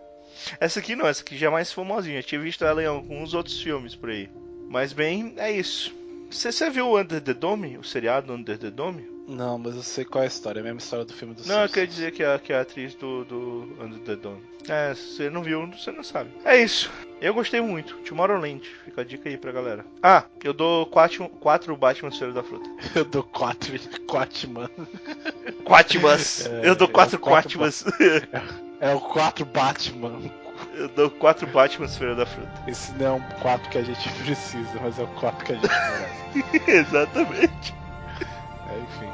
[0.59, 2.19] Essa aqui não, essa aqui já é mais famosinha.
[2.19, 4.29] Eu tinha visto ela em alguns outros filmes por aí.
[4.69, 5.93] Mas bem, é isso.
[6.29, 7.77] Você, você viu o Under the Dome?
[7.77, 9.12] O seriado Under the Dome?
[9.27, 10.59] Não, mas eu sei qual é a história.
[10.59, 11.73] É a mesma história do filme do Não, eu Simpsons.
[11.73, 14.41] queria dizer que é, que é a atriz do, do Under the Dome.
[14.67, 16.29] É, se você não viu, você não sabe.
[16.45, 16.91] É isso.
[17.21, 17.95] Eu gostei muito.
[17.99, 18.61] Tomorrowland.
[18.85, 19.85] Fica a dica aí pra galera.
[20.01, 22.69] Ah, eu dou 4, quatro Batman Feira da Fruta.
[22.95, 23.73] Eu dou quatro,
[24.07, 24.69] quatro man.
[25.63, 26.47] Quatmas!
[26.63, 27.85] É, eu dou é quatro o quatro Quatmas.
[28.81, 30.19] É o quatro Batman.
[30.73, 32.51] eu dou quatro Batmans Feira da Fruta.
[32.67, 35.55] Esse não é um 4 que a gente precisa, mas é o 4 que a
[35.55, 36.71] gente merece.
[36.71, 37.73] Exatamente.
[38.69, 39.12] É, enfim.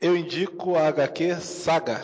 [0.00, 2.00] Eu indico a HQ Saga.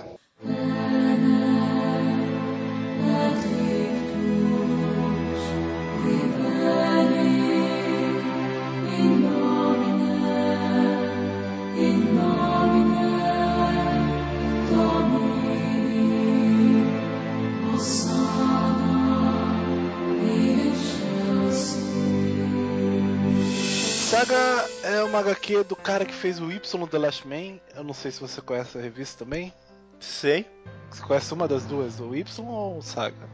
[24.13, 27.59] Saga é uma HQ do cara que fez o Y The Last Man.
[27.75, 29.51] Eu não sei se você conhece a revista também.
[29.99, 30.45] Sei.
[30.91, 33.27] Você conhece uma das duas, o Y ou o Saga?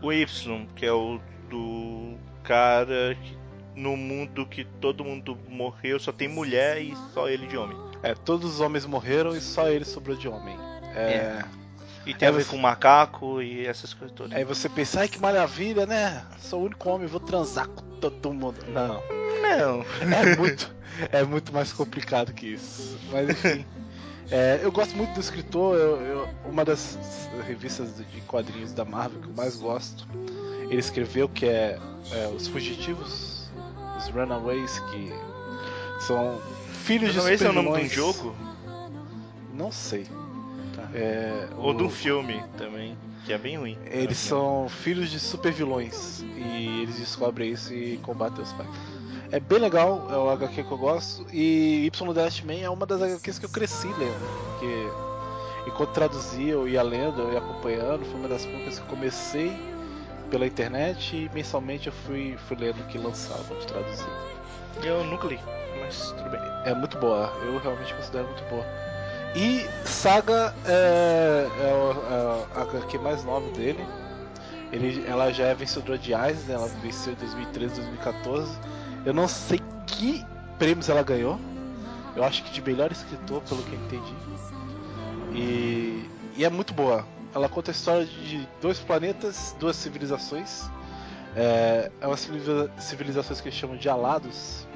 [0.00, 3.36] O Y, que é o do cara que
[3.74, 7.76] no mundo que todo mundo morreu, só tem mulher e só ele de homem.
[8.00, 10.56] É, todos os homens morreram e só ele sobrou de homem.
[10.94, 11.42] É,
[12.06, 14.36] E tem É, a ver você- com macaco e essas coisas todas.
[14.36, 16.22] Aí você pensa, ai que maravilha, né?
[16.38, 18.58] Sou o único homem, vou transar com todo mundo.
[18.68, 19.02] Não,
[19.42, 19.84] Não.
[20.00, 20.74] é muito,
[21.10, 22.98] é muito mais complicado que isso.
[23.10, 23.64] Mas enfim.
[24.30, 26.98] É, eu gosto muito do escritor, eu- eu- uma das
[27.46, 30.06] revistas de quadrinhos da Marvel que eu mais gosto.
[30.70, 31.78] Ele escreveu que é,
[32.10, 33.50] é, Os Fugitivos,
[33.98, 35.12] os Runaways, que
[36.00, 36.40] são
[36.84, 38.34] filhos de Não, esse é o nome de um jogo?
[39.52, 40.06] Não sei.
[40.94, 43.76] É, Ou de um o- filme também, que é bem ruim.
[43.90, 48.68] Eles são filhos de supervilões e eles descobrem isso e combatem os pais.
[49.32, 51.26] É bem legal, é o HQ que eu gosto.
[51.32, 54.14] E Y Dash Man é uma das HQs que eu cresci lendo.
[54.52, 58.04] Porque enquanto traduzia, eu ia lendo, eu ia acompanhando.
[58.04, 59.52] Foi uma das poucas que eu comecei
[60.30, 64.06] pela internet e mensalmente eu fui, fui lendo o que lançavam de traduzir.
[64.84, 65.40] Eu nunca li,
[65.80, 66.40] mas tudo bem.
[66.64, 68.64] É muito boa, eu realmente considero muito boa.
[69.34, 73.84] E Saga é, é, é a HQ mais nova dele.
[74.70, 78.58] Ele, ela já é vencedora de Eisner, ela venceu em 2013, 2014.
[79.04, 80.24] Eu não sei que
[80.58, 81.38] prêmios ela ganhou.
[82.16, 84.14] Eu acho que de melhor escritor, pelo que eu entendi.
[85.32, 87.04] E, e é muito boa.
[87.34, 90.70] ela conta a história de dois planetas, duas civilizações.
[91.36, 94.66] É, é uma civilização que eles chamam de Alados,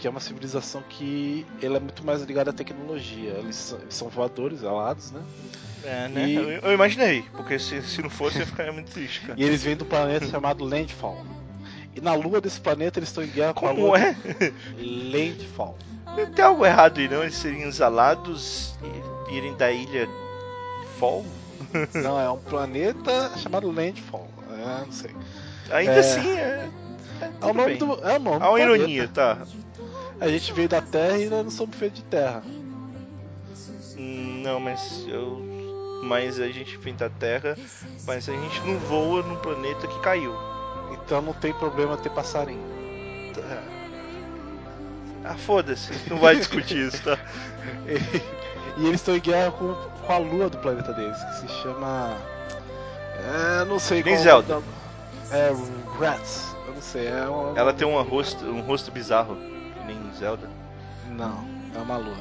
[0.00, 3.32] que é uma civilização que ela é muito mais ligada à tecnologia.
[3.32, 5.20] Eles são, voadores, alados, né?
[5.84, 6.28] É, né?
[6.28, 6.34] E...
[6.34, 9.38] Eu, eu, imaginei, porque se, se não fosse ia ficar muito triste, cara.
[9.38, 11.22] E eles vêm do planeta chamado Landfall.
[11.94, 13.98] E na lua desse planeta eles estão em guerra Como com a lua.
[13.98, 14.16] é?
[14.78, 15.76] Landfall.
[16.16, 17.22] Não tem algo errado aí, não?
[17.22, 18.74] Eles seriam exalados
[19.28, 20.08] e irem da ilha
[20.98, 21.24] Fall?
[21.94, 24.28] Não, é um planeta chamado Landfall.
[24.50, 25.10] É, não sei.
[25.70, 25.98] Ainda é...
[26.00, 26.68] assim, é.
[27.20, 27.78] É, é o nome bem.
[27.78, 27.94] do.
[28.06, 29.38] É o nome Há uma ironia, tá?
[30.20, 32.42] A gente veio da Terra e ainda não somos feitos de terra.
[33.96, 35.40] Não, mas eu.
[36.02, 37.56] Mas a gente vem da Terra,
[38.06, 40.34] mas a gente não voa num planeta que caiu.
[40.92, 42.62] Então não tem problema ter passarinho.
[43.34, 43.62] Tá.
[45.24, 47.18] Ah, foda-se, não vai discutir isso, tá?
[47.86, 51.48] e, e, eles estão em guerra com, com, a lua do planeta deles, que se
[51.62, 52.16] chama.
[53.18, 54.24] É, não sei Nem qual.
[54.24, 54.62] Zelda.
[55.30, 55.52] É,
[55.98, 56.56] Rats.
[56.66, 57.08] Eu não sei.
[57.08, 57.58] É uma...
[57.58, 59.36] Ela tem um rosto, um rosto bizarro,
[59.94, 60.48] nem Zelda.
[61.08, 62.16] Não, é uma lua.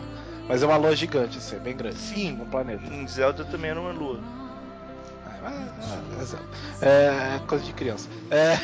[0.47, 1.97] Mas é uma lua gigante, assim, é bem grande.
[1.97, 2.84] Sim, um planeta.
[2.91, 4.20] Em Zelda também era uma lua.
[6.82, 8.09] É, é, é coisa de criança.
[8.30, 8.55] É...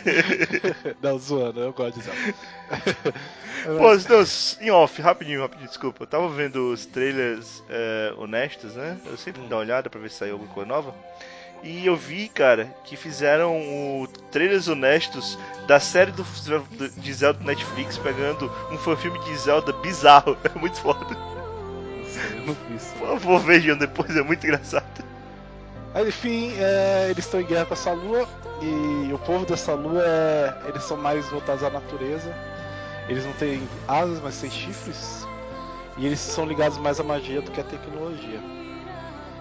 [1.00, 2.34] não, zoando, eu gosto de Zelda.
[3.64, 4.24] Pô, não,
[4.60, 6.02] em off, rapidinho, rapidinho, desculpa.
[6.02, 8.98] Eu tava vendo os trailers é, honestos, né?
[9.06, 10.94] Eu sempre dou uma olhada pra ver se saiu alguma coisa nova.
[11.62, 15.38] E eu vi, cara, que fizeram o trailers honestos
[15.68, 16.24] da série do,
[16.96, 20.36] de Zelda do Netflix, pegando um filme de Zelda bizarro.
[20.44, 21.16] É muito foda.
[22.74, 22.94] Isso.
[22.98, 25.04] Por favor, vejam depois, é muito engraçado.
[25.94, 28.26] Aí, enfim, é, eles estão em guerra com essa lua
[28.60, 32.34] e o povo dessa lua é, eles são mais voltados à natureza.
[33.08, 35.26] Eles não têm asas, mas têm chifres.
[35.96, 38.40] E eles são ligados mais à magia do que à tecnologia.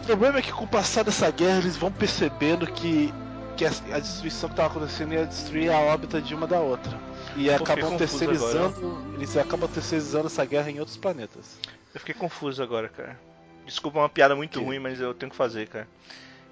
[0.01, 3.13] O problema é que com o passar dessa guerra eles vão percebendo que,
[3.55, 6.99] que a, destruição que estava acontecendo ia destruir a órbita de uma da outra.
[7.35, 8.75] E acabam terceirizando.
[8.77, 9.15] Agora.
[9.15, 11.59] Eles acabam terceirizando essa guerra em outros planetas.
[11.93, 13.17] Eu fiquei confuso agora, cara.
[13.65, 14.65] Desculpa uma piada muito que?
[14.65, 15.87] ruim, mas eu tenho que fazer, cara.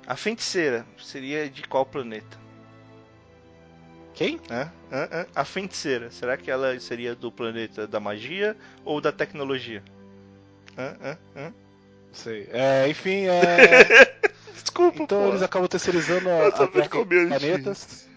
[0.06, 2.38] A feiticeira seria de qual planeta?
[4.14, 4.39] Quem?
[4.50, 4.72] Hã?
[4.91, 5.10] Hã?
[5.12, 5.26] Hã?
[5.36, 6.12] A feiticeira.
[6.12, 9.84] Será que ela seria do planeta da magia ou da tecnologia?
[10.78, 10.95] Hã?
[11.02, 11.18] Hã?
[11.36, 11.54] Hã?
[12.14, 12.49] Sei.
[12.51, 14.18] É, enfim, é.
[14.53, 15.30] Desculpa, Então pô.
[15.30, 18.07] eles acabam terceirizando a, a planetas.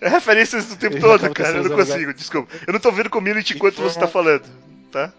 [0.00, 1.58] É referências do tempo eles todo, cara.
[1.58, 2.52] Eu não consigo, desculpa.
[2.66, 3.88] Eu não tô vendo community enquanto então...
[3.88, 4.44] você tá falando,
[4.90, 5.12] tá?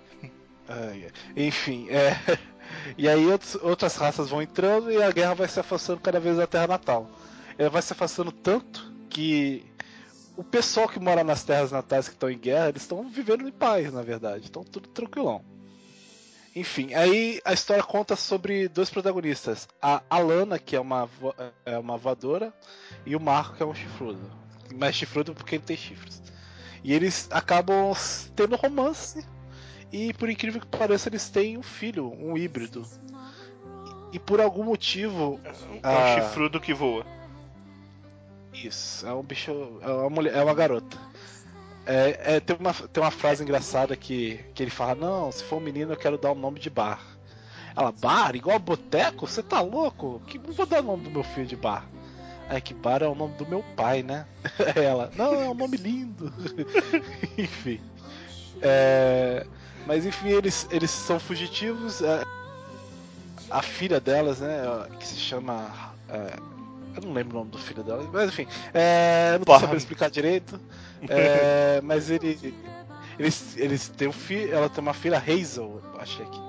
[0.67, 1.11] Ah, yeah.
[1.35, 2.17] Enfim, é.
[2.97, 3.25] E aí
[3.61, 7.11] outras raças vão entrando e a guerra vai se afastando cada vez da Terra Natal.
[7.57, 9.65] Ela vai se afastando tanto que
[10.37, 13.51] o pessoal que mora nas terras natais que estão em guerra, eles estão vivendo em
[13.51, 14.45] paz, na verdade.
[14.45, 15.43] Estão tudo tranquilão.
[16.55, 19.67] Enfim, aí a história conta sobre dois protagonistas.
[19.81, 21.09] A Alana, que é uma,
[21.65, 22.53] é uma voadora,
[23.05, 24.19] e o Marco, que é um chifrudo.
[24.75, 26.21] Mais chifrudo porque ele tem chifres.
[26.83, 27.93] E eles acabam
[28.35, 29.25] tendo romance
[29.91, 32.87] e por incrível que pareça, eles têm um filho, um híbrido.
[34.13, 35.39] E por algum motivo.
[35.83, 36.21] É um a...
[36.21, 37.05] chifrudo que voa.
[38.53, 39.51] Isso, é um bicho.
[39.81, 40.97] É uma, mulher, é uma garota.
[41.91, 45.57] É, é, tem, uma, tem uma frase engraçada que, que ele fala: Não, se for
[45.57, 47.01] um menino eu quero dar o um nome de bar.
[47.75, 48.33] Ela, bar?
[48.33, 49.27] Igual boteco?
[49.27, 50.21] Você tá louco?
[50.25, 51.85] Que não vou dar o nome do meu filho de bar.
[52.47, 54.25] Aí que bar é o nome do meu pai, né?
[54.75, 56.33] Ela, não, é um nome lindo.
[57.37, 57.81] Enfim.
[58.61, 59.45] É,
[59.85, 62.01] mas enfim, eles, eles são fugitivos.
[62.01, 62.23] É,
[63.49, 64.63] a filha delas, né,
[64.97, 65.93] que se chama.
[67.01, 70.09] Eu não lembro o nome do filho dela, mas enfim, é, não tô sabendo explicar
[70.09, 70.59] direito.
[71.09, 72.53] É, mas ele,
[73.17, 76.41] eles, eles têm um filho, ela tem uma filha Hazel, achei aqui.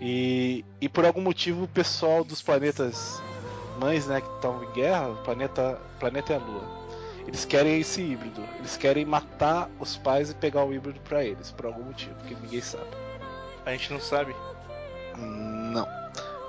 [0.00, 3.22] E, e por algum motivo o pessoal dos planetas
[3.78, 6.80] mães, né, que estão em guerra, planeta, planeta é a Lua
[7.30, 8.42] eles querem esse híbrido.
[8.58, 12.34] Eles querem matar os pais e pegar o híbrido para eles, por algum motivo, que
[12.34, 12.90] ninguém sabe.
[13.64, 14.34] A gente não sabe?
[15.16, 15.86] Não.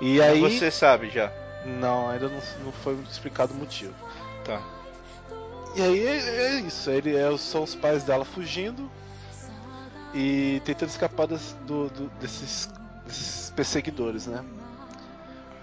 [0.00, 0.40] E aí.
[0.40, 1.30] Você sabe já?
[1.64, 3.94] Não, ainda não, não foi explicado o motivo.
[4.44, 4.60] Tá.
[5.74, 6.90] E aí é, é isso.
[6.90, 8.90] Ele é, são os pais dela fugindo
[10.14, 12.68] e tentando escapar das, do, do, desses,
[13.06, 14.44] desses perseguidores, né?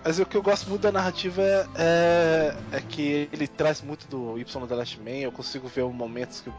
[0.04, 4.08] Mas o que eu gosto muito da narrativa é, é, é que ele traz muito
[4.08, 5.10] do Y The Last Man.
[5.12, 6.52] Eu consigo ver os momentos que,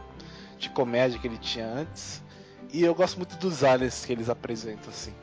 [0.59, 2.21] de comédia que ele tinha antes.
[2.71, 5.13] E eu gosto muito dos aliens que eles apresentam, assim.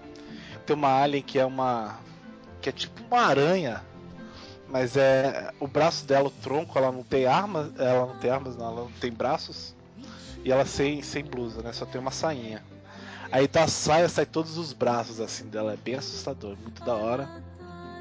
[0.67, 1.99] Tem uma alien que é uma.
[2.61, 3.83] que é tipo uma aranha.
[4.71, 5.53] Mas é.
[5.59, 7.71] O braço dela, o tronco, ela não tem armas.
[7.79, 9.75] Ela não tem armas, não, ela não tem braços.
[10.45, 11.73] E ela sem, sem blusa, né?
[11.73, 12.63] Só tem uma sainha.
[13.31, 15.73] Aí da saia sai todos os braços assim dela.
[15.73, 17.29] É bem assustador, muito da hora.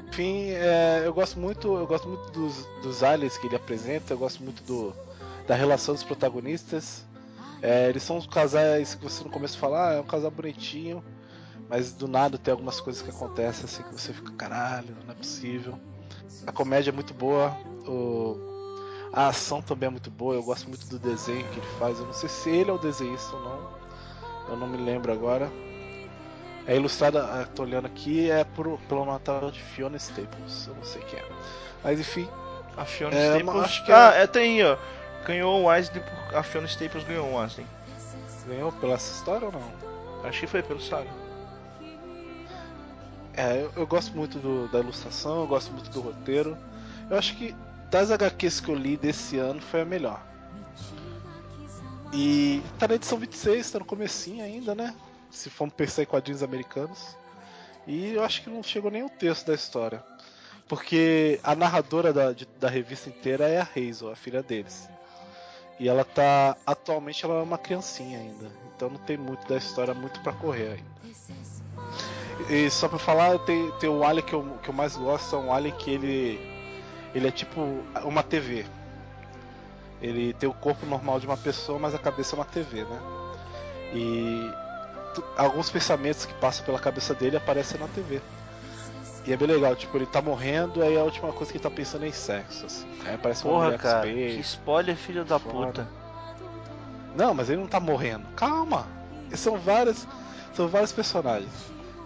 [0.08, 4.18] enfim, é, eu gosto muito, eu gosto muito dos, dos aliens que ele apresenta, eu
[4.18, 4.94] gosto muito do,
[5.46, 7.04] da relação dos protagonistas.
[7.60, 11.04] É, eles são os casais que você no começo fala, ah, é um casal bonitinho,
[11.68, 15.16] mas do nada tem algumas coisas que acontecem assim que você fica, caralho, não é
[15.16, 15.78] possível.
[16.46, 17.56] A comédia é muito boa,
[17.86, 18.36] o...
[19.12, 21.98] a ação também é muito boa, eu gosto muito do desenho que ele faz.
[21.98, 23.70] Eu não sei se ele é o desenhista ou não,
[24.50, 25.50] eu não me lembro agora.
[26.66, 31.00] É ilustrada, tô olhando aqui, é por, pelo Natal de Fiona Staples, eu não sei
[31.02, 31.24] quem é.
[31.82, 32.28] Mas enfim.
[32.76, 33.64] A Fiona É, Staples.
[33.64, 34.76] acho que ah, é- é, tem aí, ó.
[35.26, 36.36] Ganhou o Wesley por.
[36.36, 37.66] A Fiona Staples ganhou o Wesley.
[38.46, 40.28] Ganhou pela essa história ou não?
[40.28, 41.08] Acho que foi pelo Saga.
[43.38, 46.56] É, eu, eu gosto muito do- da ilustração, eu gosto muito do roteiro.
[47.08, 47.54] Eu acho que
[47.90, 50.20] das HQs que eu li desse ano foi a melhor.
[52.12, 54.94] E tá na edição 26, tá no comecinho ainda, né?
[55.30, 57.16] Se formos pensar em quadrinhos americanos.
[57.86, 60.02] E eu acho que não chegou nem o texto da história.
[60.66, 64.88] Porque a narradora da, de- da revista inteira é a Hazel, a filha deles.
[65.78, 66.56] E ela tá.
[66.66, 68.50] Atualmente ela é uma criancinha ainda.
[68.74, 70.98] Então não tem muito da história muito pra correr ainda.
[72.48, 75.38] E só pra falar, tem, tem o Alien que eu, que eu mais gosto, é
[75.38, 76.58] um Alien que ele.
[77.14, 77.60] Ele é tipo
[78.04, 78.64] uma TV.
[80.00, 83.00] Ele tem o corpo normal de uma pessoa, mas a cabeça é uma TV, né?
[83.92, 84.50] E
[85.36, 88.20] alguns pensamentos que passam pela cabeça dele aparecem na TV.
[89.26, 91.70] E é bem legal, tipo, ele tá morrendo, aí a última coisa que ele tá
[91.70, 92.86] pensando é em sexo, assim.
[93.04, 94.06] Aí aparece uma Porra, mulher cara.
[94.06, 95.66] Que spoiler, filho da Fora.
[95.66, 95.88] puta.
[97.16, 98.26] Não, mas ele não tá morrendo.
[98.36, 98.86] Calma!
[99.34, 100.06] São vários.
[100.54, 101.50] São vários personagens.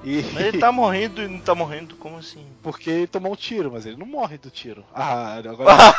[0.04, 0.22] E...
[0.32, 2.44] Mas ele tá morrendo e não tá morrendo, como assim?
[2.62, 4.84] Porque ele tomou um tiro, mas ele não morre do tiro.
[4.94, 5.94] Ah, agora.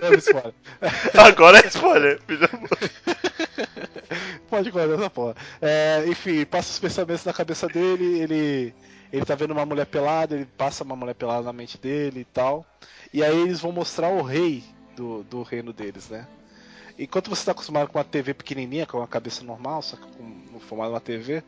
[0.00, 0.54] Não, spoiler.
[1.18, 2.20] Agora é spoiler.
[4.48, 5.34] Pode guardar essa porra.
[5.60, 8.74] É, enfim, passa os pensamentos na cabeça dele, ele.
[9.12, 12.24] Ele tá vendo uma mulher pelada, ele passa uma mulher pelada na mente dele e
[12.24, 12.66] tal.
[13.12, 14.64] E aí eles vão mostrar o rei
[14.96, 16.26] do, do reino deles, né?
[16.98, 20.22] Enquanto você tá acostumado com uma TV pequenininha, com uma cabeça normal, só que com
[20.52, 21.42] no formato de uma TV,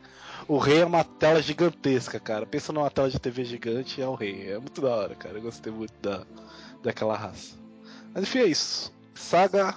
[0.47, 2.45] o rei é uma tela gigantesca, cara.
[2.45, 4.51] Pensa numa tela de TV gigante, é o rei.
[4.51, 5.37] É muito da hora, cara.
[5.37, 6.25] Eu gostei muito da,
[6.83, 7.55] daquela raça.
[8.13, 8.93] Mas enfim, é isso.
[9.15, 9.73] Saga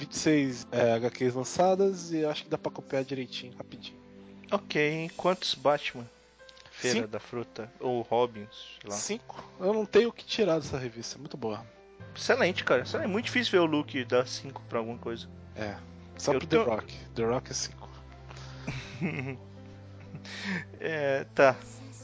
[0.00, 3.96] 26 é, HQs lançadas e acho que dá pra copiar direitinho, rapidinho.
[4.50, 6.06] Ok, quantos Batman?
[6.70, 7.08] Feira Cinco.
[7.08, 7.72] da Fruta.
[7.78, 8.48] Ou Robins,
[8.80, 8.96] sei lá.
[8.96, 9.44] Cinco.
[9.60, 11.64] Eu não tenho o que tirar dessa revista, é muito boa.
[12.14, 12.84] Excelente, cara.
[13.02, 15.26] É muito difícil ver o look dar 5 pra alguma coisa.
[15.56, 15.74] É.
[16.18, 16.94] Só Eu pro tenho- The Rock.
[17.14, 17.88] The Rock é 5.
[20.80, 21.56] É, tá.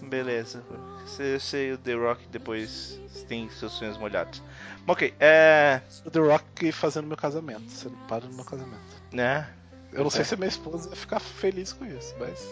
[0.03, 0.63] Beleza.
[1.05, 4.43] Você sei o The Rock depois tem seus sonhos molhados.
[4.87, 5.81] Ok, é.
[6.05, 8.81] O The Rock fazendo meu casamento, sendo padre no meu casamento.
[9.13, 9.49] Né?
[9.93, 10.25] Eu não sei É.
[10.25, 12.47] se a minha esposa ia ficar feliz com isso, mas.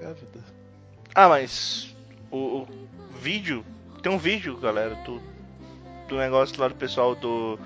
[0.00, 0.44] É a vida.
[1.14, 1.94] Ah, mas.
[2.30, 2.68] O, o
[3.20, 3.64] vídeo.
[4.02, 5.20] Tem um vídeo, galera, do,
[6.10, 7.58] do negócio lá do pessoal do.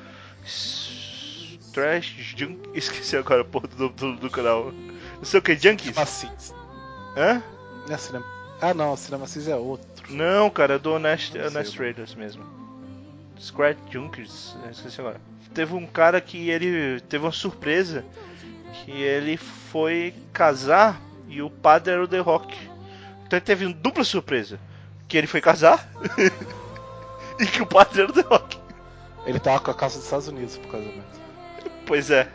[1.73, 2.61] Trash Junk.
[2.79, 4.71] Esqueci agora a porra do, do, do canal.
[5.17, 5.97] Não sei o que, Junkies?
[5.97, 6.55] Macis.
[7.17, 7.43] Hã?
[7.89, 8.25] Não é cinema...
[8.61, 9.87] Ah não, Cinema Cis é outro.
[10.09, 11.79] Não, cara, é do Honest, Honest.
[11.79, 12.45] Raiders mesmo.
[13.39, 15.21] Scratch Junkers, eu esqueci agora.
[15.53, 18.05] Teve um cara que ele teve uma surpresa
[18.73, 22.57] que ele foi casar e o padre era o The Rock.
[23.27, 24.59] Então ele teve uma dupla surpresa.
[25.09, 25.87] Que ele foi casar
[27.41, 28.59] e que o padre era o The Rock.
[29.27, 31.25] Ele tava com a calça dos Estados Unidos pro casamento.
[31.87, 32.29] Pois é.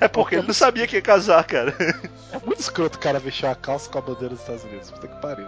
[0.00, 1.74] É porque ele não sabia que ia casar, cara.
[2.32, 4.90] É muito escroto o cara vestir a calça com a bandeira dos Estados Unidos.
[4.90, 5.46] Puta que pariu.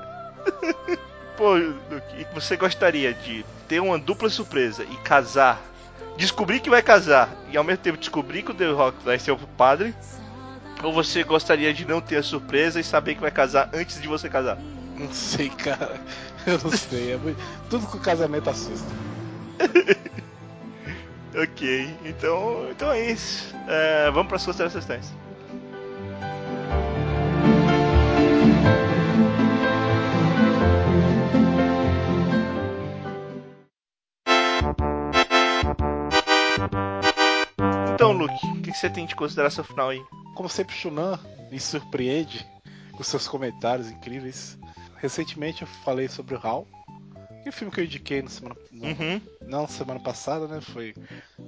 [1.37, 5.61] Pô, Luke, você gostaria de ter uma dupla surpresa e casar,
[6.17, 9.33] descobrir que vai casar e ao mesmo tempo descobrir que o The Rock vai ser
[9.33, 9.95] o padre?
[10.83, 14.07] Ou você gostaria de não ter a surpresa e saber que vai casar antes de
[14.07, 14.59] você casar?
[14.95, 16.01] Não sei, cara.
[16.47, 17.13] Eu não sei.
[17.13, 17.39] É muito...
[17.69, 18.89] Tudo com casamento assusta.
[21.37, 23.53] Ok, então, então é isso.
[23.67, 25.13] É, vamos para as considerações finais.
[37.93, 40.01] Então, Luke, o que que você tem de consideração final aí?
[40.37, 41.19] Como sempre, Shunan
[41.51, 42.47] me surpreende
[42.93, 44.57] com seus comentários incríveis.
[45.05, 46.67] Recentemente eu falei sobre o HAL.
[47.43, 48.57] Que é o filme que eu indiquei na semana.
[48.73, 49.21] Uhum.
[49.43, 50.63] Não semana passada, né?
[50.63, 50.95] Foi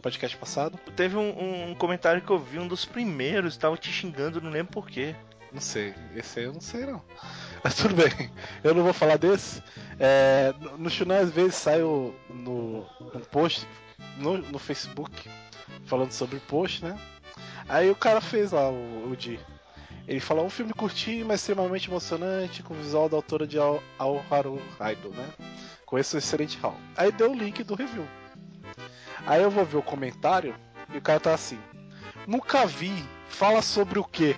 [0.02, 0.78] podcast passado.
[0.94, 4.74] Teve um, um comentário que eu vi, um dos primeiros, tava te xingando, não lembro
[4.74, 5.16] porquê.
[5.50, 5.94] Não sei.
[6.14, 7.02] Esse aí eu não sei não.
[7.64, 8.30] Mas tudo bem.
[8.62, 9.62] Eu não vou falar desse.
[9.98, 12.80] É, no- Shunan às vezes sai o- no,
[13.14, 13.66] um post
[14.18, 15.30] no, no Facebook
[15.86, 16.94] falando sobre o post, né?
[17.70, 19.40] Aí o cara fez lá o, o Di.
[20.06, 23.82] Ele fala um filme curtinho, mas extremamente emocionante, com o visual da autora de Al,
[23.98, 25.28] Al Haru Haido, né?
[25.84, 26.76] Com esse excelente hall.
[26.96, 28.06] Aí deu o link do review.
[29.26, 30.54] Aí eu vou ver o comentário
[30.94, 31.58] e o cara tá assim:
[32.26, 32.92] Nunca vi,
[33.28, 34.36] fala sobre o quê?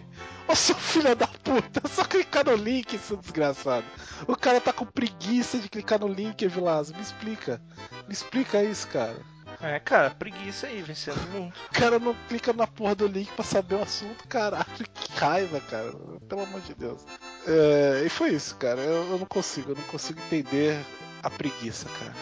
[0.48, 3.84] Ô seu filho da puta, só clicar no link, seu desgraçado.
[4.26, 6.94] O cara tá com preguiça de clicar no link, Vilazo.
[6.94, 7.60] Me explica.
[8.06, 9.16] Me explica isso, cara.
[9.60, 11.54] É, cara, preguiça aí, vencendo o mundo.
[11.68, 14.64] O cara não clica na porra do link pra saber o assunto, caralho.
[14.94, 15.92] Que raiva, cara.
[16.28, 17.02] Pelo amor de Deus.
[17.46, 18.80] É, e foi isso, cara.
[18.80, 20.78] Eu, eu não consigo, eu não consigo entender
[21.22, 22.14] a preguiça, cara.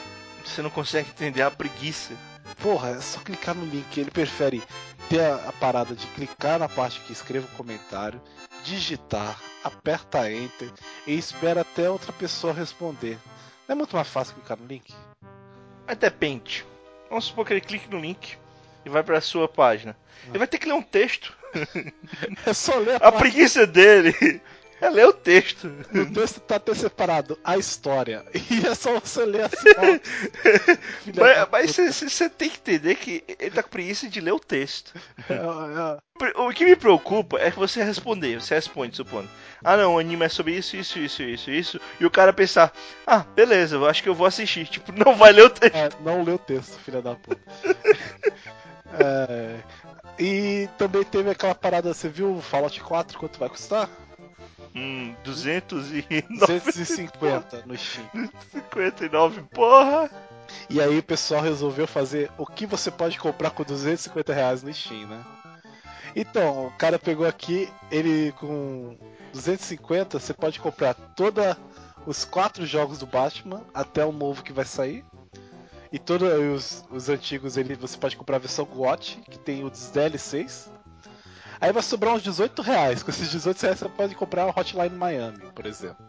[0.45, 2.15] Você não consegue entender a preguiça.
[2.63, 3.99] Porra, é só clicar no link.
[3.99, 4.63] Ele prefere
[5.11, 8.21] ter a, a parada de clicar na parte que escreva o comentário,
[8.65, 10.73] digitar, aperta Enter
[11.07, 13.19] e espera até outra pessoa responder.
[13.69, 14.95] Não é muito mais fácil clicar no link?
[15.87, 16.65] Mas depende.
[17.09, 18.37] Vamos supor que ele clique no link
[18.85, 19.97] e vai pra sua página.
[20.29, 21.37] Ele vai ter que ler um texto.
[22.45, 24.41] É só ler A preguiça dele
[24.81, 25.73] é ler o texto.
[25.95, 28.25] O texto tá até separado, a história.
[28.51, 29.49] E é só você ler
[31.15, 34.93] da Mas você tem que entender que ele tá com preguiça de ler o texto.
[35.29, 39.29] É, é, O que me preocupa é que você responder, você responde, supondo.
[39.63, 41.81] Ah não, o anime é sobre isso, isso, isso, isso, isso.
[41.99, 42.73] E o cara pensar,
[43.07, 44.67] ah, beleza, eu acho que eu vou assistir.
[44.67, 45.75] Tipo, não vai ler o texto.
[45.75, 47.41] É, não leu o texto, filha da puta.
[48.99, 49.57] É,
[50.19, 53.89] e também teve aquela parada, você viu o Fallout 4 quanto vai custar?
[54.77, 58.07] Hum, 259, 250 no Steam.
[58.53, 60.11] 59, porra.
[60.69, 64.73] E aí o pessoal resolveu fazer o que você pode comprar com 250 reais no
[64.73, 65.25] Steam, né?
[66.15, 68.99] Então, o cara pegou aqui, ele com
[69.33, 71.57] 250, você pode comprar toda
[72.07, 75.05] os quatro jogos do Batman até o novo que vai sair.
[75.91, 79.91] E todos os, os antigos ele, você pode comprar a versão GOT, que tem os
[79.91, 80.71] DLCs.
[81.61, 83.03] Aí vai sobrar uns 18 reais.
[83.03, 86.05] Com esses 18 reais você pode comprar o Hotline Miami, por exemplo.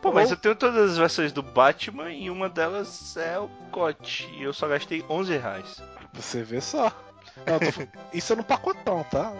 [0.00, 3.48] Pô, mas Ou- eu tenho todas as versões do Batman e uma delas é o
[3.70, 4.28] COT.
[4.34, 5.80] E eu só gastei 11 reais.
[6.12, 6.92] Você vê só.
[7.46, 7.66] Não, tô
[8.12, 9.32] Isso é no pacotão, tá?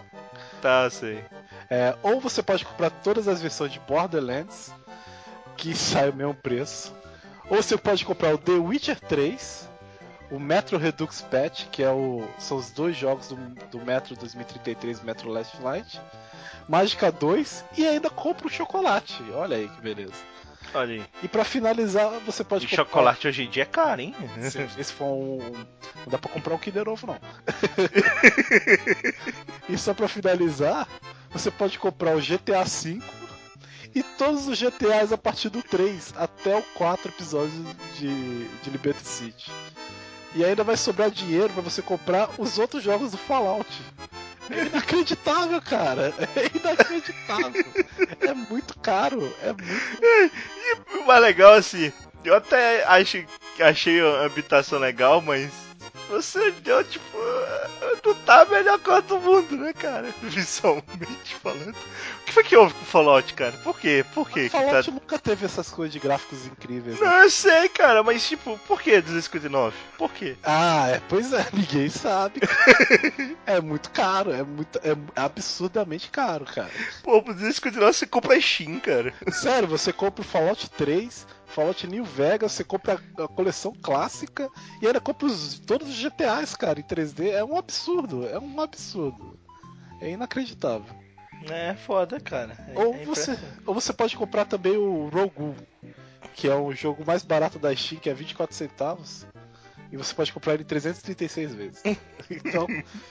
[0.60, 1.24] Tá, sei.
[1.68, 4.72] É, ou você pode comprar todas as versões de Borderlands,
[5.56, 6.94] que sai o mesmo preço.
[7.50, 9.68] Ou você pode comprar o The Witcher 3,
[10.32, 13.36] o Metro Redux Patch, que é o, são os dois jogos do,
[13.70, 16.00] do Metro 2033 e Metro Last Light,
[16.68, 19.22] Mágica 2 e ainda compra o chocolate.
[19.34, 20.12] Olha aí que beleza.
[20.74, 21.04] Olha aí.
[21.22, 22.84] E pra finalizar, você pode E comprar.
[22.84, 24.14] chocolate hoje em dia é caro, hein?
[24.50, 25.38] Se, esse for um.
[25.38, 27.18] Não dá pra comprar um Kinder Ovo, não.
[29.68, 30.88] e só pra finalizar,
[31.30, 33.00] você pode comprar o GTA V
[33.94, 37.52] e todos os GTAs a partir do 3 até o 4 episódios
[37.98, 39.50] de, de Liberty City.
[40.34, 43.68] E ainda vai sobrar dinheiro pra você comprar os outros jogos do Fallout.
[44.50, 46.12] É inacreditável, cara.
[46.36, 47.64] É inacreditável.
[48.20, 49.34] É muito caro.
[49.42, 49.92] É muito.
[50.00, 51.92] E o mais legal, assim,
[52.24, 53.24] eu até acho,
[53.60, 55.50] achei a habitação legal, mas
[56.12, 57.08] você deu, tipo,
[58.04, 60.12] não tá a melhor coisa do mundo, né, cara?
[60.22, 61.74] Visualmente falando.
[61.74, 63.52] O que foi que houve com o Fallout, cara?
[63.64, 64.04] Por quê?
[64.12, 64.44] Por quê?
[64.44, 64.92] que Fallout tá...
[64.92, 67.00] nunca teve essas coisas de gráficos incríveis.
[67.00, 67.06] né?
[67.06, 69.74] Não, eu sei, cara, mas tipo, por que 259?
[69.96, 70.36] Por quê?
[70.42, 72.40] Ah, é, pois é, ninguém sabe.
[73.46, 76.70] é muito caro, é muito é absurdamente caro, cara.
[77.02, 79.14] Pô, por 259 você compra Steam, cara.
[79.30, 84.48] Sério, você compra o Fallout 3, Fallout New Vegas, você compra a, coleção clássica
[84.80, 87.30] e ainda compra os- todos os GTAs, cara, em 3D.
[87.30, 89.38] É um absurdo, é um absurdo.
[90.00, 90.94] É inacreditável.
[91.50, 92.56] É foda, cara.
[92.68, 95.54] É- Ou é você, ou você pode comprar também o Rogu,
[96.34, 99.26] que é o jogo mais barato da Steam, que é 24 centavos.
[99.90, 101.82] E você pode comprar ele 336 vezes.
[102.30, 102.66] Então,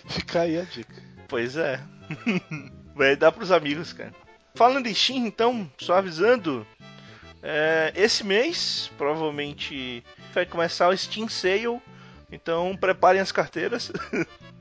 [0.07, 0.95] fica aí a dica.
[1.27, 1.79] Pois é.
[2.95, 4.13] Vai dar pros amigos, cara.
[4.55, 6.65] Falando em Steam, então, só avisando.
[7.43, 10.03] É, esse mês, provavelmente,
[10.33, 11.81] vai começar o Steam Sale.
[12.31, 13.91] Então, preparem as carteiras.
[14.13, 14.25] É.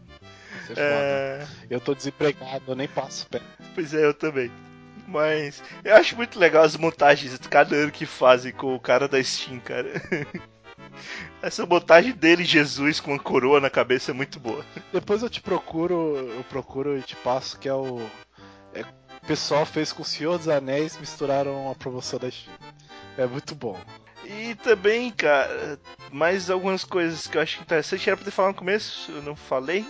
[0.76, 3.40] É, Eu tô desempregado, eu nem passo pé.
[3.74, 4.52] pois é, eu também.
[5.04, 9.08] Mas eu acho muito legal as montagens de cada ano que fazem com o cara
[9.08, 9.90] da Steam, cara.
[11.42, 14.64] Essa montagem dele, Jesus, com uma coroa na cabeça é muito boa.
[14.92, 17.98] Depois eu te procuro, eu procuro e te passo, que é o.
[18.72, 22.54] É, o pessoal fez com o Senhor dos Anéis, misturaram a promoção da Steam.
[23.20, 23.78] É muito bom.
[24.24, 25.78] E também, cara,
[26.10, 28.08] mais algumas coisas que eu acho interessante.
[28.08, 29.84] Era pra ter falado no começo, eu não falei.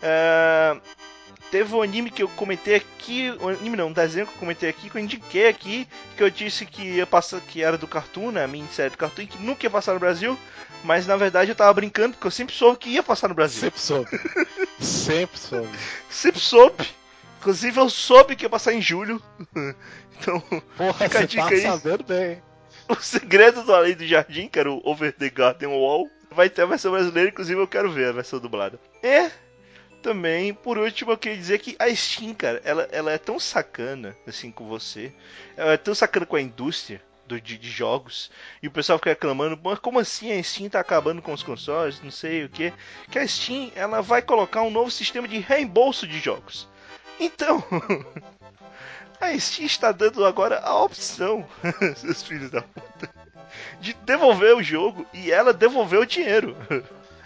[0.00, 0.76] É,
[1.50, 3.36] teve um anime que eu comentei aqui.
[3.40, 6.30] Um anime não, um desenho que eu comentei aqui, que eu indiquei aqui, que eu
[6.30, 8.44] disse que ia passar, que era do Cartoon, né?
[8.44, 10.38] A minha série do Cartoon, que nunca ia passar no Brasil.
[10.84, 13.62] Mas na verdade eu tava brincando, porque eu sempre soube que ia passar no Brasil.
[13.62, 14.10] Sempre soube.
[14.78, 15.78] Sempre soube.
[16.08, 16.88] Sempre soube.
[17.40, 19.20] Inclusive eu soube que ia passar em julho.
[20.20, 20.38] Então,
[20.76, 21.62] Porra, fica a você dica tá aí.
[21.62, 22.42] sabendo bem.
[22.98, 26.62] O Segredo do Além do Jardim, que era o Over the Garden Wall, vai ter
[26.62, 28.80] a versão brasileira, inclusive eu quero ver a versão dublada.
[29.02, 29.30] E
[30.02, 34.16] também, por último, eu queria dizer que a Steam, cara, ela, ela é tão sacana,
[34.26, 35.12] assim, com você.
[35.56, 38.30] Ela é tão sacana com a indústria do, de, de jogos.
[38.62, 42.02] E o pessoal fica reclamando, mas como assim a Steam tá acabando com os consoles,
[42.02, 42.72] não sei o que.
[43.10, 46.68] Que a Steam, ela vai colocar um novo sistema de reembolso de jogos.
[47.20, 47.62] Então...
[49.20, 51.46] A Steam está dando agora a opção,
[51.96, 53.10] seus filhos da puta,
[53.80, 56.56] de devolver o jogo e ela devolver o dinheiro.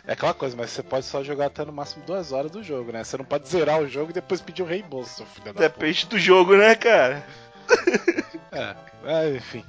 [0.07, 2.93] É aquela coisa, mas você pode só jogar até no máximo duas horas do jogo,
[2.93, 3.03] né?
[3.03, 5.69] Você não pode zerar o jogo e depois pedir o reembolso, seu filho da puta.
[5.69, 7.25] Depende do jogo, né, cara?
[8.53, 9.65] É, é, enfim.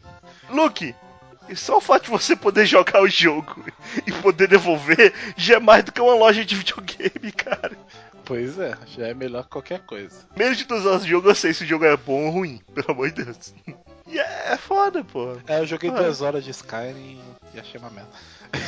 [0.47, 0.93] Luke,
[1.49, 3.65] e só o fato de você poder jogar o jogo
[4.05, 7.71] e poder devolver já é mais do que uma loja de videogame, cara.
[8.25, 10.15] Pois é, já é melhor que qualquer coisa.
[10.35, 12.59] Menos de duas horas de jogo eu sei se o jogo é bom ou ruim,
[12.73, 13.53] pelo amor de Deus.
[14.07, 15.35] E é, é foda, pô.
[15.47, 15.93] É, eu joguei Ah.
[15.93, 17.19] duas horas de Skyrim
[17.55, 18.11] e achei uma merda.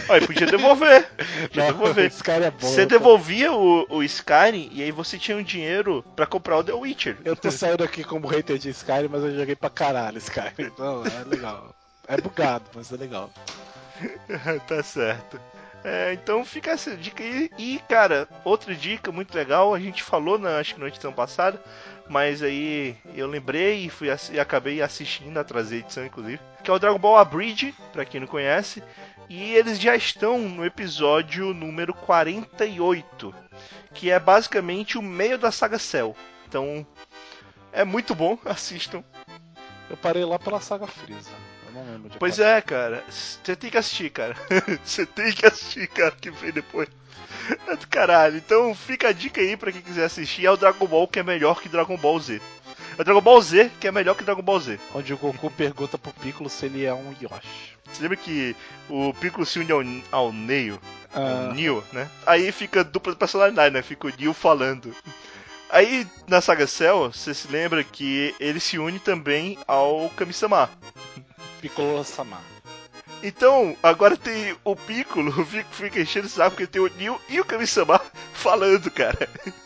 [0.10, 1.08] Olha, podia devolver.
[1.54, 2.08] Podia devolver.
[2.08, 2.68] Skyrim é bom.
[2.68, 6.74] Você devolvia o, o Skyrim e aí você tinha um dinheiro pra comprar o The
[6.74, 7.18] Witcher.
[7.24, 10.72] Eu tô saindo aqui como hater de Skyrim, mas eu joguei pra caralho Skyrim.
[10.76, 11.74] Não, é legal.
[12.08, 13.30] É bugado, mas é legal.
[14.68, 15.40] tá certo.
[15.90, 17.50] É, então fica essa dica aí.
[17.58, 21.64] E, cara, outra dica muito legal, a gente falou na, acho que na edição passada,
[22.10, 26.78] mas aí eu lembrei e, fui, e acabei assistindo, a edição inclusive, que é o
[26.78, 28.84] Dragon Ball Abridge, pra quem não conhece,
[29.30, 33.34] e eles já estão no episódio número 48,
[33.94, 36.14] que é basicamente o meio da saga Cell.
[36.50, 36.86] Então,
[37.72, 39.02] é muito bom, assistam.
[39.90, 41.32] Eu parei lá pela saga Freeza.
[41.68, 43.04] Eu não lembro de Pois qual- é, cara.
[43.10, 44.36] Você tem que assistir, cara.
[44.84, 46.88] Você tem que assistir, cara, que vem depois.
[47.68, 48.38] É do caralho.
[48.38, 50.46] Então fica a dica aí pra quem quiser assistir.
[50.46, 52.42] É o Dragon Ball que é melhor que Dragon Ball Z.
[52.98, 54.80] É o Dragon Ball Z que é melhor que Dragon Ball Z.
[54.94, 57.76] Onde o Goku pergunta pro Piccolo se ele é um Yoshi.
[57.86, 58.56] Você lembra que
[58.90, 59.82] o Piccolo se une ao,
[60.12, 60.80] ao Neo,
[61.14, 62.10] ao Ah, Neo, né?
[62.26, 63.82] Aí fica dupla personalidade, né?
[63.82, 64.94] Fica o Neo falando.
[65.70, 70.70] Aí na saga Cell, você se lembra que ele se une também ao Kami-sama.
[71.62, 72.42] Piccolo Sama.
[73.24, 77.40] Então, agora tem o Piccolo, fica, fica enchendo o saco porque tem o Neo e
[77.40, 78.00] o Kami-sama
[78.34, 79.28] falando, cara.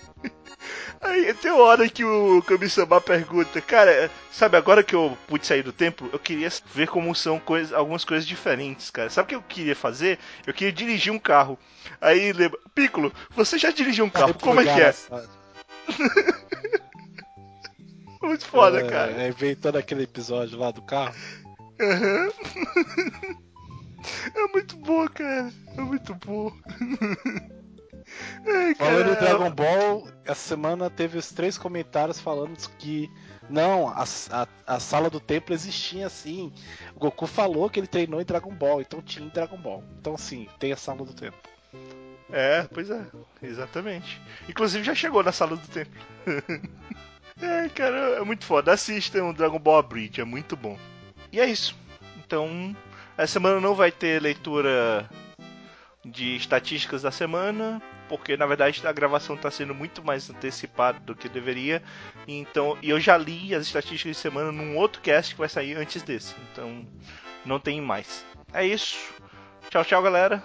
[1.01, 5.63] Aí tem uma hora que o Kami-sama pergunta, cara, sabe, agora que eu pude sair
[5.63, 9.09] do templo, eu queria ver como são coisas, algumas coisas diferentes, cara.
[9.09, 10.19] Sabe o que eu queria fazer?
[10.45, 11.57] Eu queria dirigir um carro.
[11.99, 14.93] Aí lembra, Piccolo, você já dirigiu um carro, como é que é?
[18.21, 19.11] Muito foda, cara.
[19.11, 21.15] É, vem todo aquele episódio lá do carro.
[21.81, 22.31] Aham.
[24.35, 25.51] É muito boa, cara.
[25.77, 26.51] É muito boa.
[28.47, 29.19] Ai, Falando cara.
[29.19, 33.09] Dragon Ball, essa semana teve os três comentários falando que
[33.49, 36.51] não, a, a, a sala do templo existia sim.
[36.95, 39.83] O Goku falou que ele treinou em Dragon Ball, então tinha em Dragon Ball.
[39.99, 41.39] Então sim, tem a sala do templo.
[42.31, 43.05] É, pois é.
[43.41, 44.21] Exatamente.
[44.47, 46.01] Inclusive já chegou na sala do templo.
[47.41, 48.73] é, cara, é muito foda.
[48.73, 50.77] Assistam o Dragon Ball Bridge, é muito bom.
[51.31, 51.75] E é isso.
[52.17, 52.75] Então,
[53.17, 55.09] essa semana não vai ter leitura
[56.03, 61.15] de estatísticas da semana, porque na verdade a gravação está sendo muito mais antecipada do
[61.15, 61.81] que deveria.
[62.27, 65.77] Então, e eu já li as estatísticas de semana num outro cast que vai sair
[65.77, 66.35] antes desse.
[66.51, 66.85] Então,
[67.45, 68.25] não tem mais.
[68.53, 68.97] É isso.
[69.69, 70.43] Tchau, tchau, galera.